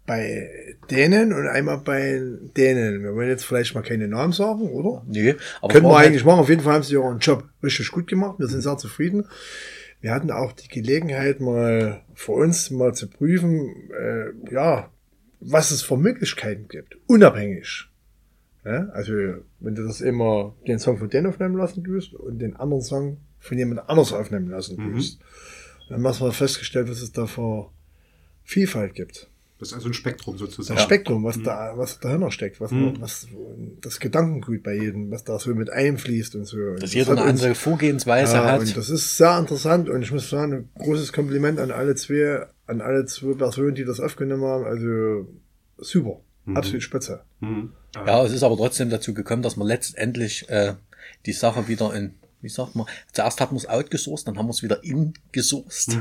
bei 0.06 0.76
denen 0.92 1.34
und 1.34 1.48
einmal 1.48 1.80
bei 1.80 2.22
denen. 2.56 3.02
Wir 3.02 3.16
wollen 3.16 3.30
jetzt 3.30 3.46
vielleicht 3.46 3.74
mal 3.74 3.82
keine 3.82 4.08
Namen 4.08 4.34
sagen, 4.34 4.70
oder? 4.70 5.04
Nee, 5.08 5.36
aber 5.60 5.74
Können 5.74 5.86
wir 5.86 5.92
war 5.92 6.00
eigentlich 6.02 6.24
machen. 6.24 6.40
Auf 6.40 6.50
jeden 6.50 6.62
Fall 6.62 6.74
haben 6.74 6.84
sie 6.84 6.94
ihren 6.94 7.18
Job 7.18 7.50
richtig 7.64 7.92
gut 7.92 8.06
gemacht. 8.06 8.38
Wir 8.38 8.48
sind 8.48 8.62
sehr 8.62 8.78
zufrieden. 8.78 9.26
Wir 10.02 10.14
hatten 10.14 10.30
auch 10.30 10.54
die 10.54 10.68
Gelegenheit, 10.68 11.42
mal 11.42 12.02
für 12.14 12.34
uns 12.34 12.70
mal 12.70 12.94
zu 12.94 13.10
prüfen, 13.10 13.90
äh, 13.92 14.54
ja, 14.54 14.90
was 15.40 15.72
es 15.72 15.82
für 15.82 15.98
Möglichkeiten 15.98 16.68
gibt. 16.68 16.98
Unabhängig. 17.08 17.88
Ja, 18.66 18.90
also, 18.90 19.14
wenn 19.60 19.76
du 19.76 19.84
das 19.88 20.02
immer 20.02 20.56
den 20.68 20.80
Song 20.80 20.98
von 20.98 21.10
denen 21.10 21.28
aufnehmen 21.28 21.56
lassen 21.56 21.84
tust 21.84 22.14
und 22.14 22.40
den 22.40 22.56
anderen 22.56 22.84
Song 22.84 23.18
von 23.40 23.58
jemand 23.58 23.90
anders 23.90 24.12
aufnehmen 24.12 24.50
lassen 24.50 24.78
tust, 24.78 25.20
dann 25.88 26.06
haben 26.06 26.20
wir 26.20 26.32
festgestellt, 26.34 26.90
was 26.90 27.02
es 27.02 27.12
da 27.12 27.26
für 27.26 27.72
Vielfalt 28.44 28.96
gibt. 28.96 29.29
Das 29.60 29.70
ist 29.70 29.74
also 29.74 29.90
ein 29.90 29.94
Spektrum 29.94 30.38
sozusagen. 30.38 30.78
Das 30.78 30.84
Spektrum, 30.86 31.24
was 31.26 31.42
da, 31.44 31.74
was 31.76 32.00
dahinter 32.00 32.32
steckt, 32.32 32.62
was, 32.62 32.72
Mhm. 32.72 32.96
was, 33.02 33.28
das 33.82 34.00
Gedankengut 34.00 34.64
bei 34.64 34.74
jedem, 34.76 35.12
was 35.12 35.26
da 35.26 35.38
so 35.38 35.54
mit 35.54 35.70
einfließt 35.70 36.36
und 36.36 36.46
so. 36.46 36.58
Und 36.58 36.74
dass 36.76 36.82
das 36.82 36.94
jeder 36.94 37.12
eine 37.12 37.22
uns- 37.24 37.30
andere 37.42 37.56
Vorgehensweise 37.56 38.36
ja, 38.36 38.52
hat. 38.54 38.62
und 38.62 38.78
das 38.78 38.90
ist 38.90 39.18
sehr 39.18 39.38
interessant 39.38 39.90
und 39.90 40.02
ich 40.02 40.12
muss 40.14 40.30
sagen, 40.30 40.54
ein 40.54 40.70
großes 40.80 41.12
Kompliment 41.12 41.60
an 41.60 41.72
alle 41.72 41.96
zwei, 41.96 42.46
an 42.68 42.80
alle 42.82 43.06
zwei 43.06 43.34
Personen, 43.34 43.76
die 43.76 43.84
das 43.84 44.00
aufgenommen 44.00 44.44
haben. 44.46 44.64
Also 44.64 45.28
super, 45.78 46.22
absolut 46.54 46.82
spitze. 46.84 47.22
Mhm. 47.42 47.74
Ja, 47.96 48.24
es 48.24 48.32
ist 48.32 48.44
aber 48.44 48.56
trotzdem 48.56 48.90
dazu 48.90 49.14
gekommen, 49.14 49.42
dass 49.42 49.58
man 49.58 49.68
letztendlich 49.68 50.48
äh, 50.50 50.76
die 51.26 51.34
Sache 51.34 51.68
wieder 51.68 51.94
in, 51.94 52.14
wie 52.42 52.50
sagt 52.50 52.76
man, 52.76 52.86
zuerst 53.12 53.42
hat 53.42 53.52
man 53.52 53.58
es 53.58 53.68
outgesourced, 53.68 54.28
dann 54.28 54.38
haben 54.38 54.48
wir 54.48 54.52
es 54.52 54.64
wieder 54.64 54.84
ingesourced. 54.84 55.94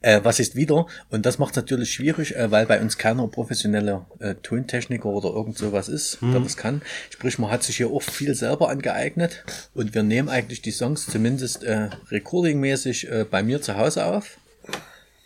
Äh, 0.00 0.20
was 0.22 0.40
ist 0.40 0.56
wieder? 0.56 0.86
Und 1.10 1.26
das 1.26 1.38
macht 1.38 1.50
es 1.52 1.56
natürlich 1.56 1.92
schwierig, 1.92 2.34
äh, 2.36 2.50
weil 2.50 2.66
bei 2.66 2.80
uns 2.80 2.96
keiner 2.98 3.26
professioneller 3.28 4.06
äh, 4.18 4.34
Tontechniker 4.36 5.06
oder 5.06 5.30
irgend 5.30 5.58
sowas 5.58 5.88
ist, 5.88 6.18
der 6.22 6.40
das 6.40 6.56
kann. 6.56 6.82
Sprich, 7.10 7.38
man 7.38 7.50
hat 7.50 7.62
sich 7.62 7.76
hier 7.76 7.90
auch 7.90 8.02
viel 8.02 8.34
selber 8.34 8.68
angeeignet 8.70 9.44
und 9.74 9.94
wir 9.94 10.02
nehmen 10.02 10.28
eigentlich 10.28 10.62
die 10.62 10.70
Songs 10.70 11.06
zumindest 11.06 11.64
äh, 11.64 11.90
recordingmäßig 12.10 13.10
äh, 13.10 13.26
bei 13.30 13.42
mir 13.42 13.60
zu 13.60 13.76
Hause 13.76 14.06
auf. 14.06 14.38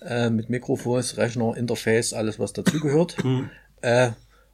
Äh, 0.01 0.31
mit 0.31 0.49
Mikrofons, 0.49 1.17
Rechner, 1.17 1.57
Interface, 1.57 2.13
alles 2.13 2.39
was 2.39 2.53
dazugehört. 2.53 3.17
Äh, 3.81 4.11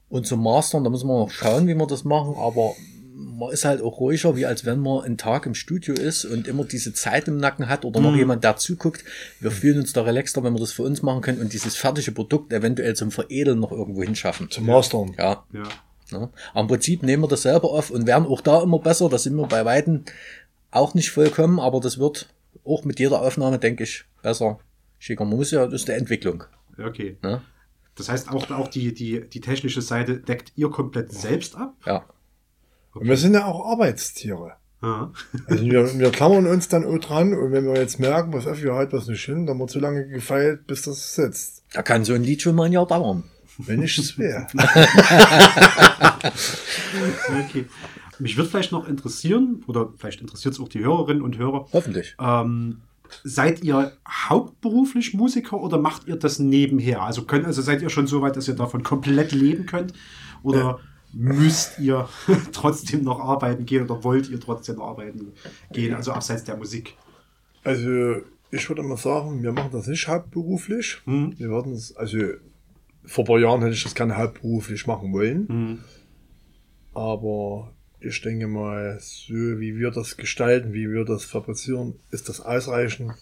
und 0.09 0.27
zum 0.27 0.43
Mastern, 0.43 0.85
da 0.85 0.91
müssen 0.91 1.09
wir 1.09 1.19
noch 1.19 1.31
schauen, 1.31 1.67
wie 1.67 1.75
wir 1.75 1.87
das 1.87 2.05
machen, 2.05 2.35
aber 2.39 2.75
man 3.17 3.53
ist 3.53 3.65
halt 3.65 3.81
auch 3.81 4.01
ruhiger, 4.01 4.37
wie 4.37 4.45
als 4.45 4.65
wenn 4.65 4.81
man 4.81 5.05
einen 5.05 5.17
Tag 5.17 5.47
im 5.47 5.55
Studio 5.55 5.95
ist 5.95 6.25
und 6.25 6.49
immer 6.49 6.65
diese 6.65 6.93
Zeit 6.93 7.29
im 7.29 7.37
Nacken 7.37 7.69
hat 7.69 7.85
oder 7.85 8.01
noch 8.01 8.17
jemand, 8.17 8.43
der 8.43 8.57
zuguckt. 8.57 9.05
Wir 9.41 9.53
fühlen 9.53 9.79
uns 9.79 9.93
da 9.93 10.03
relaxter, 10.03 10.43
wenn 10.43 10.53
wir 10.53 10.61
das 10.61 10.73
für 10.73 10.83
uns 10.83 11.01
machen 11.03 11.21
können 11.21 11.41
und 11.41 11.53
dieses 11.53 11.77
fertige 11.77 12.11
Produkt 12.11 12.53
eventuell 12.53 12.97
zum 12.97 13.13
Veredeln 13.13 13.61
noch 13.61 13.71
irgendwo 13.71 14.03
hinschaffen. 14.03 14.51
Zum 14.51 14.67
Mastern. 14.67 15.15
Ja, 15.17 15.45
Ja. 15.53 15.63
ja. 16.11 16.31
Im 16.61 16.67
Prinzip 16.67 17.05
nehmen 17.05 17.23
wir 17.23 17.29
das 17.29 17.43
selber 17.43 17.71
auf 17.71 17.91
und 17.91 18.07
werden 18.07 18.27
auch 18.27 18.41
da 18.41 18.63
immer 18.63 18.81
besser. 18.81 19.09
Da 19.09 19.19
sind 19.19 19.37
wir 19.37 19.47
bei 19.47 19.65
Weitem 19.65 20.05
auch 20.73 20.95
nicht 20.95 21.11
vollkommen, 21.11 21.61
aber 21.61 21.79
das 21.79 21.99
wird 21.99 22.29
auch 22.65 22.85
mit 22.85 22.99
jeder 22.99 23.23
Aufnahme, 23.23 23.61
denke 23.61 23.85
ich, 23.85 24.05
besser, 24.23 24.59
schicker. 24.99 25.25
Man 25.25 25.37
muss 25.37 25.53
ja, 25.53 25.65
das 25.67 25.83
ist 25.83 25.89
die 25.89 25.93
Entwicklung. 25.93 26.45
Okay. 26.85 27.17
Ne? 27.23 27.43
Das 27.95 28.09
heißt, 28.09 28.29
auch, 28.31 28.51
auch 28.51 28.67
die, 28.67 28.93
die, 28.93 29.21
die 29.29 29.41
technische 29.41 29.83
Seite 29.83 30.19
deckt 30.19 30.53
ihr 30.57 30.69
komplett 30.69 31.13
selbst 31.13 31.55
ab? 31.55 31.75
Ja. 31.87 32.05
Und 32.95 33.09
wir 33.09 33.17
sind 33.17 33.35
ja 33.35 33.45
auch 33.47 33.67
Arbeitstiere. 33.71 34.53
Ja. 34.83 35.11
Also 35.47 35.65
wir, 35.65 35.99
wir 35.99 36.11
klammern 36.11 36.47
uns 36.47 36.69
dann 36.69 36.85
auch 36.85 36.99
dran 36.99 37.33
und 37.33 37.53
wenn 37.53 37.65
wir 37.65 37.75
jetzt 37.77 37.99
merken, 37.99 38.33
was 38.33 38.47
auf 38.47 38.63
wir 38.63 38.75
halt 38.75 38.93
was 38.93 39.07
nicht 39.07 39.25
hin, 39.25 39.47
dann 39.47 39.59
wird 39.59 39.71
so 39.71 39.81
lange 39.81 40.07
gefeilt, 40.07 40.67
bis 40.67 40.83
das 40.83 41.15
sitzt. 41.15 41.63
Da 41.73 41.83
kann 41.83 42.05
so 42.05 42.13
ein 42.13 42.23
Lied 42.23 42.43
schon 42.43 42.55
mal 42.55 42.65
ein 42.65 42.73
Jahr 42.73 42.87
dauern. 42.87 43.25
Wenn 43.59 43.81
nicht 43.81 43.99
es 43.99 44.19
wäre. 44.19 44.47
Okay. 47.47 47.67
Mich 48.19 48.37
würde 48.37 48.49
vielleicht 48.49 48.73
noch 48.73 48.89
interessieren, 48.89 49.63
oder 49.67 49.93
vielleicht 49.97 50.21
interessiert 50.21 50.55
es 50.55 50.61
auch 50.61 50.69
die 50.69 50.81
Hörerinnen 50.81 51.23
und 51.23 51.37
Hörer, 51.39 51.67
Hoffentlich. 51.73 52.15
ähm, 52.21 52.81
seid 53.25 53.63
ihr 53.63 53.93
hauptberuflich 54.09 55.15
Musiker 55.15 55.61
oder 55.61 55.79
macht 55.79 56.07
ihr 56.07 56.17
das 56.17 56.39
nebenher? 56.39 57.03
Also, 57.03 57.25
könnt, 57.25 57.45
also 57.45 57.61
seid 57.61 57.83
ihr 57.83 57.91
schon 57.91 58.07
so 58.07 58.23
weit, 58.23 58.37
dass 58.37 58.49
ihr 58.49 58.55
davon 58.55 58.83
komplett 58.83 59.33
leben 59.33 59.67
könnt? 59.67 59.93
Oder 60.43 60.81
müsst 61.15 61.79
ihr 61.79 62.09
trotzdem 62.53 63.03
noch 63.05 63.21
arbeiten 63.21 63.67
gehen 63.67 63.85
oder 63.85 64.05
wollt 64.05 64.29
ihr 64.29 64.41
trotzdem 64.41 64.81
arbeiten 64.81 65.33
gehen, 65.73 65.95
also 65.95 66.13
abseits 66.13 66.45
der 66.45 66.57
Musik? 66.57 66.95
Also 67.63 68.23
ich 68.51 68.69
würde 68.69 68.83
mal 68.83 68.97
sagen, 68.97 69.43
wir 69.43 69.53
machen 69.53 69.71
das 69.73 69.87
nicht 69.87 70.07
hauptberuflich. 70.07 71.01
Hm. 71.05 71.35
Wir 71.39 71.49
würden 71.49 71.73
es, 71.73 71.97
also 71.97 72.19
vor 73.05 73.25
ein 73.25 73.27
paar 73.27 73.39
Jahren 73.39 73.63
hätte 73.63 73.75
ich 73.75 73.83
das 73.83 73.95
gerne 73.95 74.17
hauptberuflich 74.17 74.87
machen 74.87 75.13
wollen. 75.13 75.49
Hm. 75.49 75.79
Aber 76.93 77.73
ich 78.01 78.21
denke 78.21 78.47
mal, 78.47 78.99
so 79.01 79.35
wie 79.35 79.77
wir 79.77 79.91
das 79.91 80.17
gestalten, 80.17 80.73
wie 80.73 80.91
wir 80.91 81.05
das 81.05 81.25
fabrizieren, 81.25 81.95
ist 82.11 82.29
das 82.29 82.41
ausreichend. 82.41 83.13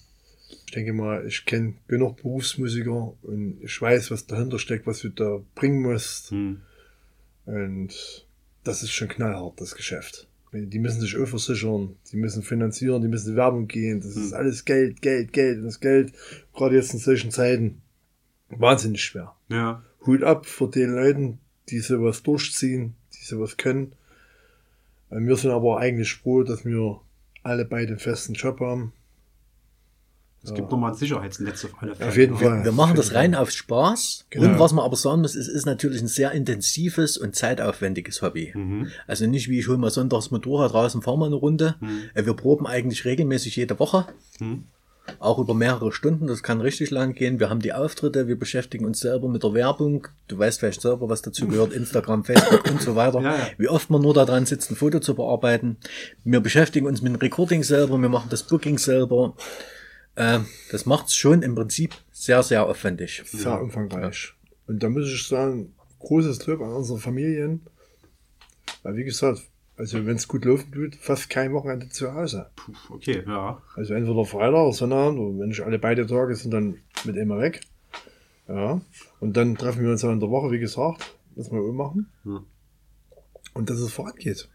Ich 0.67 0.73
denke 0.73 0.93
mal, 0.93 1.27
ich 1.27 1.47
kenne 1.47 1.75
genug 1.89 2.17
Berufsmusiker 2.17 3.15
und 3.23 3.59
ich 3.63 3.81
weiß, 3.81 4.11
was 4.11 4.27
dahinter 4.27 4.59
steckt, 4.59 4.87
was 4.87 5.01
du 5.01 5.09
da 5.09 5.41
bringen 5.55 5.83
musst. 5.83 6.31
Hm. 6.31 6.61
Und 7.47 8.27
das 8.65 8.83
ist 8.83 8.93
schon 8.93 9.09
knallhart, 9.09 9.61
das 9.61 9.75
Geschäft. 9.75 10.29
Die 10.53 10.79
müssen 10.79 11.01
sich 11.01 11.17
auch 11.17 11.27
versichern, 11.27 11.97
die 12.13 12.17
müssen 12.17 12.43
finanzieren, 12.43 13.01
die 13.01 13.09
müssen 13.09 13.31
in 13.31 13.37
Werbung 13.37 13.69
gehen. 13.69 14.01
Das 14.01 14.17
ist 14.17 14.35
alles 14.35 14.67
Geld, 14.67 15.01
Geld, 15.01 15.33
Geld. 15.33 15.59
Und 15.59 15.65
das 15.65 15.81
Geld, 15.81 16.13
gerade 16.53 16.77
jetzt 16.77 16.93
in 16.93 17.01
solchen 17.01 17.31
Zeiten, 17.31 17.81
wahnsinnig 18.51 19.03
schwer. 19.03 19.35
Ja. 19.49 19.83
Hut 20.07 20.23
ab 20.23 20.45
vor 20.45 20.71
den 20.71 20.95
Leuten, 20.95 21.39
die 21.71 21.79
sowas 21.79 22.23
durchziehen, 22.23 22.95
die 23.15 23.25
sowas 23.25 23.57
können. 23.57 23.93
Äh, 25.11 25.21
Wir 25.21 25.37
sind 25.37 25.53
aber 25.53 25.79
eigentlich 25.79 26.15
froh, 26.15 26.43
dass 26.43 26.67
wir 26.67 27.01
alle 27.43 27.65
beide 27.65 27.89
einen 27.89 27.99
festen 27.99 28.35
Job 28.35 28.61
haben. 28.61 28.93
Es 30.45 30.55
gibt 30.55 30.71
nochmal 30.71 30.91
ein 30.93 30.97
Sicherheitsnetz 30.97 31.65
auf 31.65 31.71
alle 31.81 31.95
Fälle. 31.95 32.09
Auf 32.09 32.17
jeden 32.17 32.37
Fall. 32.37 32.65
Wir 32.65 32.73
machen 32.73 32.97
das 32.97 33.15
rein 33.15 33.35
auf 33.37 33.51
Spaß. 33.51 34.27
Genau. 34.31 34.47
Und 34.49 34.59
was 34.59 34.73
man 34.73 34.85
aber 34.85 34.97
sagen 34.97 35.21
muss, 35.21 35.37
es 35.37 35.47
ist 35.47 35.67
natürlich 35.67 36.01
ein 36.01 36.09
sehr 36.09 36.33
intensives 36.33 37.17
und 37.17 37.37
zeitaufwendiges 37.37 38.23
Hobby. 38.23 38.53
Also 39.07 39.27
nicht 39.27 39.49
wie 39.49 39.61
ich 39.61 39.69
hole 39.69 39.79
mal 39.79 39.91
sonntags 39.91 40.31
Motorrad 40.33 40.75
raus 40.75 40.95
und 40.97 41.03
fahren 41.03 41.21
mal 41.21 41.27
eine 41.27 41.37
Runde. 41.37 41.77
Äh, 42.15 42.25
Wir 42.27 42.35
proben 42.35 42.67
eigentlich 42.67 43.05
regelmäßig 43.05 43.55
jede 43.57 43.79
Woche. 43.79 44.07
Auch 45.19 45.39
über 45.39 45.53
mehrere 45.55 45.93
Stunden. 45.93 46.27
Das 46.29 46.43
kann 46.43 46.61
richtig 46.61 46.91
lang 46.91 47.15
gehen. 47.15 47.41
Wir 47.41 47.51
haben 47.51 47.61
die 47.61 47.73
Auftritte. 47.73 48.29
Wir 48.29 48.39
beschäftigen 48.39 48.85
uns 48.85 49.01
selber 49.01 49.29
mit 49.29 49.43
der 49.43 49.53
Werbung. 49.53 50.07
Du 50.29 50.39
weißt 50.39 50.61
vielleicht 50.61 50.81
selber, 50.81 51.09
was 51.09 51.23
dazu 51.23 51.49
gehört. 51.49 51.73
Instagram, 51.75 52.25
Facebook 52.25 52.69
und 52.71 52.81
so 52.81 52.95
weiter. 52.97 53.21
Ja, 53.21 53.37
ja. 53.37 53.47
Wie 53.59 53.69
oft 53.69 53.91
man 53.91 54.01
nur 54.03 54.15
daran 54.15 54.47
sitzt, 54.47 54.71
ein 54.71 54.77
Foto 54.77 55.01
zu 55.01 55.15
bearbeiten. 55.15 55.77
Wir 56.25 56.41
beschäftigen 56.41 56.87
uns 56.87 57.03
mit 57.03 57.13
dem 57.13 57.21
Recording 57.21 57.63
selber. 57.65 57.99
Wir 57.99 58.09
machen 58.09 58.29
das 58.31 58.45
Booking 58.45 58.79
selber. 58.79 59.35
Ähm, 60.17 60.47
das 60.71 60.87
macht's 60.87 61.17
schon 61.17 61.43
im 61.43 61.55
Prinzip 61.55 61.95
sehr, 62.13 62.43
sehr 62.43 62.67
aufwendig. 62.67 63.23
Sehr 63.27 63.61
umfangreich. 63.61 64.35
Und 64.67 64.83
da 64.83 64.89
muss 64.89 65.09
ich 65.09 65.27
sagen, 65.27 65.75
großes 66.01 66.47
Lob 66.47 66.61
an 66.61 66.73
unsere 66.73 66.99
Familien. 66.99 67.63
Weil 68.83 68.97
wie 68.97 69.05
gesagt, 69.05 69.43
also 69.77 70.05
wenn 70.07 70.17
es 70.17 70.29
gut 70.29 70.45
laufen 70.45 70.71
tut, 70.73 70.97
fast 70.97 71.31
kein 71.31 71.53
Wochenende 71.53 71.89
zu 71.89 72.13
Hause. 72.13 72.51
Puh, 72.57 72.73
okay, 72.91 73.25
ja. 73.27 73.63
Also 73.75 73.95
entweder 73.95 74.25
Freitag 74.25 74.55
oder 74.55 74.73
Sonntag, 74.73 75.13
oder 75.13 75.39
wenn 75.39 75.49
nicht 75.49 75.63
alle 75.63 75.79
beide 75.79 76.07
Tage 76.07 76.35
sind 76.37 76.53
dann 76.53 76.79
mit 77.05 77.17
immer 77.17 77.39
weg. 77.39 77.61
Ja. 78.49 78.81
Und 79.21 79.37
dann 79.37 79.57
treffen 79.57 79.83
wir 79.83 79.91
uns 79.91 80.05
auch 80.05 80.13
in 80.13 80.21
der 80.21 80.31
Woche, 80.31 80.51
wie 80.51 80.59
gesagt, 80.59 81.17
was 81.37 81.51
wir 81.51 81.61
auch 81.61 81.73
machen. 81.73 82.11
Ja. 82.25 82.43
Und 83.55 83.71
dass 83.71 83.79
es 83.79 83.93
vorangeht. 83.93 84.49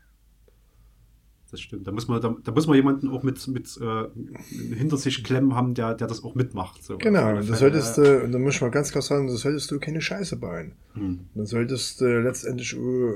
Das 1.50 1.62
stimmt. 1.62 1.88
Da 1.88 1.91
muss 1.91 2.08
man, 2.08 2.22
da, 2.22 2.36
da 2.43 2.52
muss 2.52 2.68
man 2.68 2.76
jemanden 2.76 3.10
auch 3.10 3.24
mit, 3.24 3.48
mit 3.48 3.80
äh, 3.82 4.76
hinter 4.76 4.98
sich 4.98 5.24
klemmen 5.24 5.56
haben, 5.56 5.74
der, 5.74 5.93
der 5.93 6.08
das 6.08 6.24
auch 6.24 6.36
mitmacht. 6.36 6.84
So. 6.84 6.98
Genau, 6.98 7.30
und 7.30 7.36
jeden 7.36 7.48
da 7.48 7.54
Fall, 7.54 7.58
solltest 7.58 7.98
ja. 7.98 8.04
du, 8.04 8.24
und 8.24 8.32
da 8.34 8.39
muss 8.39 8.56
ich 8.56 8.62
mal 8.62 8.72
ganz 8.72 8.91
klar 8.91 9.02
sagen, 9.02 9.28
da 9.28 9.36
solltest 9.36 9.72
du 9.72 9.80
keine 9.80 10.02
Scheiße 10.02 10.36
bauen. 10.36 10.74
Hm. 10.93 11.28
Dann 11.34 11.45
solltest 11.45 12.02
du 12.02 12.20
letztendlich 12.20 12.74
äh, 12.76 13.14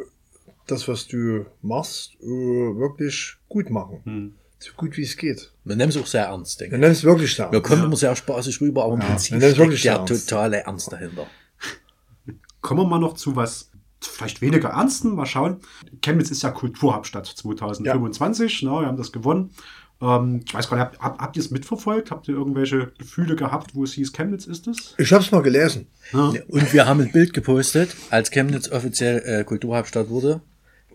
das, 0.67 0.88
was 0.88 1.07
du 1.07 1.45
machst, 1.61 2.13
äh, 2.21 2.25
wirklich 2.25 3.36
gut 3.49 3.69
machen. 3.69 3.99
Hm. 4.05 4.34
So 4.59 4.73
gut 4.77 4.95
wie 4.95 5.01
es 5.01 5.17
geht. 5.17 5.51
Wir 5.65 5.75
nehmen 5.75 5.89
es 5.89 5.97
auch 5.97 6.05
sehr 6.05 6.25
ernst, 6.25 6.61
denke 6.61 6.75
ich. 6.75 6.82
nimmst 6.82 7.03
du 7.03 7.07
wirklich 7.07 7.36
da. 7.36 7.51
Wir 7.51 7.61
kommen 7.61 7.84
immer 7.84 7.97
sehr 7.97 8.15
spaßig 8.15 8.61
rüber, 8.61 8.86
aber 8.86 8.93
im 8.93 8.99
Prinzip 8.99 9.38
steckt 9.38 9.57
wirklich 9.57 9.82
der 9.82 9.93
ernst. 9.93 10.29
totale 10.29 10.57
Ernst 10.57 10.91
dahinter. 10.91 11.25
Kommen 12.61 12.82
wir 12.82 12.88
mal 12.88 12.99
noch 12.99 13.15
zu 13.15 13.36
was 13.36 13.70
vielleicht 14.01 14.41
weniger 14.41 14.69
Ernsten. 14.69 15.15
Mal 15.15 15.25
schauen. 15.25 15.57
Chemnitz 16.01 16.31
ist 16.31 16.43
ja 16.43 16.51
Kulturhauptstadt 16.51 17.25
2025. 17.27 18.63
Ne, 18.63 18.69
wir 18.69 18.87
haben 18.87 18.97
das 18.97 19.11
gewonnen. 19.11 19.51
Ähm, 20.01 20.41
ich 20.45 20.53
weiß 20.53 20.69
gar 20.69 20.77
nicht, 20.77 20.85
habt, 20.85 20.99
habt, 20.99 21.21
habt 21.21 21.37
ihr 21.37 21.41
es 21.43 21.51
mitverfolgt? 21.51 22.11
Habt 22.11 22.27
ihr 22.27 22.33
irgendwelche 22.35 22.91
Gefühle 22.97 23.35
gehabt, 23.35 23.75
wo 23.75 23.83
es 23.83 23.93
hieß, 23.93 24.13
Chemnitz 24.13 24.45
ist 24.45 24.67
es? 24.67 24.95
Ich 24.97 25.13
hab's 25.13 25.31
mal 25.31 25.43
gelesen. 25.43 25.87
Ja. 26.11 26.33
Und 26.47 26.73
wir 26.73 26.87
haben 26.87 27.01
ein 27.01 27.11
Bild 27.11 27.33
gepostet, 27.33 27.95
als 28.09 28.31
Chemnitz 28.31 28.69
offiziell 28.71 29.19
äh, 29.25 29.43
Kulturhauptstadt 29.43 30.09
wurde, 30.09 30.41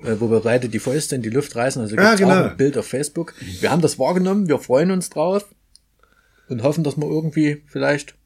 äh, 0.02 0.16
wo 0.18 0.30
wir 0.30 0.40
beide 0.40 0.68
die 0.68 0.80
Fäuste 0.80 1.14
in 1.14 1.22
die 1.22 1.30
Luft 1.30 1.54
reißen. 1.54 1.80
Also 1.80 1.94
Ja, 1.96 2.16
genau. 2.16 2.44
ein 2.44 2.57
Bild 2.57 2.76
auf 2.76 2.86
Facebook. 2.86 3.34
Wir 3.61 3.70
haben 3.70 3.82
das 3.82 3.98
wahrgenommen, 3.98 4.48
wir 4.48 4.59
freuen 4.59 4.90
uns 4.90 5.09
drauf 5.09 5.46
und 6.48 6.62
hoffen, 6.64 6.82
dass 6.82 6.96
wir 6.96 7.07
irgendwie 7.07 7.62
vielleicht 7.66 8.16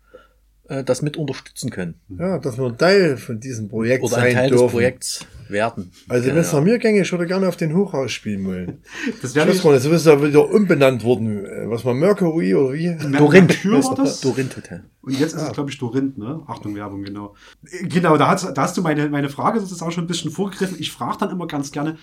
äh, 0.70 0.84
das 0.84 1.02
mit 1.02 1.16
unterstützen 1.16 1.68
können. 1.70 1.96
Ja, 2.08 2.38
dass 2.38 2.56
wir 2.56 2.66
ein 2.66 2.78
Teil 2.78 3.16
von 3.16 3.40
diesem 3.40 3.68
Projekt 3.68 4.04
Oder 4.04 4.18
ein 4.18 4.22
sein 4.22 4.34
Teil 4.34 4.48
dürfen. 4.50 4.64
des 4.66 4.72
Projekts 4.72 5.26
werden. 5.48 5.90
Also 6.08 6.28
wenn 6.28 6.36
es 6.36 6.52
nach 6.52 6.62
mir 6.62 6.78
ginge, 6.78 7.02
ich 7.02 7.10
würde 7.10 7.26
gerne 7.26 7.48
auf 7.48 7.56
den 7.56 7.74
Hochhaus 7.74 8.12
spielen 8.12 8.44
wollen. 8.44 8.78
Das 9.20 9.34
wäre 9.34 9.48
nicht, 9.48 9.60
so 9.60 9.72
ist 9.72 10.06
ja 10.06 10.22
wieder 10.22 10.48
umbenannt 10.48 11.02
worden. 11.02 11.44
Äh, 11.44 11.68
Was 11.68 11.84
war 11.84 11.92
Mercury 11.92 12.54
oder 12.54 12.72
wie? 12.72 12.96
Dorint. 13.16 13.64
War 13.64 13.94
das? 13.96 14.20
Dorint 14.20 14.56
Hotel. 14.56 14.84
Und 15.02 15.18
jetzt 15.18 15.34
ist 15.34 15.42
es, 15.42 15.52
glaube 15.52 15.70
ich, 15.70 15.78
Dorint, 15.78 16.16
ne? 16.16 16.40
Achtung, 16.46 16.76
Werbung, 16.76 17.02
genau. 17.02 17.34
Genau, 17.82 18.16
da 18.16 18.28
hast, 18.28 18.56
da 18.56 18.62
hast 18.62 18.76
du 18.76 18.82
meine, 18.82 19.08
meine 19.08 19.28
Frage 19.28 19.58
sozusagen 19.58 19.90
schon 19.90 20.04
ein 20.04 20.08
bisschen 20.08 20.30
vorgegriffen. 20.30 20.76
Ich 20.78 20.92
frage 20.92 21.18
dann 21.18 21.30
immer 21.30 21.48
ganz 21.48 21.72
gerne, 21.72 21.98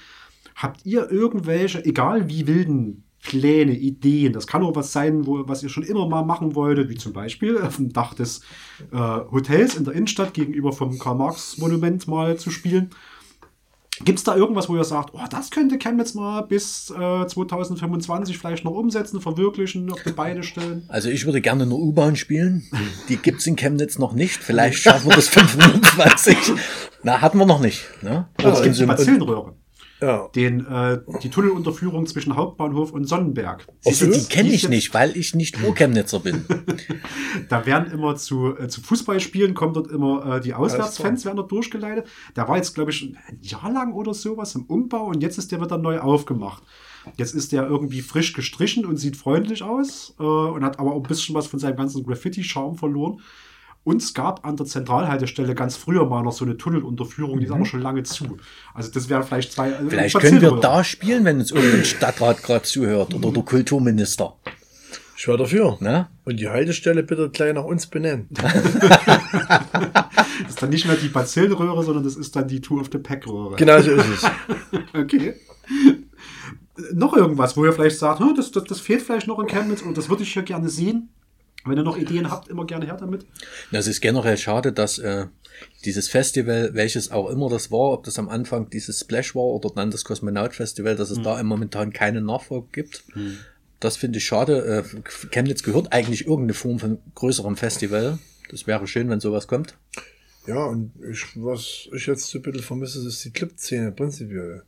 habt 0.56 0.86
ihr 0.86 1.10
irgendwelche, 1.10 1.86
egal 1.86 2.28
wie 2.28 2.48
wilden 2.48 3.04
Pläne, 3.28 3.74
Ideen, 3.78 4.32
das 4.32 4.48
kann 4.48 4.64
auch 4.64 4.76
was 4.76 4.94
sein, 4.94 5.28
wo, 5.28 5.44
was 5.48 5.62
ihr 5.64 5.70
schon 5.70 5.84
immer 5.84 6.08
mal 6.08 6.24
machen 6.24 6.56
wolltet, 6.56 6.90
wie 6.90 6.96
zum 6.96 7.12
Beispiel 7.12 7.58
auf 7.62 7.76
dem 7.76 7.92
Dach 7.92 8.14
des 8.14 8.40
äh, 8.94 8.98
Hotels 8.98 9.76
in 9.76 9.84
der 9.84 9.94
Innenstadt 9.94 10.34
gegenüber 10.34 10.72
vom 10.72 10.98
Karl-Marx-Monument 10.98 12.08
mal 12.08 12.38
zu 12.38 12.50
spielen. 12.52 12.90
Gibt 14.06 14.20
es 14.20 14.24
da 14.24 14.36
irgendwas, 14.36 14.70
wo 14.70 14.76
ihr 14.78 14.84
sagt, 14.84 15.10
oh, 15.14 15.20
das 15.30 15.50
könnte 15.50 15.80
Chemnitz 15.80 16.14
mal 16.14 16.42
bis 16.42 16.92
äh, 16.92 17.26
2025 17.28 18.38
vielleicht 18.38 18.64
noch 18.64 18.74
umsetzen, 18.74 19.20
verwirklichen, 19.22 19.92
auf 19.92 20.04
die 20.04 20.12
Beine 20.12 20.44
stellen? 20.44 20.86
Also 20.88 21.10
ich 21.10 21.26
würde 21.26 21.42
gerne 21.42 21.64
eine 21.64 21.74
U-Bahn 21.74 22.16
spielen. 22.16 22.64
Die 23.10 23.18
gibt's 23.18 23.48
in 23.48 23.56
Chemnitz 23.56 23.98
noch 23.98 24.14
nicht. 24.14 24.38
Vielleicht 24.44 24.78
schaffen 24.78 25.10
wir 25.10 25.16
das 25.16 25.28
520. 25.30 26.38
Na, 27.04 27.22
hatten 27.22 27.40
wir 27.40 27.48
noch 27.48 27.60
nicht. 27.60 27.86
Ne? 28.04 28.28
Oh, 28.44 28.48
es 28.50 28.62
gibt 28.62 28.76
so- 28.76 28.86
Bazillenröhre. 28.86 29.56
Ja. 30.02 30.28
den, 30.36 30.66
äh, 30.68 31.00
die 31.24 31.30
Tunnelunterführung 31.30 32.06
zwischen 32.06 32.36
Hauptbahnhof 32.36 32.92
und 32.92 33.06
Sonnenberg. 33.06 33.68
Siehst 33.82 34.02
du, 34.02 34.14
so? 34.14 34.20
die 34.20 34.26
kenne 34.26 34.50
ich 34.50 34.70
nicht, 34.70 34.94
weil 34.94 35.18
ich 35.18 35.34
nicht 35.34 35.62
Urchemnitzer 35.64 36.20
bin. 36.20 36.46
Da 37.50 37.66
werden 37.66 37.92
immer 37.92 38.16
zu, 38.16 38.58
äh, 38.58 38.68
zu 38.68 38.82
Fußballspielen, 38.82 39.54
kommen 39.54 39.74
dort 39.74 39.90
immer 39.90 40.38
äh, 40.38 40.42
die 40.42 40.54
Auswärtsfans, 40.54 41.24
werden 41.24 41.38
dort 41.38 41.52
durchgeleitet. 41.52 42.08
Da 42.34 42.48
war 42.48 42.58
jetzt, 42.58 42.74
glaube 42.74 42.92
ich, 42.92 43.04
ein 43.04 43.40
Jahr 43.42 43.72
lang 43.72 43.94
oder 43.94 44.14
sowas 44.14 44.56
im 44.56 44.64
Umbau 44.64 45.06
und 45.06 45.22
jetzt 45.22 45.38
ist 45.38 45.52
der 45.52 45.62
wieder 45.62 45.78
neu 45.78 46.00
aufgemacht. 46.00 46.64
Jetzt 47.16 47.36
ist 47.36 47.52
der 47.52 47.68
irgendwie 47.68 48.02
frisch 48.02 48.34
gestrichen 48.34 48.86
und 48.86 48.98
sieht 48.98 49.16
freundlich 49.16 49.64
aus 49.64 50.16
äh, 50.20 50.24
und 50.24 50.64
hat 50.64 50.80
aber 50.80 50.94
auch 50.94 51.04
ein 51.04 51.08
bisschen 51.08 51.36
was 51.36 51.48
von 51.48 51.60
seinem 51.60 51.78
ganzen 51.78 52.04
Graffiti-Charme 52.04 52.76
verloren. 52.76 53.22
Und 53.88 54.02
es 54.02 54.14
gab 54.14 54.46
an 54.46 54.58
der 54.58 54.66
Zentralhaltestelle 54.66 55.56
ganz 55.56 55.78
früher 55.78 56.06
mal 56.06 56.22
noch 56.22 56.34
so 56.34 56.44
eine 56.44 56.58
Tunnelunterführung, 56.58 57.40
die 57.40 57.46
ist 57.46 57.52
aber 57.54 57.64
schon 57.64 57.80
lange 57.82 58.04
zu. 58.04 58.38
Also 58.74 58.92
das 58.92 59.08
wären 59.08 59.24
vielleicht 59.24 59.54
zwei. 59.54 59.70
äh, 59.70 59.76
Vielleicht 59.88 60.20
können 60.20 60.42
wir 60.42 60.60
da 60.60 60.84
spielen, 60.84 61.24
wenn 61.24 61.40
uns 61.40 61.52
irgendein 61.52 61.86
Stadtrat 61.86 62.44
gerade 62.44 62.64
zuhört 62.64 63.14
oder 63.14 63.32
der 63.32 63.44
Kulturminister. 63.44 64.36
Ich 65.16 65.26
war 65.30 65.38
dafür. 65.38 65.78
Ne? 65.80 66.10
Und 66.26 66.38
die 66.38 66.50
Haltestelle 66.50 67.02
bitte 67.02 67.30
gleich 67.30 67.54
nach 67.54 67.64
uns 67.64 67.88
benennen. 67.88 68.28
Das 70.42 70.50
ist 70.50 70.62
dann 70.62 70.70
nicht 70.70 70.86
mehr 70.86 70.98
die 70.98 71.08
Bazillenröhre, 71.08 71.82
sondern 71.82 72.04
das 72.04 72.18
ist 72.18 72.36
dann 72.36 72.48
die 72.50 72.60
Tour 72.60 72.82
of 72.82 72.90
the 72.92 72.98
Pack-Röhre. 72.98 73.56
Genau 73.56 73.80
so 73.80 73.92
ist 73.92 74.06
es. 74.06 74.32
Okay. 74.94 75.36
Noch 76.94 77.16
irgendwas, 77.16 77.56
wo 77.56 77.64
ihr 77.64 77.72
vielleicht 77.72 77.98
sagt, 78.00 78.20
"Hm, 78.20 78.34
das, 78.36 78.52
das, 78.52 78.66
das 78.66 78.82
fehlt 78.82 79.02
vielleicht 79.02 79.28
noch 79.28 79.40
in 79.40 79.48
Chemnitz 79.48 79.82
und 79.82 79.98
das 79.98 80.10
würde 80.10 80.24
ich 80.24 80.34
hier 80.34 80.44
gerne 80.44 80.68
sehen. 80.68 81.10
Wenn 81.68 81.78
ihr 81.78 81.84
noch 81.84 81.98
Ideen 81.98 82.30
habt, 82.30 82.48
immer 82.48 82.66
gerne 82.66 82.86
her 82.86 82.98
damit. 83.00 83.26
Das 83.72 83.88
ist 83.88 84.02
generell 84.02 84.38
schade, 84.38 84.72
dass 84.72 85.00
äh, 85.00 85.28
dieses 85.86 86.08
Festival, 86.10 86.72
welches 86.74 87.12
auch 87.12 87.30
immer 87.30 87.50
das 87.50 87.72
war, 87.72 87.92
ob 87.94 88.04
das 88.04 88.20
am 88.20 88.30
Anfang 88.30 88.70
dieses 88.70 89.00
Splash 89.00 89.36
war 89.36 89.44
oder 89.44 89.70
dann 89.74 89.92
das 89.92 90.04
Kosmonaut 90.04 90.54
Festival, 90.54 90.96
dass 90.96 91.10
es 91.10 91.22
da 91.22 91.40
im 91.40 91.48
momentan 91.48 91.94
keinen 91.94 92.26
Nachfolger 92.26 92.68
gibt. 92.72 93.04
Das 93.80 93.98
finde 93.98 94.18
ich 94.18 94.26
schade. 94.26 94.86
Äh, 94.96 95.02
Chemnitz 95.30 95.64
gehört 95.64 95.94
eigentlich 95.94 96.26
irgendeine 96.26 96.54
Form 96.54 96.80
von 96.80 97.00
größerem 97.16 97.56
Festival. 97.56 98.20
Das 98.50 98.66
wäre 98.66 98.88
schön, 98.88 99.10
wenn 99.10 99.20
sowas 99.20 99.48
kommt. 99.48 99.78
Ja, 100.48 100.66
und 100.66 100.94
ich, 101.12 101.26
was 101.36 101.90
ich 101.94 102.08
jetzt 102.08 102.28
so 102.28 102.40
ein 102.40 102.42
bisschen 102.42 102.62
vermisse, 102.62 103.06
ist 103.06 103.24
die 103.26 103.32
Club-Szene 103.32 103.92
prinzipiell. 103.92 104.64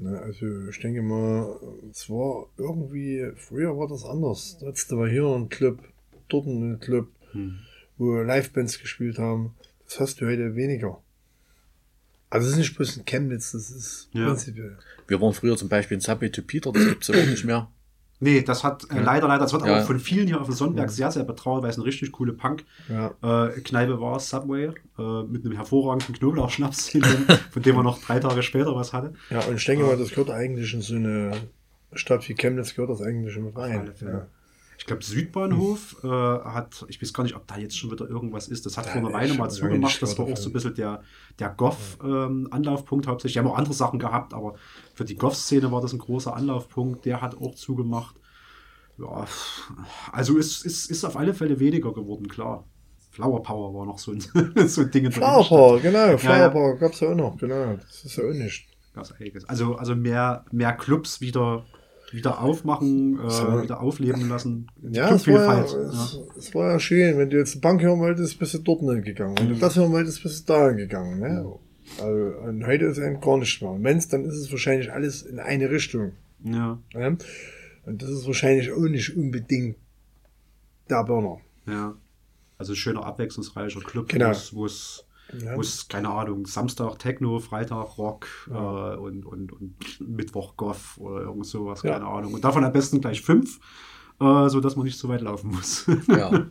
Ne, 0.00 0.20
also 0.20 0.68
ich 0.68 0.78
denke 0.78 1.02
mal, 1.02 1.58
es 1.90 2.08
war 2.08 2.46
irgendwie, 2.56 3.32
früher 3.36 3.76
war 3.76 3.88
das 3.88 4.04
anders. 4.04 4.58
Letzte 4.60 4.96
war 4.96 5.08
hier 5.08 5.26
ein 5.26 5.48
Club, 5.48 5.80
dort 6.28 6.46
ein 6.46 6.80
Club, 6.80 7.08
wo 7.96 8.20
Livebands 8.22 8.78
gespielt 8.80 9.18
haben. 9.18 9.54
Das 9.84 10.00
hast 10.00 10.20
du 10.20 10.26
heute 10.26 10.54
weniger. 10.54 11.00
Also 12.30 12.46
es 12.46 12.52
ist 12.52 12.58
nicht 12.58 12.76
bloß 12.76 12.98
ein 12.98 13.04
Chemnitz, 13.06 13.52
das 13.52 13.70
ist 13.70 14.10
Ja. 14.12 14.26
prinzipiell. 14.26 14.76
Wir 15.06 15.20
waren 15.20 15.32
früher 15.32 15.56
zum 15.56 15.68
Beispiel 15.70 15.94
in 15.96 16.00
Subway 16.02 16.28
to 16.30 16.42
Peter, 16.42 16.70
das 16.72 16.84
gibt's 16.84 17.08
ja 17.08 17.14
auch 17.14 17.26
nicht 17.26 17.44
mehr. 17.44 17.70
Nee, 18.20 18.42
das 18.42 18.64
hat 18.64 18.82
äh, 18.90 19.00
leider, 19.00 19.28
leider, 19.28 19.44
das 19.44 19.52
wird 19.52 19.64
Ja. 19.64 19.76
aber 19.76 19.84
von 19.86 19.98
vielen 20.00 20.26
hier 20.26 20.40
auf 20.40 20.48
dem 20.48 20.54
Sonnenberg 20.54 20.90
sehr, 20.90 21.10
sehr 21.12 21.22
betrauert, 21.24 21.62
weil 21.62 21.70
es 21.70 21.76
eine 21.76 21.84
richtig 21.86 22.10
coole 22.12 22.32
Ja. 22.88 23.10
Punk-Kneipe 23.20 24.00
war, 24.00 24.18
Subway, 24.20 24.72
äh, 24.98 25.22
mit 25.22 25.44
einem 25.44 25.54
hervorragenden 25.54 26.14
Knoblauchschnaps, 26.16 26.90
von 27.50 27.62
dem 27.62 27.76
man 27.76 27.84
noch 27.84 27.98
drei 28.02 28.18
Tage 28.18 28.42
später 28.42 28.74
was 28.74 28.92
hatte. 28.92 29.14
Ja, 29.30 29.40
und 29.44 29.56
ich 29.56 29.64
denke 29.64 29.84
mal, 29.86 29.96
das 29.96 30.10
gehört 30.10 30.30
eigentlich 30.30 30.74
in 30.74 30.82
so 30.82 30.96
eine 30.96 31.30
Stadt 31.94 32.28
wie 32.28 32.34
Chemnitz 32.34 32.74
gehört 32.74 32.90
das 32.90 33.00
eigentlich 33.00 33.38
mit 33.38 33.56
alle 33.56 33.72
rein. 33.72 33.92
Ich 34.78 34.86
glaube, 34.86 35.04
Südbahnhof 35.04 35.96
äh, 36.04 36.08
hat, 36.08 36.86
ich 36.88 37.02
weiß 37.02 37.12
gar 37.12 37.24
nicht, 37.24 37.34
ob 37.34 37.46
da 37.48 37.58
jetzt 37.58 37.76
schon 37.76 37.90
wieder 37.90 38.08
irgendwas 38.08 38.46
ist. 38.46 38.64
Das 38.64 38.78
hat 38.78 38.86
Da 38.86 38.90
vor 38.90 39.00
einer 39.00 39.08
ist 39.08 39.14
Weile 39.14 39.34
mal 39.34 39.50
zugemacht. 39.50 40.00
Das 40.00 40.16
war 40.16 40.26
auch 40.26 40.36
so 40.36 40.48
ein 40.48 40.52
bisschen 40.52 40.74
der, 40.76 41.02
der 41.40 41.50
Goff-Anlaufpunkt 41.50 43.08
hauptsächlich. 43.08 43.34
Die 43.34 43.38
haben 43.40 43.48
auch 43.48 43.58
andere 43.58 43.74
Sachen 43.74 43.98
gehabt, 43.98 44.32
aber 44.32 44.54
für 44.94 45.04
die 45.04 45.16
Goff-Szene 45.16 45.72
war 45.72 45.80
das 45.80 45.92
ein 45.92 45.98
großer 45.98 46.34
Anlaufpunkt. 46.34 47.04
Der 47.04 47.20
hat 47.20 47.36
auch 47.36 47.56
zugemacht. 47.56 48.14
Ja, 48.98 49.26
also 50.12 50.38
es 50.38 50.64
ist, 50.64 50.90
ist 50.90 51.04
auf 51.04 51.16
alle 51.16 51.34
Fälle 51.34 51.58
weniger 51.58 51.92
geworden, 51.92 52.28
klar. 52.28 52.64
Flower 53.10 53.42
Power 53.42 53.74
war 53.74 53.84
noch 53.84 53.98
so 53.98 54.12
ein, 54.12 54.20
so 54.68 54.82
ein 54.82 54.90
Ding 54.92 55.10
Flower. 55.10 55.44
Power, 55.44 55.80
genau, 55.80 56.16
Flower 56.18 56.36
ja. 56.36 56.48
Power 56.48 56.76
gab's 56.76 57.00
ja 57.00 57.10
auch 57.10 57.16
noch, 57.16 57.36
genau. 57.36 57.74
Das 57.74 58.04
ist 58.04 58.16
ja 58.16 58.24
auch 58.24 58.32
nicht. 58.32 58.68
Also, 59.46 59.76
also 59.76 59.94
mehr, 59.94 60.44
mehr 60.50 60.72
Clubs 60.72 61.20
wieder, 61.20 61.64
wieder 62.12 62.40
aufmachen, 62.40 63.18
äh, 63.18 63.62
wieder 63.62 63.80
aufleben 63.80 64.28
lassen. 64.28 64.66
Ja, 64.90 65.14
es 65.14 65.26
war 65.26 65.34
ja, 65.58 65.62
es, 65.64 66.18
es 66.38 66.54
war 66.54 66.72
ja 66.72 66.78
schön. 66.80 67.18
Wenn 67.18 67.30
du 67.30 67.36
jetzt 67.36 67.60
Bank 67.60 67.82
hören 67.82 68.00
wolltest, 68.00 68.38
bist 68.38 68.54
du 68.54 68.58
dort 68.58 68.80
hingegangen. 68.80 69.36
Wenn 69.38 69.48
du 69.50 69.54
das 69.56 69.76
hören 69.76 69.92
wolltest, 69.92 70.22
bist 70.22 70.48
du 70.48 70.52
da 70.52 70.68
hingegangen. 70.68 71.18
Ne? 71.20 71.54
Also, 72.00 72.38
und 72.46 72.66
heute 72.66 72.86
ist 72.86 72.98
ein 72.98 73.20
gar 73.20 73.36
nichts 73.38 73.60
mehr. 73.60 73.70
Und 73.70 73.84
wenn's, 73.84 74.08
dann 74.08 74.24
ist 74.24 74.36
es 74.36 74.50
wahrscheinlich 74.50 74.92
alles 74.92 75.22
in 75.22 75.38
eine 75.38 75.70
Richtung. 75.70 76.12
ja. 76.44 76.78
Ne? 76.94 77.18
Und 77.86 78.02
das 78.02 78.10
ist 78.10 78.26
wahrscheinlich 78.26 78.70
auch 78.70 78.80
nicht 78.88 79.16
unbedingt 79.16 79.76
der 80.90 81.04
Burner. 81.04 81.38
Ja. 81.66 81.94
Also 82.58 82.74
schöner, 82.74 83.04
abwechslungsreicher 83.04 83.80
Club, 83.80 84.08
Genau. 84.08 84.30
es- 84.30 84.54
wo 84.54 84.66
es, 84.66 85.04
Ja. 85.42 85.56
es, 85.58 85.88
keine 85.88 86.08
Ahnung, 86.10 86.46
Samstag 86.46 86.98
Techno, 86.98 87.38
Freitag 87.38 87.98
Rock 87.98 88.26
Ja. 88.50 88.94
äh, 88.94 88.96
und, 88.96 89.24
und, 89.26 89.52
und 89.52 89.74
Mittwoch 90.00 90.56
Goff 90.56 90.96
oder 90.98 91.22
irgend 91.22 91.46
sowas, 91.46 91.82
Ja. 91.82 91.92
keine 91.92 92.06
Ahnung. 92.06 92.34
Und 92.34 92.44
davon 92.44 92.64
am 92.64 92.72
besten 92.72 93.00
gleich 93.00 93.20
fünf, 93.20 93.58
äh, 94.20 94.48
sodass 94.48 94.76
man 94.76 94.84
nicht 94.86 94.98
so 94.98 95.08
weit 95.08 95.20
laufen 95.20 95.50
muss. 95.50 95.86
Ja. 96.08 96.46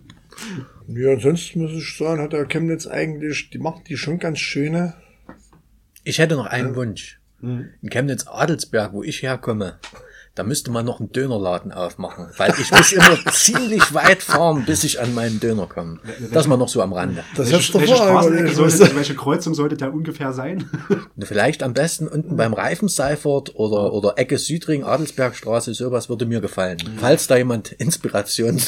Ja, 0.87 1.13
ansonsten 1.13 1.61
muss 1.63 1.71
ich 1.71 1.97
sagen, 1.97 2.21
hat 2.21 2.31
der 2.33 2.45
Chemnitz 2.45 2.85
eigentlich, 2.85 3.49
die 3.49 3.57
macht 3.57 3.87
die 3.89 3.97
schon 3.97 4.19
ganz 4.19 4.37
schöne. 4.37 4.93
Ich 6.03 6.19
hätte 6.19 6.35
noch 6.35 6.45
einen 6.45 6.75
Wunsch. 6.75 7.19
Hm. 7.39 7.69
In 7.81 7.89
Chemnitz-Adelsberg, 7.89 8.93
wo 8.93 9.01
ich 9.03 9.23
herkomme, 9.23 9.79
Da 10.37 10.43
müsste 10.43 10.69
man 10.69 10.85
noch 10.85 10.99
einen 10.99 11.11
Dönerladen 11.11 11.71
aufmachen, 11.71 12.27
weil 12.37 12.53
ich 12.61 12.69
muss 12.71 12.91
immer 12.91 13.17
ziemlich 13.31 13.91
weit 13.95 14.21
fahren, 14.21 14.65
bis 14.67 14.83
ich 14.83 15.01
an 15.01 15.15
meinen 15.15 15.39
Döner 15.39 15.65
komme. 15.65 15.97
Das 16.31 16.45
mal 16.45 16.57
noch 16.57 16.69
so 16.69 16.83
am 16.83 16.93
Rande. 16.93 17.23
Das 17.35 17.51
welche, 17.51 17.73
welche, 17.73 17.95
Straßenecke 17.95 18.53
sollte, 18.53 18.95
welche 18.95 19.15
Kreuzung 19.15 19.55
sollte 19.55 19.77
der 19.77 19.91
ungefähr 19.91 20.33
sein? 20.33 20.69
Vielleicht 21.19 21.63
am 21.63 21.73
besten 21.73 22.07
unten 22.07 22.35
beim 22.35 22.53
Reifenseifert 22.53 23.55
oder, 23.55 23.91
oder 23.93 24.19
Ecke 24.19 24.37
Südring, 24.37 24.83
Adelsbergstraße, 24.83 25.73
sowas 25.73 26.07
würde 26.07 26.27
mir 26.27 26.39
gefallen. 26.39 26.77
Falls 26.97 27.25
da 27.25 27.35
jemand 27.35 27.71
Inspiration, 27.71 28.61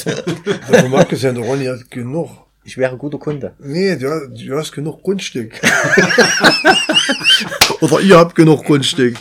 Davon 0.68 0.90
mal 0.90 1.02
abgesehen, 1.02 1.36
der 1.36 1.44
Ronny 1.44 1.66
hat 1.66 1.88
genug. 1.88 2.30
Ich 2.64 2.76
wäre 2.76 2.96
guter 2.96 3.18
Kunde. 3.18 3.54
Nee, 3.58 3.96
du, 3.96 4.28
du 4.28 4.56
hast 4.56 4.72
genug 4.72 5.02
Grundstück. 5.02 5.58
Oder 7.80 8.00
ihr 8.00 8.18
habt 8.18 8.34
genug 8.34 8.64
Grundstück. 8.64 9.16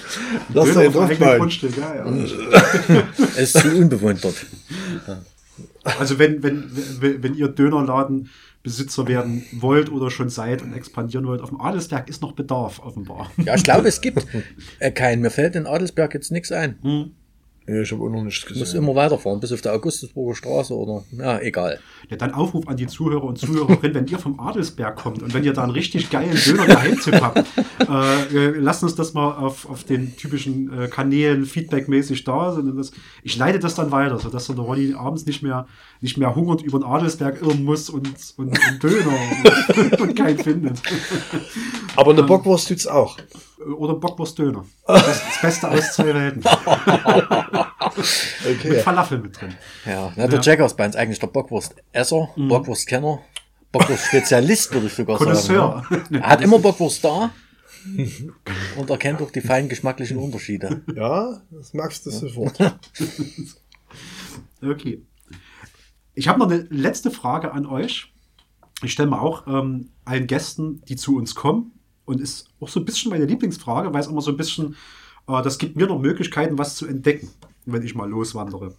Lass 0.53 0.75
auf 0.75 0.93
drauf 0.93 1.17
bleiben. 1.17 1.39
Grundstück, 1.39 1.77
ja, 1.77 1.95
ja. 1.95 2.05
Es 3.37 3.55
ist 3.55 3.59
zu 3.61 3.69
unbewohnt 3.75 4.23
dort. 4.23 4.35
Also 5.83 6.19
wenn, 6.19 6.43
wenn, 6.43 6.69
wenn, 6.99 7.23
wenn 7.23 7.33
ihr 7.33 7.47
Dönerladenbesitzer 7.47 9.07
werden 9.07 9.45
wollt 9.53 9.89
oder 9.89 10.11
schon 10.11 10.29
seid 10.29 10.61
und 10.61 10.73
expandieren 10.73 11.25
wollt, 11.25 11.41
auf 11.41 11.49
dem 11.49 11.61
Adelsberg 11.61 12.09
ist 12.09 12.21
noch 12.21 12.33
Bedarf 12.33 12.79
offenbar. 12.79 13.31
Ja, 13.37 13.55
ich 13.55 13.63
glaube, 13.63 13.87
es 13.87 14.01
gibt 14.01 14.25
äh, 14.79 14.91
keinen. 14.91 15.21
Mir 15.21 15.31
fällt 15.31 15.55
in 15.55 15.65
Adelsberg 15.65 16.13
jetzt 16.13 16.31
nichts 16.31 16.51
ein. 16.51 17.15
Nee, 17.69 17.81
ich 17.81 17.91
habe 17.91 18.03
auch 18.03 18.09
noch 18.09 18.23
nichts 18.23 18.43
Ich 18.45 18.55
muss 18.55 18.59
gesehen. 18.59 18.83
immer 18.83 18.95
weiterfahren, 18.95 19.39
bis 19.39 19.51
auf 19.51 19.61
der 19.61 19.73
Augustusburger 19.73 20.35
Straße 20.35 20.75
oder, 20.75 21.03
ja, 21.11 21.39
egal. 21.39 21.79
Ja, 22.09 22.17
dann 22.17 22.33
Aufruf 22.33 22.67
an 22.67 22.77
die 22.77 22.87
Zuhörer 22.87 23.25
und 23.25 23.37
Zuhörerinnen, 23.37 23.93
wenn 23.93 24.07
ihr 24.07 24.17
vom 24.17 24.39
Adelsberg 24.39 24.95
kommt 24.95 25.21
und 25.21 25.35
wenn 25.35 25.43
ihr 25.43 25.53
da 25.53 25.61
einen 25.61 25.73
richtig 25.73 26.09
geilen 26.09 26.35
Döner 26.35 26.65
Geheimtipp 26.65 27.21
habt, 27.21 27.45
äh, 27.87 28.35
äh, 28.35 28.57
lasst 28.57 28.81
uns 28.83 28.95
das 28.95 29.13
mal 29.13 29.33
auf, 29.33 29.69
auf 29.69 29.83
den 29.83 30.17
typischen 30.17 30.73
äh, 30.73 30.87
Kanälen 30.87 31.45
feedbackmäßig 31.45 32.23
da. 32.23 32.53
Sondern 32.53 32.75
das, 32.75 32.91
ich 33.21 33.37
leite 33.37 33.59
das 33.59 33.75
dann 33.75 33.91
weiter, 33.91 34.17
sodass 34.17 34.47
dann 34.47 34.55
der 34.55 34.65
Ronny 34.65 34.95
abends 34.95 35.27
nicht 35.27 35.43
mehr, 35.43 35.67
nicht 36.01 36.17
mehr 36.17 36.33
hungernd 36.33 36.63
über 36.63 36.79
den 36.79 36.85
Adelsberg 36.85 37.39
irren 37.39 37.63
muss 37.63 37.91
und, 37.91 38.07
und, 38.37 38.47
und 38.47 38.83
Döner 38.83 39.13
und, 39.77 39.99
und 40.01 40.15
keinen 40.15 40.39
findet. 40.39 40.81
Aber 41.95 42.13
eine 42.13 42.23
Bockwurst 42.23 42.69
tut's 42.69 42.87
auch. 42.87 43.17
Oder 43.77 43.95
Bockwurst-Döner. 43.95 44.65
Das, 44.87 45.05
das 45.05 45.41
Beste 45.41 45.69
aus 45.69 45.93
zwei 45.93 46.13
Welten. 46.13 46.43
Mit 46.43 48.59
Okay. 48.59 48.79
Falafel 48.79 49.19
mit 49.19 49.39
drin. 49.39 49.53
Ja, 49.85 50.11
na, 50.15 50.27
der 50.27 50.39
Jacker 50.41 50.65
ist 50.65 50.77
bei 50.77 50.85
uns 50.85 50.95
eigentlich 50.95 51.19
der 51.19 51.27
Bockwurst-Esser, 51.27 52.29
Bockwurst-Kenner, 52.37 53.19
Bockwurst-Spezialist, 53.71 54.73
würde 54.73 54.87
ich 54.87 54.93
sogar 54.93 55.35
sagen. 55.35 56.03
ne? 56.09 56.19
Er 56.21 56.29
hat 56.29 56.41
immer 56.41 56.59
Bockwurst 56.59 57.03
da 57.03 57.31
und 58.77 58.89
erkennt 58.89 59.21
auch 59.21 59.31
die 59.31 59.41
feinen 59.41 59.69
geschmacklichen 59.69 60.17
Unterschiede. 60.17 60.81
Ja, 60.95 61.41
das 61.51 61.73
magst 61.73 62.05
du 62.05 62.11
sofort. 62.11 62.57
Okay. 64.61 65.01
Ich 66.13 66.27
habe 66.27 66.39
noch 66.39 66.51
eine 66.51 66.67
letzte 66.69 67.11
Frage 67.11 67.53
an 67.53 67.65
euch. 67.65 68.11
Ich 68.83 68.91
stelle 68.91 69.09
mal 69.09 69.19
auch 69.19 69.47
ähm, 69.47 69.89
allen 70.05 70.27
Gästen, 70.27 70.81
die 70.87 70.95
zu 70.95 71.15
uns 71.15 71.33
kommen, 71.33 71.71
und 72.09 72.19
ist 72.19 72.49
auch 72.59 72.67
so 72.67 72.79
ein 72.79 72.85
bisschen 72.85 73.11
meine 73.11 73.25
Lieblingsfrage, 73.25 73.93
weil 73.93 74.01
es 74.01 74.07
immer 74.07 74.21
so 74.21 74.31
ein 74.31 74.37
bisschen, 74.37 74.75
äh, 75.27 75.43
das 75.43 75.59
gibt 75.59 75.75
mir 75.75 75.85
noch 75.85 75.99
Möglichkeiten, 75.99 76.57
was 76.57 76.75
zu 76.75 76.87
entdecken, 76.87 77.29
wenn 77.65 77.83
ich 77.83 77.93
mal 77.93 78.09
loswandere. 78.09 78.73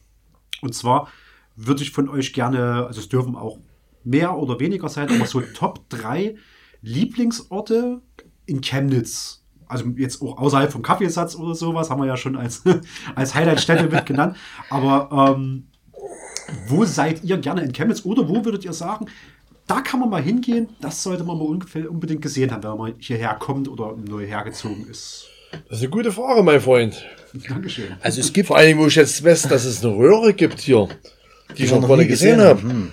Und 0.62 0.74
zwar 0.74 1.08
würde 1.54 1.82
ich 1.84 1.92
von 1.92 2.08
euch 2.08 2.32
gerne, 2.32 2.86
also 2.86 3.00
es 3.00 3.08
dürfen 3.08 3.36
auch 3.36 3.58
mehr 4.02 4.36
oder 4.36 4.58
weniger 4.58 4.88
sein, 4.88 5.08
aber 5.08 5.26
so 5.26 5.40
Top 5.40 5.88
3 5.90 6.34
Lieblingsorte 6.82 8.02
in 8.46 8.60
Chemnitz. 8.62 9.44
Also 9.68 9.84
jetzt 9.96 10.20
auch 10.22 10.36
außerhalb 10.38 10.72
vom 10.72 10.82
Kaffeesatz 10.82 11.36
oder 11.36 11.54
sowas, 11.54 11.88
haben 11.88 12.00
wir 12.00 12.08
ja 12.08 12.16
schon 12.16 12.36
als, 12.36 12.64
als 13.14 13.34
Highlight-Städte 13.36 13.88
mit 13.88 14.06
genannt. 14.06 14.36
Aber 14.70 15.36
ähm, 15.36 15.68
wo 16.66 16.84
seid 16.84 17.22
ihr 17.22 17.38
gerne 17.38 17.62
in 17.62 17.72
Chemnitz 17.72 18.04
oder 18.04 18.28
wo 18.28 18.44
würdet 18.44 18.64
ihr 18.64 18.72
sagen, 18.72 19.06
da 19.70 19.80
kann 19.82 20.00
man 20.00 20.10
mal 20.10 20.22
hingehen, 20.22 20.68
das 20.80 21.02
sollte 21.02 21.22
man 21.22 21.38
mal 21.38 21.44
ungefähr 21.44 21.88
unbedingt 21.88 22.22
gesehen 22.22 22.50
haben, 22.50 22.62
wenn 22.64 22.76
man 22.76 22.94
hierher 22.98 23.36
kommt 23.38 23.68
oder 23.68 23.96
neu 23.96 24.26
hergezogen 24.26 24.86
ist. 24.88 25.28
Das 25.68 25.78
ist 25.78 25.82
eine 25.84 25.90
gute 25.90 26.10
Frage, 26.10 26.42
mein 26.42 26.60
Freund. 26.60 27.04
Dankeschön. 27.48 27.96
Also 28.00 28.20
es 28.20 28.32
gibt 28.32 28.48
Vor 28.48 28.56
allen 28.56 28.68
Dingen, 28.68 28.80
wo 28.80 28.86
ich 28.86 28.96
jetzt 28.96 29.24
weiß, 29.24 29.42
dass 29.42 29.64
es 29.64 29.84
eine 29.84 29.94
Röhre 29.96 30.34
gibt 30.34 30.60
hier, 30.60 30.88
die 31.56 31.64
ich 31.64 31.70
noch 31.70 31.80
noch 31.80 31.88
gar 31.88 31.96
nie 31.96 32.02
nicht 32.02 32.10
gesehen 32.10 32.38
gesehen 32.38 32.48
habe. 32.48 32.62
haben. 32.62 32.92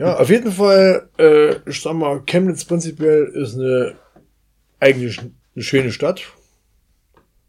Ja, 0.00 0.18
auf 0.18 0.28
jeden 0.28 0.50
Fall, 0.50 1.08
äh, 1.16 1.56
ich 1.68 1.80
sag 1.80 1.94
mal, 1.94 2.20
Chemnitz 2.26 2.64
prinzipiell 2.64 3.26
ist 3.26 3.54
eine 3.54 3.94
eigentlich 4.80 5.20
eine 5.20 5.62
schöne 5.62 5.92
Stadt. 5.92 6.22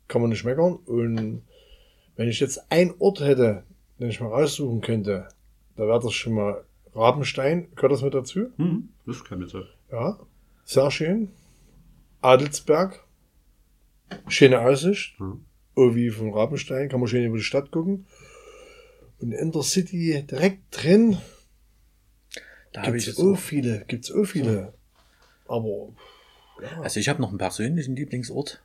Kann 0.08 0.22
man 0.22 0.30
nicht 0.30 0.46
meckern. 0.46 0.76
Und 0.86 1.42
wenn 2.16 2.30
ich 2.30 2.40
jetzt 2.40 2.72
einen 2.72 2.94
Ort 3.00 3.22
hätte, 3.22 3.64
den 4.00 4.10
ich 4.10 4.20
mal 4.20 4.30
raussuchen 4.30 4.82
könnte, 4.82 5.30
da 5.76 5.84
wäre 5.88 6.00
das 6.00 6.14
schon 6.14 6.34
mal 6.34 6.64
Rabenstein. 6.98 7.68
Gehört 7.76 7.92
das 7.94 8.02
mit 8.02 8.14
dazu? 8.14 8.48
Hm, 8.58 8.90
das 9.06 9.24
kann 9.24 9.40
mir 9.40 9.48
sein. 9.48 9.64
Ja, 9.92 10.20
sehr 10.64 10.92
schön. 10.92 11.30
Adelsberg. 12.22 13.04
Schöne 14.28 14.60
Aussicht. 14.62 15.20
Mhm. 15.20 15.46
Oh, 15.76 15.94
wie 15.94 16.10
von 16.10 16.34
Rabenstein. 16.34 16.90
Kann 16.90 17.00
man 17.00 17.08
schön 17.08 17.26
über 17.26 17.38
die 17.38 17.44
Stadt 17.44 17.72
gucken. 17.72 18.08
Und 19.20 19.32
in 19.32 19.52
der 19.52 19.64
City 19.64 20.24
direkt 20.30 20.64
drin 20.72 21.18
Da 22.72 22.82
habe 22.82 22.92
gibt 22.92 23.04
ich 23.04 23.08
es 23.10 23.16
so 23.16 23.36
viele. 23.36 23.86
Gibt's 23.88 24.08
so 24.08 24.24
viele. 24.24 24.74
Aber 25.48 25.90
also 26.82 27.00
ich 27.00 27.10
habe 27.10 27.22
noch 27.22 27.30
einen 27.30 27.38
persönlichen 27.38 27.96
Lieblingsort. 27.96 28.62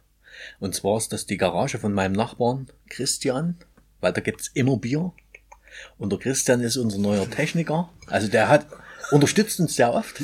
Und 0.60 0.74
zwar 0.74 0.96
ist 0.96 1.12
das 1.12 1.26
die 1.26 1.36
Garage 1.36 1.78
von 1.78 1.92
meinem 1.92 2.12
Nachbarn 2.12 2.68
Christian, 2.88 3.56
weil 4.00 4.12
da 4.12 4.20
gibt's 4.20 4.50
immer 4.54 4.78
Bier. 4.78 5.12
Und 5.98 6.10
der 6.10 6.18
Christian 6.18 6.60
ist 6.60 6.76
unser 6.76 6.98
neuer 6.98 7.28
Techniker. 7.30 7.88
Also 8.06 8.28
der 8.28 8.48
hat 8.48 8.66
unterstützt 9.10 9.60
uns 9.60 9.76
sehr 9.76 9.92
oft. 9.92 10.20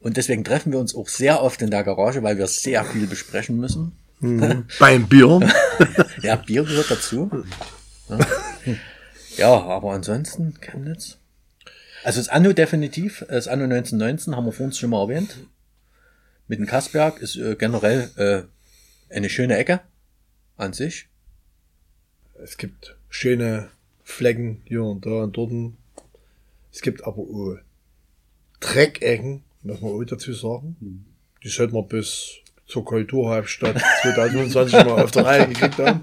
Und 0.00 0.16
deswegen 0.16 0.44
treffen 0.44 0.72
wir 0.72 0.78
uns 0.78 0.94
auch 0.94 1.08
sehr 1.08 1.42
oft 1.42 1.62
in 1.62 1.70
der 1.70 1.82
Garage, 1.82 2.22
weil 2.22 2.38
wir 2.38 2.46
sehr 2.46 2.84
viel 2.84 3.06
besprechen 3.06 3.58
müssen. 3.58 3.92
beim 4.78 5.08
Bier. 5.08 5.40
Ja, 6.22 6.36
Bier 6.36 6.64
gehört 6.64 6.90
dazu. 6.90 7.44
Ja, 9.36 9.60
aber 9.60 9.92
ansonsten 9.92 10.54
Chemnitz. 10.60 11.18
Also 12.04 12.20
das 12.20 12.28
Anno 12.28 12.52
definitiv, 12.52 13.24
das 13.28 13.48
Anno 13.48 13.64
1919 13.64 14.36
haben 14.36 14.44
wir 14.44 14.52
vor 14.52 14.66
uns 14.66 14.78
schon 14.78 14.90
mal 14.90 15.02
erwähnt. 15.02 15.36
Mit 16.46 16.58
dem 16.58 16.66
Kassberg 16.66 17.20
ist 17.20 17.36
äh, 17.36 17.56
generell 17.56 18.10
äh, 18.16 19.14
eine 19.14 19.30
schöne 19.30 19.56
Ecke 19.56 19.80
an 20.56 20.72
sich. 20.72 21.08
es 22.42 22.58
gibt 22.58 22.96
schöne 23.08 23.70
Flecken 24.04 24.60
hier 24.66 24.84
und 24.84 25.04
da 25.04 25.24
und 25.24 25.36
dort. 25.36 25.52
Es 26.72 26.82
gibt 26.82 27.04
aber 27.04 27.18
auch 27.18 27.56
Dreckecken, 28.60 29.42
muss 29.62 29.80
man 29.80 29.92
auch 29.92 30.04
dazu 30.04 30.32
sagen. 30.32 30.76
Die 31.42 31.48
sollten 31.48 31.74
wir 31.74 31.82
bis 31.82 32.36
zur 32.66 32.84
Kulturhauptstadt 32.84 33.78
2025 34.02 34.72
mal 34.84 35.02
auf 35.02 35.10
der 35.10 35.24
Reihe 35.24 35.48
gekriegt 35.48 35.78
haben. 35.78 36.00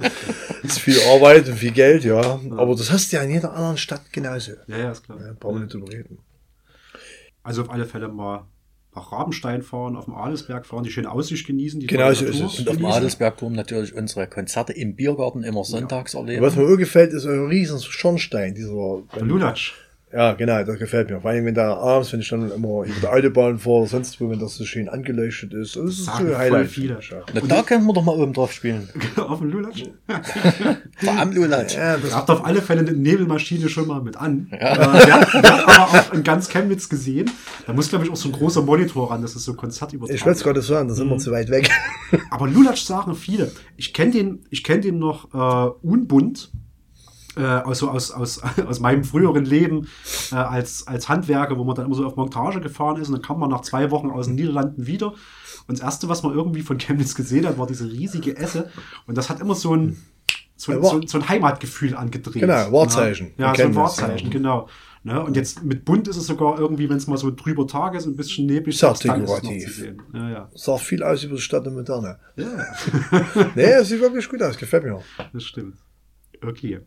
Das 0.61 0.73
ist 0.73 0.79
viel 0.79 0.99
Arbeit 1.01 1.47
und 1.47 1.55
viel 1.55 1.71
Geld, 1.71 2.03
ja. 2.03 2.39
Aber 2.51 2.75
das 2.75 2.91
hast 2.91 3.11
du 3.11 3.17
ja 3.17 3.23
in 3.23 3.31
jeder 3.31 3.53
anderen 3.53 3.77
Stadt 3.77 4.11
genauso. 4.11 4.53
Ja, 4.67 4.77
ja, 4.77 4.91
ist 4.91 5.03
klar. 5.03 5.19
Ja, 5.19 5.33
brauchen 5.39 5.55
wir 5.55 5.61
nicht 5.61 5.73
drüber 5.73 5.91
reden. 5.91 6.19
Also 7.43 7.63
auf 7.63 7.69
alle 7.71 7.85
Fälle 7.85 8.07
mal 8.07 8.45
nach 8.93 9.11
Rabenstein 9.11 9.61
fahren, 9.61 9.95
auf 9.95 10.05
dem 10.05 10.15
Adelsberg 10.15 10.65
fahren, 10.65 10.83
die 10.83 10.91
schöne 10.91 11.09
Aussicht 11.09 11.47
genießen. 11.47 11.79
Die 11.79 11.87
Genau 11.87 12.11
so 12.13 12.25
ist 12.25 12.41
es. 12.41 12.59
Und 12.59 12.69
auf 12.69 12.77
dem. 12.77 12.85
Adelsbergturm 12.85 13.53
natürlich 13.53 13.95
unsere 13.95 14.27
Konzerte 14.27 14.73
im 14.73 14.95
Biergarten 14.95 15.43
immer 15.43 15.63
sonntags 15.63 16.13
erleben. 16.13 16.41
Was 16.41 16.55
mir 16.55 16.63
auch 16.63 16.77
gefällt, 16.77 17.13
ist 17.13 17.25
ein 17.25 17.47
riesen 17.47 17.79
Schornstein, 17.79 18.53
dieser, 18.53 19.03
Der 19.15 19.23
Lulatsch. 19.23 19.73
Ja, 20.13 20.33
genau, 20.33 20.63
das 20.63 20.77
gefällt 20.77 21.09
mir. 21.09 21.21
Vor 21.21 21.31
allem, 21.31 21.45
wenn 21.45 21.55
da 21.55 21.73
abends, 21.75 22.11
wenn 22.11 22.19
ich 22.19 22.29
dann 22.29 22.51
immer 22.51 22.83
über 22.83 22.99
der 23.01 23.13
Autobahn 23.13 23.57
fahre, 23.59 23.87
sonst 23.87 24.19
wo, 24.19 24.29
wenn 24.29 24.39
das 24.39 24.55
so 24.55 24.65
schön 24.65 24.89
angeleuchtet 24.89 25.53
ist. 25.53 25.75
Das 25.77 25.85
ist 25.85 26.05
Sagen 26.05 26.27
so 26.27 26.37
Highlight. 26.37 26.67
viele. 26.67 26.99
Ja. 27.09 27.17
Na, 27.33 27.41
da 27.41 27.61
können 27.63 27.85
wir 27.85 27.93
doch 27.93 28.03
mal 28.03 28.15
oben 28.15 28.33
drauf 28.33 28.51
spielen. 28.51 28.89
auf 29.15 29.39
dem 29.39 29.49
Lulatsch. 29.49 29.83
Am 31.07 31.31
Lulatsch. 31.31 31.75
Ja, 31.75 31.95
Ihr 31.95 32.01
das, 32.01 32.15
habt 32.15 32.29
auf 32.29 32.43
alle 32.45 32.61
Fälle 32.61 32.81
eine 32.81 32.91
Nebelmaschine 32.91 33.69
schon 33.69 33.87
mal 33.87 34.01
mit 34.01 34.17
an. 34.17 34.47
Ja. 34.51 34.57
Äh, 34.57 35.07
wir, 35.07 35.13
haben 35.13 35.69
aber 35.69 35.83
auch 35.83 36.13
in 36.13 36.23
ganz 36.23 36.49
Chemnitz 36.49 36.89
gesehen. 36.89 37.31
Da 37.65 37.73
muss, 37.73 37.89
glaube 37.89 38.05
ich, 38.05 38.11
auch 38.11 38.17
so 38.17 38.27
ein 38.27 38.33
großer 38.33 38.61
Monitor 38.61 39.11
ran, 39.11 39.21
dass 39.21 39.35
es 39.35 39.45
so 39.45 39.53
Konzert 39.53 39.93
übertragen 39.93 40.15
ich 40.15 40.25
wollte 40.25 40.37
es 40.37 40.43
gerade 40.43 40.61
sagen, 40.61 40.89
da 40.89 40.93
sind 40.93 41.09
wir 41.09 41.17
zu 41.17 41.31
weit 41.31 41.49
weg. 41.49 41.69
Aber 42.29 42.47
Lulatsch 42.47 42.83
sagen 42.83 43.15
viele. 43.15 43.51
Ich 43.77 43.93
kenne 43.93 44.11
den, 44.11 44.45
ich 44.49 44.63
kenne 44.63 44.81
den 44.81 44.99
noch 44.99 45.33
äh, 45.33 45.71
unbunt. 45.81 46.51
Äh, 47.37 47.41
also 47.41 47.89
aus, 47.89 48.11
aus, 48.11 48.41
aus 48.67 48.79
meinem 48.79 49.03
früheren 49.03 49.45
Leben 49.45 49.87
äh, 50.31 50.35
als, 50.35 50.85
als 50.87 51.07
Handwerker, 51.09 51.57
wo 51.57 51.63
man 51.63 51.75
dann 51.75 51.85
immer 51.85 51.95
so 51.95 52.05
auf 52.05 52.15
Montage 52.17 52.59
gefahren 52.61 52.99
ist 53.01 53.07
und 53.07 53.13
dann 53.13 53.21
kam 53.21 53.39
man 53.39 53.49
nach 53.49 53.61
zwei 53.61 53.89
Wochen 53.91 54.09
aus 54.09 54.25
den 54.27 54.35
Niederlanden 54.35 54.85
wieder. 54.87 55.13
Und 55.67 55.77
das 55.77 55.81
erste, 55.81 56.09
was 56.09 56.23
man 56.23 56.33
irgendwie 56.33 56.61
von 56.61 56.77
Chemnitz 56.79 57.15
gesehen 57.15 57.45
hat, 57.47 57.57
war 57.57 57.67
diese 57.67 57.89
riesige 57.89 58.35
Esse. 58.35 58.69
Und 59.07 59.17
das 59.17 59.29
hat 59.29 59.39
immer 59.39 59.55
so 59.55 59.73
ein, 59.75 59.97
so, 60.57 60.71
ein- 60.73 60.83
so, 60.83 61.01
so 61.07 61.17
ein 61.19 61.29
Heimatgefühl 61.29 61.95
angedreht. 61.95 62.41
Genau, 62.41 62.71
Wahrzeichen. 62.71 63.31
Ja, 63.37 63.55
so 63.55 63.63
ein 63.63 63.75
Wahrzeichen, 63.75 64.29
genau. 64.29 64.67
Ne? 65.03 65.23
Und 65.23 65.35
jetzt 65.35 65.63
mit 65.63 65.83
bunt 65.85 66.07
ist 66.07 66.17
es 66.17 66.27
sogar 66.27 66.59
irgendwie, 66.59 66.87
wenn 66.89 66.97
es 66.97 67.07
mal 67.07 67.17
so 67.17 67.31
drüber 67.31 67.65
Tag 67.65 67.95
ist, 67.95 68.05
ein 68.05 68.15
bisschen 68.15 68.45
neblig, 68.45 68.75
ist 68.75 69.03
dekorativ. 69.21 69.85
Ja, 70.13 70.29
ja. 70.29 70.49
Sagt 70.53 70.81
viel 70.81 71.01
aus 71.01 71.23
über 71.23 71.35
die 71.37 71.41
Stadt 71.41 71.65
und 71.65 71.73
Moderne. 71.75 72.19
ja, 72.35 72.45
Nee, 73.55 73.63
es 73.63 73.87
sieht 73.89 73.99
wirklich 74.01 74.29
gut 74.29 74.43
aus, 74.43 74.57
gefällt 74.57 74.83
mir. 74.83 75.01
das 75.33 75.43
stimmt. 75.43 75.77
Okay. 76.43 76.81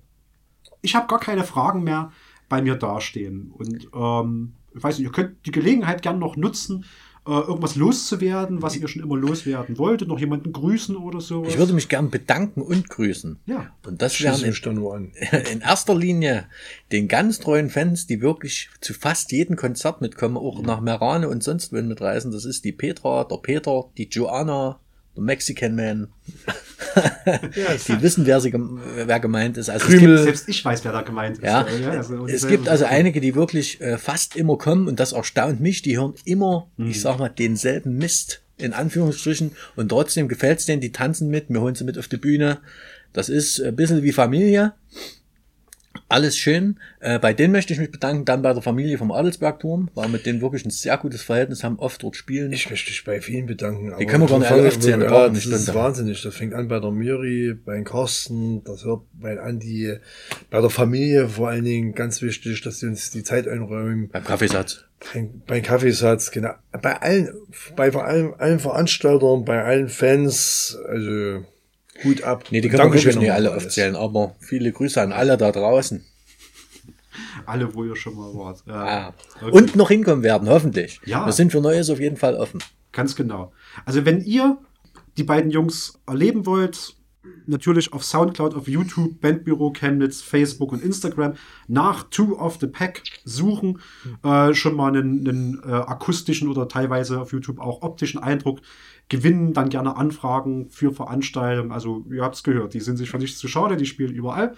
Ich 0.85 0.95
habe 0.95 1.07
gar 1.07 1.18
keine 1.18 1.45
Fragen 1.45 1.82
mehr 1.82 2.12
bei 2.49 2.62
mir 2.62 2.76
dastehen. 2.76 3.53
Und 3.57 3.89
ähm, 3.95 4.53
ich 4.74 4.82
weiß 4.82 4.99
nicht, 4.99 5.07
ihr 5.07 5.12
könnt 5.12 5.47
die 5.47 5.51
Gelegenheit 5.51 6.03
gern 6.03 6.18
noch 6.18 6.37
nutzen, 6.37 6.85
äh, 7.26 7.30
irgendwas 7.30 7.74
loszuwerden, 7.74 8.61
was 8.61 8.76
ihr 8.76 8.87
schon 8.87 9.03
immer 9.03 9.16
loswerden 9.16 9.78
wolltet, 9.78 10.09
noch 10.09 10.18
jemanden 10.18 10.53
grüßen 10.53 10.95
oder 10.95 11.22
so. 11.22 11.45
Ich 11.47 11.57
würde 11.57 11.72
mich 11.72 11.89
gern 11.89 12.11
bedanken 12.11 12.61
und 12.61 12.91
grüßen. 12.91 13.39
Ja. 13.47 13.72
Und 13.87 14.03
das 14.03 14.14
Schließe 14.14 14.47
wären 14.47 15.12
in, 15.14 15.41
in 15.53 15.61
erster 15.62 15.95
Linie 15.95 16.47
den 16.93 17.09
ganz 17.09 17.39
treuen 17.41 17.70
Fans, 17.70 18.07
die 18.07 18.20
wirklich 18.20 18.68
zu 18.82 18.93
fast 18.93 19.32
jedem 19.32 19.57
Konzert 19.57 20.03
mitkommen, 20.03 20.37
auch 20.37 20.61
nach 20.61 20.80
Merane 20.80 21.28
und 21.30 21.43
sonst 21.43 21.72
wohin 21.72 21.89
mitreisen. 21.89 22.30
Das 22.30 22.45
ist 22.45 22.64
die 22.64 22.72
Petra, 22.72 23.24
der 23.24 23.39
Peter, 23.39 23.87
die 23.97 24.09
Joanna, 24.09 24.80
der 25.17 25.23
Mexican 25.23 25.75
Man. 25.75 26.09
die 27.89 28.03
wissen, 28.03 28.27
wer, 28.27 28.41
sie, 28.41 28.53
wer 28.53 29.21
gemeint 29.21 29.57
ist. 29.57 29.69
Also 29.71 29.87
es 29.87 29.93
Krümel. 29.93 30.17
gibt, 30.17 30.25
Selbst 30.25 30.49
ich 30.49 30.65
weiß, 30.65 30.85
wer 30.85 30.93
da 30.93 31.03
gemeint 31.03 31.39
ist. 31.39 31.45
ja, 31.45 31.65
also, 31.65 32.15
und 32.15 32.31
es 32.31 32.47
gibt 32.47 32.69
also 32.69 32.85
einige, 32.85 33.21
die 33.21 33.35
wirklich 33.35 33.81
äh, 33.81 33.99
fast 33.99 34.37
immer 34.37 34.59
kommen 34.59 34.89
und 34.89 35.01
das 35.01 35.12
erstaunt 35.12 35.61
mich. 35.61 35.83
Die 35.83 35.99
hören 35.99 36.15
immer, 36.25 36.69
ich 36.79 37.01
sag 37.01 37.19
mal, 37.19 37.29
denselben 37.29 37.97
Mist 37.97 38.43
in 38.57 38.73
Anführungsstrichen 38.73 39.53
und 39.77 39.89
trotzdem 39.89 40.29
gefällt's 40.29 40.67
denen, 40.67 40.81
die 40.81 40.93
tanzen 40.93 41.29
mit, 41.29 41.47
wir 41.49 41.61
holen 41.61 41.75
sie 41.75 41.85
mit 41.85 41.99
auf 41.99 42.09
die 42.09 42.17
Bühne. 42.17 42.59
Das 43.12 43.29
ist 43.29 43.61
ein 43.61 43.75
bisschen 43.75 44.03
wie 44.03 44.12
Familie. 44.12 44.75
Alles 46.09 46.37
schön. 46.37 46.79
Äh, 47.01 47.19
bei 47.19 47.33
denen 47.33 47.53
möchte 47.53 47.73
ich 47.73 47.79
mich 47.79 47.91
bedanken, 47.91 48.25
dann 48.25 48.43
bei 48.43 48.53
der 48.53 48.63
Familie 48.63 48.99
vom 48.99 49.11
Adelsbergturm, 49.11 49.91
war 49.95 50.09
mit 50.09 50.27
denen 50.27 50.41
wirklich 50.41 50.65
ein 50.65 50.71
sehr 50.71 50.97
gutes 50.99 51.23
Verhältnis, 51.23 51.65
haben 51.65 51.79
oft 51.79 52.03
dort 52.03 52.17
spielen. 52.17 52.53
Ich 52.53 52.69
möchte 52.69 52.91
mich 52.91 53.05
bei 53.05 53.21
vielen 53.21 53.47
bedanken. 53.47 53.93
aber 53.93 54.05
können 54.05 54.23
wir 54.23 54.29
gar 54.29 54.39
nicht 54.39 54.51
alle 54.51 54.69
aufzählen, 54.69 55.01
Ja, 55.01 55.29
das 55.29 55.47
ist 55.47 55.75
wahnsinnig. 55.75 56.23
Das 56.23 56.35
fängt 56.35 56.55
an 56.55 56.69
bei 56.69 56.81
der 56.81 56.91
Miri, 56.91 57.55
bei 57.55 57.81
Carsten, 57.83 58.63
das 58.65 58.85
hört 58.85 59.03
bei 59.15 59.41
Andi, 59.41 59.97
bei 60.51 60.61
der 60.61 60.71
Familie 60.71 61.29
vor 61.29 61.49
allen 61.49 61.65
Dingen 61.65 61.95
ganz 61.95 62.23
wichtig, 62.23 62.61
dass 62.63 62.81
sie 62.81 62.87
uns 62.87 63.11
die 63.11 63.23
Zeit 63.23 63.49
einräumen. 63.49 64.09
Beim 64.09 64.25
Kaffeesatz. 64.25 64.85
Beim, 65.13 65.43
beim 65.47 65.63
Kaffeesatz, 65.63 66.31
genau. 66.31 66.55
Bei 66.73 67.01
allen, 67.01 67.31
bei 67.77 67.93
vor 67.93 68.05
allem, 68.05 68.35
allen 68.39 68.59
Veranstaltern, 68.59 69.45
bei 69.45 69.63
allen 69.63 69.89
Fans, 69.89 70.79
also 70.89 71.45
Hut 72.03 72.23
ab. 72.23 72.45
Nee, 72.51 72.61
die 72.61 72.69
können 72.69 72.83
wir 72.93 72.95
wirklich 72.95 73.17
nicht 73.17 73.33
alle 73.33 73.51
alles. 73.53 73.67
aufzählen, 73.67 73.95
aber 73.97 74.35
viele 74.41 74.73
Grüße 74.73 75.01
an 75.01 75.13
alle 75.13 75.37
da 75.37 75.53
draußen. 75.53 76.05
alle, 77.47 77.75
wo 77.75 77.85
ihr 77.85 77.97
schon 77.97 78.17
mal 78.17 78.35
wart. 78.35 78.63
Ja. 78.67 78.75
Ah. 78.75 79.15
Okay. 79.41 79.51
Und 79.53 79.77
noch 79.77 79.89
hinkommen 79.89 80.23
werden, 80.23 80.49
hoffentlich. 80.49 81.01
Ja. 81.05 81.27
Wir 81.27 81.33
sind 81.33 81.53
für 81.53 81.61
Neues 81.61 81.91
auf 81.91 82.01
jeden 82.01 82.17
Fall 82.17 82.35
offen. 82.35 82.63
Ganz 82.93 83.15
genau. 83.15 83.53
Also 83.85 84.05
wenn 84.05 84.21
ihr 84.23 84.59
die 85.17 85.25
beiden 85.25 85.51
Jungs 85.51 86.01
erleben 86.07 86.47
wollt, 86.47 86.97
natürlich 87.47 87.93
auf 87.93 88.05
Soundcloud, 88.05 88.55
auf 88.55 88.68
YouTube, 88.68 89.20
Bandbüro 89.20 89.72
Chemnitz, 89.72 90.22
Facebook 90.22 90.72
und 90.72 90.83
Instagram 90.83 91.35
nach 91.68 92.05
Two 92.05 92.37
of 92.39 92.59
the 92.61 92.66
Pack 92.66 93.03
suchen, 93.25 93.81
äh, 94.22 94.55
schon 94.55 94.77
mal 94.77 94.89
einen, 94.89 95.27
einen 95.27 95.62
äh, 95.64 95.72
akustischen 95.72 96.49
oder 96.49 96.68
teilweise 96.68 97.20
auf 97.20 97.33
YouTube 97.33 97.59
auch 97.59 97.83
optischen 97.83 98.22
Eindruck 98.22 98.61
gewinnen, 99.09 99.53
dann 99.53 99.68
gerne 99.68 99.97
Anfragen 99.97 100.70
für 100.70 100.93
Veranstaltungen. 100.93 101.72
Also 101.72 102.05
ihr 102.11 102.22
habt 102.22 102.37
es 102.37 102.43
gehört, 102.43 102.75
die 102.75 102.81
sind 102.81 102.97
sich 102.97 103.11
für 103.11 103.18
nichts 103.18 103.39
zu 103.39 103.49
schade, 103.49 103.77
die 103.77 103.87
spielen 103.87 104.14
überall. 104.14 104.55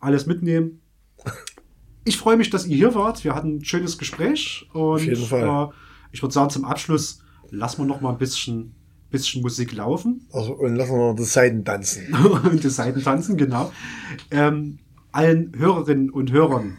Alles 0.00 0.26
mitnehmen. 0.26 0.80
Ich 2.06 2.18
freue 2.18 2.36
mich, 2.36 2.50
dass 2.50 2.66
ihr 2.66 2.76
hier 2.76 2.94
wart. 2.94 3.24
Wir 3.24 3.34
hatten 3.34 3.56
ein 3.56 3.64
schönes 3.64 3.96
Gespräch 3.96 4.68
und 4.74 5.00
jeden 5.00 5.24
Fall. 5.24 5.70
Äh, 5.70 5.74
ich 6.12 6.22
würde 6.22 6.34
sagen, 6.34 6.50
zum 6.50 6.66
Abschluss 6.66 7.22
lassen 7.50 7.78
wir 7.78 7.86
noch 7.86 8.02
mal 8.02 8.10
ein 8.10 8.18
bisschen, 8.18 8.74
bisschen 9.14 9.42
Musik 9.42 9.72
laufen 9.72 10.26
Also, 10.32 10.54
und 10.54 10.74
lassen 10.74 10.92
wir 10.92 11.08
noch 11.10 11.16
die 11.16 11.22
Seiten 11.22 11.64
tanzen. 11.64 12.12
und 12.44 12.62
die 12.62 12.68
Seiten 12.68 13.02
tanzen, 13.02 13.36
genau. 13.36 13.72
Ähm, 14.30 14.78
allen 15.12 15.52
Hörerinnen 15.56 16.10
und 16.10 16.32
Hörern 16.32 16.76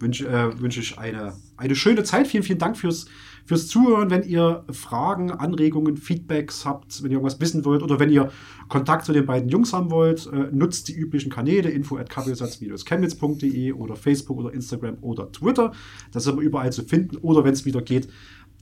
wünsche 0.00 0.26
äh, 0.28 0.60
wünsche 0.60 0.80
ich 0.80 0.98
eine, 0.98 1.34
eine 1.56 1.76
schöne 1.76 2.02
Zeit. 2.02 2.26
Vielen, 2.26 2.42
vielen 2.42 2.58
Dank 2.58 2.76
fürs, 2.76 3.06
fürs 3.46 3.68
Zuhören. 3.68 4.10
Wenn 4.10 4.24
ihr 4.24 4.64
Fragen, 4.70 5.30
Anregungen, 5.30 5.96
Feedbacks 5.96 6.64
habt, 6.64 7.02
wenn 7.02 7.12
ihr 7.12 7.18
irgendwas 7.18 7.40
wissen 7.40 7.64
wollt 7.64 7.82
oder 7.82 8.00
wenn 8.00 8.10
ihr 8.10 8.32
Kontakt 8.68 9.04
zu 9.04 9.12
den 9.12 9.26
beiden 9.26 9.48
Jungs 9.48 9.72
haben 9.72 9.92
wollt, 9.92 10.26
äh, 10.26 10.48
nutzt 10.50 10.88
die 10.88 10.94
üblichen 10.94 11.30
Kanäle 11.30 11.70
info 11.70 11.96
at 11.96 12.10
chemnitz.de 12.10 13.72
oder 13.72 13.94
Facebook 13.94 14.38
oder 14.38 14.52
Instagram 14.52 14.98
oder 15.00 15.30
Twitter. 15.30 15.70
Das 16.10 16.24
ist 16.24 16.32
aber 16.32 16.42
überall 16.42 16.72
zu 16.72 16.82
finden. 16.82 17.16
Oder 17.18 17.44
wenn 17.44 17.52
es 17.52 17.64
wieder 17.64 17.80
geht, 17.80 18.08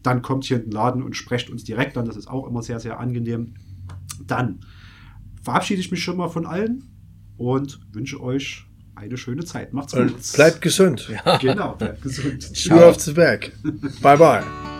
dann 0.02 0.22
kommt 0.22 0.44
hier 0.44 0.56
in 0.58 0.64
den 0.64 0.72
Laden 0.72 1.02
und 1.02 1.16
sprecht 1.16 1.50
uns 1.50 1.64
direkt 1.64 1.96
an. 1.96 2.06
Das 2.06 2.16
ist 2.16 2.28
auch 2.28 2.46
immer 2.46 2.62
sehr, 2.62 2.80
sehr 2.80 2.98
angenehm. 2.98 3.54
Dann 4.26 4.60
verabschiede 5.42 5.80
ich 5.80 5.90
mich 5.90 6.02
schon 6.02 6.16
mal 6.16 6.28
von 6.28 6.46
allen 6.46 6.84
und 7.36 7.80
wünsche 7.92 8.20
euch 8.20 8.66
eine 8.94 9.16
schöne 9.16 9.44
Zeit. 9.44 9.72
Macht's 9.72 9.94
gut. 9.94 10.02
Und 10.02 10.32
bleibt 10.34 10.60
gesund. 10.60 11.10
Genau, 11.40 11.74
bleibt 11.74 12.02
gesund. 12.02 12.54
Two 12.54 12.76
off 12.76 13.00
the 13.00 13.12
back. 13.12 13.52
Bye 14.00 14.16
bye. 14.16 14.71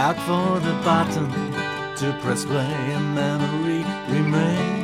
Out 0.00 0.16
for 0.20 0.58
the 0.60 0.72
button 0.82 1.28
to 1.94 2.18
press 2.22 2.46
play, 2.46 2.72
and 2.96 3.14
memory 3.14 3.84
remain. 4.08 4.80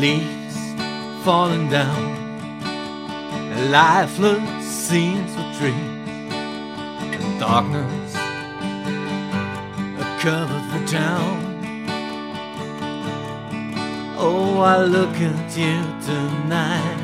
leaves 0.00 0.58
falling 1.24 1.68
down. 1.68 2.00
Lifeless 3.70 4.64
seems 4.64 5.34
the 5.34 5.42
tree. 5.58 5.87
Darkness 7.48 8.12
covered 10.20 10.66
the 10.74 10.86
town. 10.86 11.38
Oh, 14.18 14.60
I 14.60 14.84
look 14.84 15.14
at 15.14 15.56
you 15.56 15.80
tonight. 16.04 17.00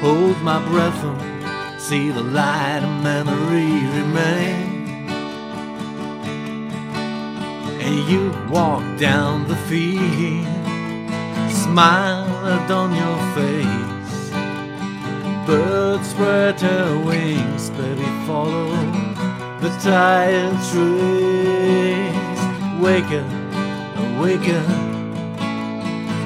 Hold 0.00 0.42
my 0.42 0.58
breath 0.68 1.04
and 1.04 1.80
see 1.80 2.10
the 2.10 2.24
light 2.24 2.80
of 2.82 3.04
memory 3.04 3.72
remain. 3.98 5.08
And 7.84 7.94
you 8.10 8.32
walk 8.50 8.82
down 8.98 9.46
the 9.46 9.60
field 9.70 10.44
smile 11.52 12.26
on 12.68 12.90
your 13.02 13.18
face. 13.36 14.30
Birds 15.46 16.08
spread 16.08 16.58
their 16.58 16.98
wings, 16.98 17.70
baby, 17.70 18.08
follow 18.26 19.01
the 19.62 19.68
tired 19.78 20.58
trees. 20.70 22.40
Wake 22.82 23.12
up, 23.20 24.20
wake 24.20 24.48
up, 24.48 24.68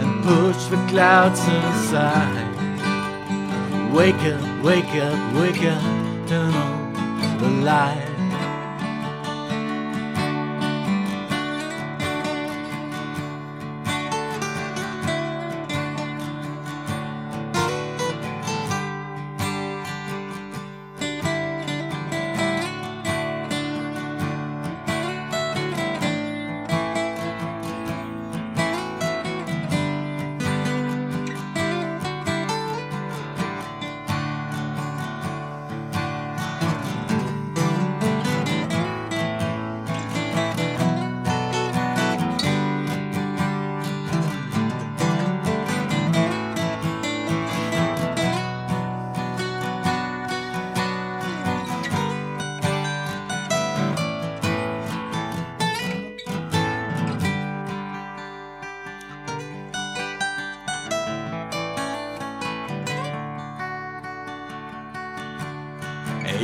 and 0.01 0.25
push 0.25 0.65
the 0.67 0.79
clouds 0.89 1.41
aside. 1.41 2.55
Wake 3.93 4.25
up, 4.33 4.65
wake 4.65 4.95
up, 5.07 5.35
wake 5.35 5.63
up, 5.65 5.83
turn 6.27 6.55
on 6.55 7.39
the 7.39 7.49
light. 7.63 8.16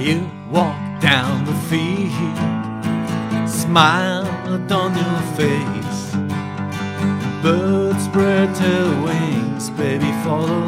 You 0.02 0.28
walk 0.50 1.00
down 1.00 1.44
the 1.44 1.54
field, 1.70 2.18
smile 3.48 4.26
on 4.72 4.96
your 4.96 5.22
face. 5.38 6.16
Birds 7.40 8.04
spread 8.06 8.52
their 8.56 8.88
wings, 9.04 9.70
baby, 9.70 10.10
follow 10.24 10.66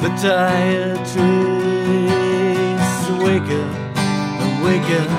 the 0.00 0.08
tired 0.20 0.98
trees. 1.06 2.82
Wake 3.22 3.50
up, 3.62 3.76
wake 4.64 4.90
up, 4.98 5.10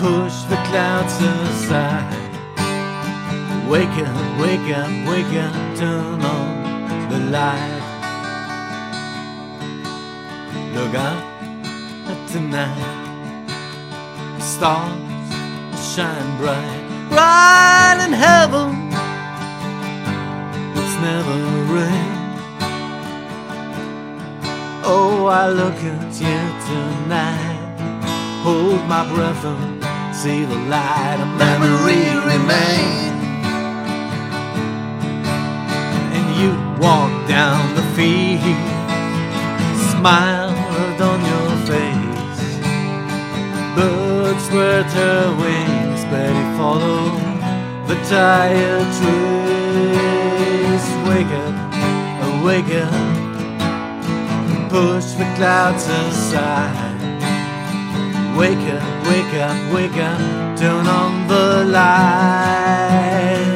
push 0.00 0.36
the 0.50 0.58
clouds 0.66 1.16
aside. 1.22 2.18
Wake 3.68 3.96
up, 4.08 4.40
wake 4.40 4.74
up, 4.74 4.90
wake 5.06 5.34
up, 5.38 5.54
turn 5.76 6.20
on 6.20 7.08
the 7.10 7.20
light. 7.30 7.80
Look 10.74 10.94
up 10.96 11.23
tonight, 12.34 13.46
stars 14.40 14.90
shine 15.94 16.36
bright, 16.36 17.08
bright 17.08 17.98
in 18.04 18.12
heaven. 18.12 18.70
It's 20.74 20.96
never 21.08 21.36
rain. 21.72 22.16
Oh, 24.82 25.26
I 25.26 25.48
look 25.48 25.78
at 25.92 26.12
you 26.26 26.40
tonight, 26.70 27.78
hold 28.42 28.82
my 28.88 29.04
breath 29.14 29.44
and 29.44 30.16
see 30.16 30.44
the 30.44 30.58
light. 30.74 31.18
A 31.20 31.28
memory 31.38 32.02
remains. 32.32 33.14
and 36.16 36.26
you 36.40 36.50
walk 36.82 37.12
down 37.28 37.76
the 37.76 37.86
field, 37.94 38.58
smiled 39.92 40.43
Birds 43.76 44.44
spread 44.44 44.86
their 44.90 45.30
wings, 45.42 46.04
Betty 46.04 46.44
follow 46.56 47.10
the 47.88 47.96
tired 48.08 48.88
trees. 48.98 50.84
Wake 51.08 51.32
up, 51.44 51.54
wake 52.44 52.72
up, 52.82 52.92
push 54.70 55.06
the 55.18 55.26
clouds 55.36 55.86
aside. 55.88 56.94
Wake 58.36 58.66
up, 58.76 59.06
wake 59.06 59.34
up, 59.40 59.56
wake 59.72 59.96
up, 59.96 60.20
turn 60.58 60.86
on 60.86 61.28
the 61.28 61.64
light. 61.64 63.53